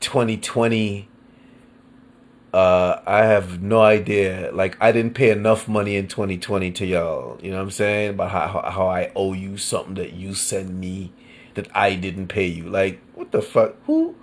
2020 0.00 1.08
uh, 2.52 3.02
I 3.06 3.24
have 3.24 3.62
no 3.62 3.82
idea. 3.82 4.50
Like, 4.52 4.76
I 4.80 4.90
didn't 4.90 5.14
pay 5.14 5.30
enough 5.30 5.68
money 5.68 5.96
in 5.96 6.08
2020 6.08 6.72
to 6.72 6.86
y'all. 6.86 7.38
You 7.42 7.50
know 7.50 7.58
what 7.58 7.64
I'm 7.64 7.70
saying? 7.70 8.10
About 8.10 8.30
how, 8.30 8.70
how 8.70 8.88
I 8.88 9.12
owe 9.14 9.34
you 9.34 9.58
something 9.58 9.94
that 9.94 10.14
you 10.14 10.32
send 10.34 10.80
me 10.80 11.12
that 11.54 11.68
I 11.76 11.94
didn't 11.94 12.28
pay 12.28 12.46
you. 12.46 12.64
Like, 12.68 13.00
what 13.14 13.32
the 13.32 13.42
fuck? 13.42 13.76
Who 13.84 14.16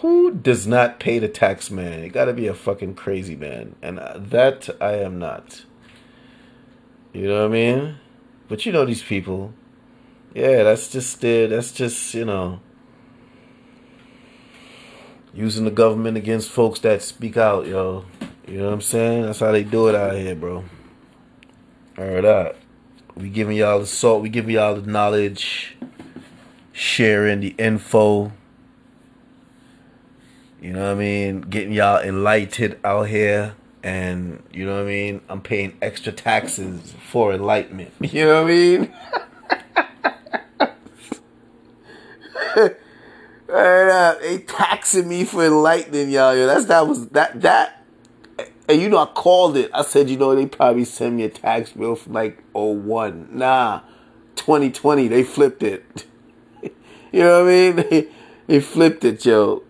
who 0.00 0.32
does 0.32 0.66
not 0.66 1.00
pay 1.00 1.18
the 1.18 1.28
tax 1.28 1.70
man? 1.70 2.02
You 2.02 2.10
gotta 2.10 2.32
be 2.32 2.46
a 2.46 2.54
fucking 2.54 2.94
crazy 2.94 3.36
man. 3.36 3.76
And 3.82 3.98
uh, 3.98 4.18
that 4.18 4.68
I 4.80 4.94
am 4.94 5.18
not. 5.18 5.64
You 7.12 7.28
know 7.28 7.42
what 7.42 7.50
I 7.50 7.52
mean? 7.52 7.96
But 8.48 8.66
you 8.66 8.72
know 8.72 8.84
these 8.84 9.02
people. 9.02 9.52
Yeah, 10.34 10.62
that's 10.62 10.88
just 10.88 11.22
it. 11.24 11.50
That's 11.50 11.72
just, 11.72 12.14
you 12.14 12.24
know 12.24 12.60
using 15.32 15.64
the 15.64 15.70
government 15.70 16.16
against 16.16 16.50
folks 16.50 16.80
that 16.80 17.02
speak 17.02 17.36
out, 17.36 17.66
yo. 17.66 18.04
You 18.46 18.58
know 18.58 18.66
what 18.66 18.74
I'm 18.74 18.80
saying? 18.80 19.22
That's 19.22 19.40
how 19.40 19.52
they 19.52 19.64
do 19.64 19.88
it 19.88 19.94
out 19.94 20.14
here, 20.14 20.34
bro. 20.34 20.64
Alright, 21.98 22.22
that. 22.22 22.56
We 23.16 23.28
giving 23.28 23.56
y'all 23.56 23.80
the 23.80 23.86
salt. 23.86 24.22
We 24.22 24.28
giving 24.28 24.54
y'all 24.54 24.74
the 24.74 24.90
knowledge, 24.90 25.76
sharing 26.72 27.40
the 27.40 27.54
info. 27.58 28.32
You 30.60 30.72
know 30.72 30.82
what 30.82 30.92
I 30.92 30.94
mean? 30.94 31.40
Getting 31.42 31.72
y'all 31.72 32.00
enlightened 32.00 32.76
out 32.84 33.08
here. 33.08 33.54
And, 33.82 34.42
you 34.52 34.66
know 34.66 34.74
what 34.74 34.82
I 34.82 34.86
mean? 34.86 35.22
I'm 35.28 35.40
paying 35.40 35.76
extra 35.80 36.12
taxes 36.12 36.94
for 37.10 37.32
enlightenment. 37.32 37.92
You 38.00 38.26
know 38.26 38.42
what 38.42 38.50
I 38.50 38.54
mean? 38.54 38.92
They 44.30 44.38
taxing 44.38 45.08
me 45.08 45.24
for 45.24 45.44
enlightening 45.44 46.10
y'all. 46.10 46.36
Yo, 46.36 46.46
that's 46.46 46.66
that 46.66 46.86
was 46.86 47.08
that 47.08 47.40
that. 47.40 47.84
And 48.68 48.80
you 48.80 48.88
know, 48.88 48.98
I 48.98 49.06
called 49.06 49.56
it. 49.56 49.70
I 49.74 49.82
said, 49.82 50.08
you 50.08 50.16
know, 50.16 50.36
they 50.36 50.46
probably 50.46 50.84
send 50.84 51.16
me 51.16 51.24
a 51.24 51.28
tax 51.28 51.72
bill 51.72 51.96
from 51.96 52.12
like 52.12 52.40
01. 52.52 53.28
Nah, 53.32 53.80
2020. 54.36 55.08
They 55.08 55.24
flipped 55.24 55.64
it. 55.64 56.04
you 56.62 56.70
know 57.12 57.44
what 57.44 57.52
I 57.52 57.52
mean? 57.52 57.76
They, 57.76 58.08
they 58.46 58.60
flipped 58.60 59.04
it, 59.04 59.24
yo. 59.26 59.64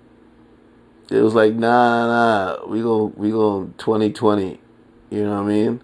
It 1.10 1.20
was 1.20 1.34
like, 1.34 1.54
nah, 1.54 2.06
nah, 2.06 2.66
we 2.66 2.82
go, 2.82 3.06
we 3.16 3.30
go 3.30 3.64
2020. 3.78 4.60
You 5.10 5.24
know 5.24 5.30
what 5.30 5.40
I 5.40 5.42
mean? 5.42 5.82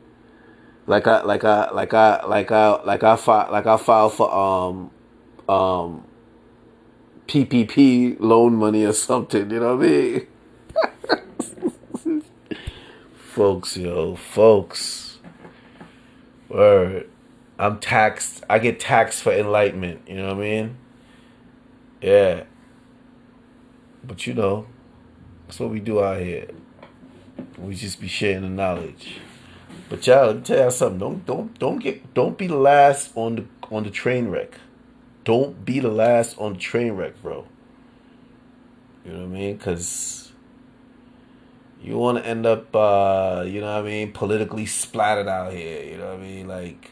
Like 0.87 1.09
I, 1.09 1.23
like 1.23 1.43
I, 1.43 1.71
like 1.73 1.93
I, 1.93 2.25
like 2.27 2.53
I, 2.53 2.83
like 2.85 3.03
I 3.03 3.17
filed, 3.17 3.51
like 3.51 3.67
I 3.67 3.77
filed 3.77 4.15
for 4.15 4.33
um, 4.33 4.91
um, 5.49 6.05
PPP 7.27 8.19
loan 8.21 8.55
money 8.55 8.85
or 8.85 8.93
something. 8.93 9.51
You 9.51 9.59
know 9.59 9.77
what 9.77 9.87
I 9.87 9.89
mean? 9.89 10.27
folks, 13.17 13.77
yo, 13.77 14.15
folks. 14.15 15.19
Word. 16.49 17.11
I'm 17.59 17.81
taxed. 17.81 18.45
I 18.49 18.61
get 18.61 18.79
taxed 18.79 19.23
for 19.23 19.33
enlightenment. 19.33 20.03
You 20.07 20.17
know 20.19 20.29
what 20.29 20.37
I 20.37 20.41
mean? 20.41 20.77
Yeah. 22.01 22.45
But 24.05 24.27
you 24.27 24.35
know, 24.35 24.67
that's 25.47 25.61
what 25.61 25.71
we 25.71 25.81
do 25.81 26.03
out 26.03 26.21
here. 26.21 26.49
We 27.59 27.75
just 27.75 28.01
be 28.01 28.09
sharing 28.09 28.43
the 28.43 28.49
knowledge. 28.49 29.19
But 29.89 30.07
y'all, 30.07 30.27
let 30.27 30.37
me 30.37 30.43
tell 30.43 30.59
y'all 30.59 30.71
something. 30.71 30.99
Don't 30.99 31.27
don't 31.27 31.59
don't 31.59 31.79
get 31.79 32.13
don't 32.15 32.37
be 32.37 32.47
the 32.47 32.57
last 32.57 33.13
on 33.15 33.37
the 33.37 33.45
on 33.71 33.85
the 33.85 33.91
train 33.91 34.29
wreck. 34.29 34.59
Don't 35.25 35.65
be 35.65 35.81
the 35.81 35.91
last 35.91 36.39
on 36.39 36.55
the 36.55 36.59
train 36.59 36.93
wreck, 36.93 37.21
bro. 37.23 37.47
You 39.05 39.13
know 39.13 39.19
what 39.21 39.25
I 39.25 39.29
mean? 39.29 39.57
Because 39.57 40.33
you 41.81 41.99
want 41.99 42.19
to 42.19 42.27
end 42.27 42.47
up, 42.47 42.75
uh, 42.75 43.45
you 43.47 43.61
know 43.61 43.73
what 43.75 43.85
I 43.85 43.89
mean, 43.89 44.13
politically 44.13 44.67
splattered 44.67 45.29
out 45.29 45.53
here. 45.53 45.85
You 45.85 45.99
know 45.99 46.09
what 46.09 46.19
I 46.19 46.23
mean? 46.23 46.49
Like, 46.49 46.91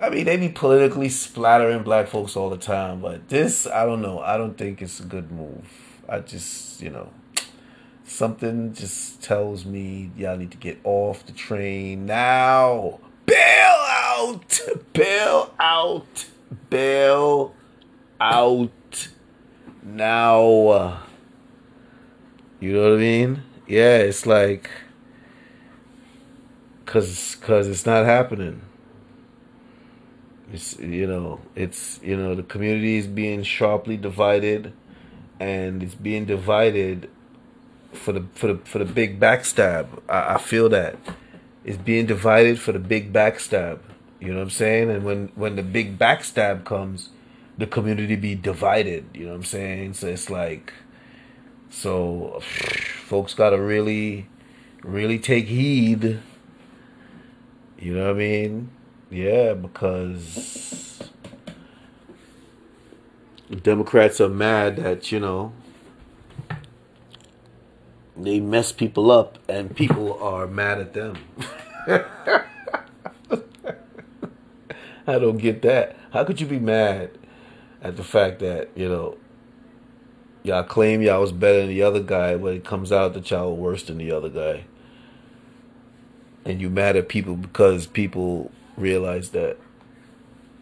I 0.00 0.10
mean, 0.10 0.24
they 0.24 0.36
be 0.36 0.48
politically 0.48 1.08
splattering 1.08 1.84
black 1.84 2.08
folks 2.08 2.34
all 2.34 2.50
the 2.50 2.56
time, 2.56 3.00
but 3.00 3.28
this, 3.28 3.66
I 3.66 3.84
don't 3.84 4.02
know. 4.02 4.18
I 4.18 4.36
don't 4.36 4.56
think 4.58 4.82
it's 4.82 4.98
a 4.98 5.04
good 5.04 5.30
move. 5.30 5.64
I 6.08 6.20
just, 6.20 6.80
you 6.80 6.90
know, 6.90 7.10
something 8.10 8.74
just 8.74 9.22
tells 9.22 9.64
me 9.64 10.10
y'all 10.16 10.36
need 10.36 10.50
to 10.50 10.58
get 10.58 10.78
off 10.84 11.24
the 11.26 11.32
train 11.32 12.06
now. 12.06 13.00
Bail 13.26 13.36
out! 13.38 14.60
Bail 14.92 15.54
out! 15.58 16.26
bail 16.68 17.54
out 18.20 19.08
now. 19.82 21.02
You 22.58 22.72
know 22.72 22.82
what 22.82 22.92
I 22.92 22.96
mean? 22.96 23.42
Yeah, 23.66 23.98
it's 23.98 24.26
like 24.26 24.70
cuz 26.84 27.36
cuz 27.36 27.68
it's 27.68 27.86
not 27.86 28.04
happening. 28.04 28.62
It's 30.52 30.78
you 30.78 31.06
know, 31.06 31.40
it's 31.54 32.00
you 32.02 32.16
know, 32.16 32.34
the 32.34 32.42
community 32.42 32.96
is 32.96 33.06
being 33.06 33.42
sharply 33.42 33.96
divided 33.96 34.72
and 35.38 35.82
it's 35.82 35.94
being 35.94 36.26
divided 36.26 37.08
for 37.92 38.12
the 38.12 38.24
for 38.34 38.48
the 38.48 38.56
for 38.64 38.78
the 38.78 38.84
big 38.84 39.20
backstab. 39.20 39.86
I, 40.08 40.34
I 40.34 40.38
feel 40.38 40.68
that. 40.70 40.96
It's 41.64 41.76
being 41.76 42.06
divided 42.06 42.58
for 42.58 42.72
the 42.72 42.78
big 42.78 43.12
backstab. 43.12 43.80
You 44.20 44.28
know 44.28 44.36
what 44.36 44.44
I'm 44.44 44.50
saying? 44.50 44.90
And 44.90 45.04
when 45.04 45.32
when 45.34 45.56
the 45.56 45.62
big 45.62 45.98
backstab 45.98 46.64
comes, 46.64 47.10
the 47.58 47.66
community 47.66 48.16
be 48.16 48.34
divided. 48.34 49.06
You 49.14 49.26
know 49.26 49.32
what 49.32 49.38
I'm 49.38 49.44
saying? 49.44 49.94
So 49.94 50.08
it's 50.08 50.30
like, 50.30 50.72
so 51.70 52.40
folks 53.06 53.34
got 53.34 53.50
to 53.50 53.58
really, 53.58 54.28
really 54.82 55.18
take 55.18 55.46
heed. 55.46 56.20
You 57.78 57.94
know 57.94 58.04
what 58.04 58.16
I 58.16 58.18
mean? 58.18 58.70
Yeah, 59.10 59.54
because 59.54 61.02
Democrats 63.62 64.20
are 64.20 64.28
mad 64.28 64.76
that 64.76 65.10
you 65.10 65.18
know 65.18 65.52
they 68.24 68.40
mess 68.40 68.72
people 68.72 69.10
up, 69.10 69.38
and 69.48 69.74
people 69.74 70.20
are 70.22 70.46
mad 70.46 70.80
at 70.80 70.92
them. 70.92 71.16
I 75.06 75.18
don't 75.18 75.38
get 75.38 75.62
that. 75.62 75.96
How 76.12 76.24
could 76.24 76.40
you 76.40 76.46
be 76.46 76.58
mad 76.58 77.10
at 77.82 77.96
the 77.96 78.04
fact 78.04 78.40
that, 78.40 78.68
you 78.74 78.88
know, 78.88 79.16
y'all 80.42 80.62
claim 80.62 81.02
y'all 81.02 81.20
was 81.20 81.32
better 81.32 81.60
than 81.60 81.68
the 81.68 81.82
other 81.82 82.00
guy, 82.00 82.36
but 82.36 82.54
it 82.54 82.64
comes 82.64 82.92
out 82.92 83.14
that 83.14 83.30
y'all 83.30 83.54
were 83.54 83.70
worse 83.70 83.82
than 83.82 83.98
the 83.98 84.12
other 84.12 84.28
guy. 84.28 84.64
And 86.44 86.60
you 86.60 86.70
mad 86.70 86.96
at 86.96 87.08
people 87.08 87.36
because 87.36 87.86
people 87.86 88.50
realize 88.76 89.30
that. 89.30 89.56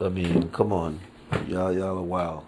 I 0.00 0.08
mean, 0.08 0.50
come 0.50 0.72
on. 0.72 1.00
Y'all 1.46 1.72
y'all 1.72 1.98
are 1.98 2.02
wild. 2.02 2.44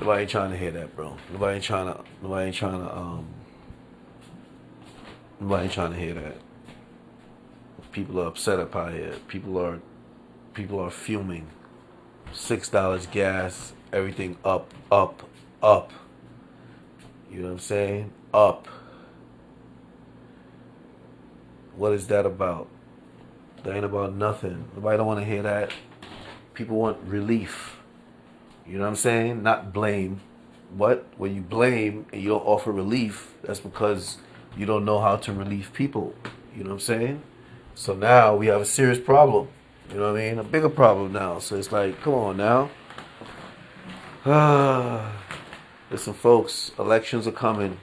Nobody 0.00 0.22
ain't 0.22 0.30
trying 0.30 0.50
to 0.50 0.56
hear 0.56 0.70
that, 0.72 0.94
bro. 0.94 1.16
Nobody 1.32 1.54
ain't 1.56 1.64
trying 1.64 1.92
to 1.92 2.04
nobody 2.22 2.46
ain't 2.46 2.54
trying 2.54 2.80
to 2.80 2.96
um 2.96 3.26
nobody 5.40 5.64
ain't 5.64 5.72
trying 5.72 5.92
to 5.92 5.98
hear 5.98 6.14
that. 6.14 6.36
People 7.92 8.20
are 8.20 8.26
upset 8.26 8.60
up 8.60 8.76
out 8.76 8.92
here. 8.92 9.14
People 9.26 9.58
are 9.58 9.80
people 10.52 10.80
are 10.80 10.90
fuming. 10.90 11.46
Six 12.32 12.68
dollars 12.68 13.06
gas, 13.06 13.72
everything 13.92 14.36
up, 14.44 14.72
up, 14.92 15.22
up. 15.62 15.92
You 17.30 17.38
know 17.38 17.48
what 17.48 17.52
I'm 17.52 17.58
saying? 17.58 18.12
Up. 18.34 18.68
What 21.74 21.92
is 21.92 22.06
that 22.08 22.26
about? 22.26 22.68
That 23.64 23.74
ain't 23.74 23.84
about 23.84 24.14
nothing. 24.14 24.68
Nobody 24.74 24.96
don't 24.96 25.06
want 25.06 25.20
to 25.20 25.26
hear 25.26 25.42
that. 25.42 25.72
People 26.54 26.76
want 26.76 26.98
relief. 27.06 27.75
You 28.68 28.78
know 28.78 28.84
what 28.84 28.90
I'm 28.90 28.96
saying? 28.96 29.42
Not 29.42 29.72
blame. 29.72 30.20
What? 30.76 31.06
When 31.16 31.34
you 31.34 31.40
blame 31.40 32.06
and 32.12 32.20
you 32.20 32.30
don't 32.30 32.44
offer 32.44 32.72
relief, 32.72 33.34
that's 33.42 33.60
because 33.60 34.18
you 34.56 34.66
don't 34.66 34.84
know 34.84 35.00
how 35.00 35.16
to 35.16 35.32
relieve 35.32 35.72
people. 35.72 36.14
You 36.56 36.64
know 36.64 36.70
what 36.70 36.74
I'm 36.76 36.80
saying? 36.80 37.22
So 37.74 37.94
now 37.94 38.34
we 38.34 38.46
have 38.46 38.60
a 38.60 38.66
serious 38.66 38.98
problem. 38.98 39.48
You 39.90 39.98
know 39.98 40.12
what 40.12 40.20
I 40.20 40.30
mean? 40.30 40.38
A 40.38 40.44
bigger 40.44 40.68
problem 40.68 41.12
now. 41.12 41.38
So 41.38 41.56
it's 41.56 41.70
like, 41.70 42.00
come 42.00 42.14
on 42.14 42.36
now. 42.36 42.70
Listen, 45.90 46.14
folks, 46.14 46.72
elections 46.78 47.28
are 47.28 47.32
coming. 47.32 47.78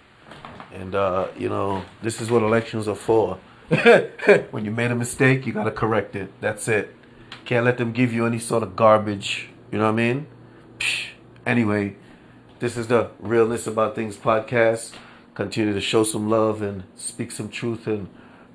And, 0.74 0.96
uh, 0.96 1.28
you 1.38 1.48
know, 1.48 1.86
this 2.02 2.20
is 2.20 2.30
what 2.30 2.44
elections 2.44 2.88
are 2.88 2.96
for. 2.96 3.38
when 4.52 4.66
you 4.66 4.72
made 4.72 4.92
a 4.92 4.96
mistake, 4.96 5.46
you 5.46 5.54
got 5.54 5.64
to 5.64 5.72
correct 5.72 6.16
it. 6.16 6.30
That's 6.42 6.68
it. 6.68 6.94
Can't 7.46 7.64
let 7.64 7.78
them 7.78 7.94
give 7.94 8.12
you 8.12 8.26
any 8.26 8.40
sort 8.40 8.64
of 8.64 8.76
garbage. 8.76 9.50
You 9.72 9.78
know 9.78 9.86
what 9.86 9.92
I 9.92 9.96
mean? 9.96 10.28
Anyway, 11.46 11.96
this 12.60 12.78
is 12.78 12.88
the 12.88 13.10
Realness 13.20 13.68
About 13.68 13.96
Things 13.96 14.16
podcast. 14.16 14.94
Continue 15.34 15.74
to 15.74 15.82
show 15.82 16.04
some 16.04 16.30
love 16.30 16.62
and 16.62 16.84
speak 16.96 17.32
some 17.32 17.50
truth 17.50 17.88
and 17.88 18.08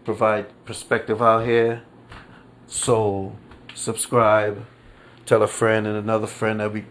provide 0.05 0.47
perspective 0.65 1.21
out 1.21 1.45
here. 1.45 1.83
So 2.67 3.37
subscribe, 3.75 4.65
tell 5.27 5.43
a 5.43 5.47
friend 5.47 5.87
and 5.87 5.97
another 5.97 6.27
friend 6.27 6.61
that 6.61 6.73
we 6.73 6.85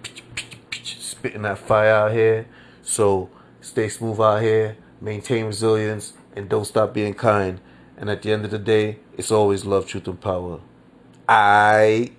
spitting 0.72 1.42
that 1.44 1.58
fire 1.58 1.94
out 1.94 2.12
here. 2.12 2.48
So 2.82 3.30
stay 3.62 3.90
smooth 3.90 4.20
out 4.20 4.42
here. 4.42 4.78
maintain 5.02 5.46
resilience, 5.46 6.14
and 6.36 6.50
don't 6.50 6.66
stop 6.66 6.94
being 6.94 7.14
kind. 7.14 7.60
And 7.98 8.10
at 8.10 8.22
the 8.22 8.32
end 8.32 8.46
of 8.46 8.52
the 8.52 8.60
day, 8.60 9.00
it's 9.18 9.32
always 9.32 9.66
love, 9.66 9.88
truth, 9.88 10.08
and 10.08 10.20
power. 10.20 10.60
I. 11.28 12.12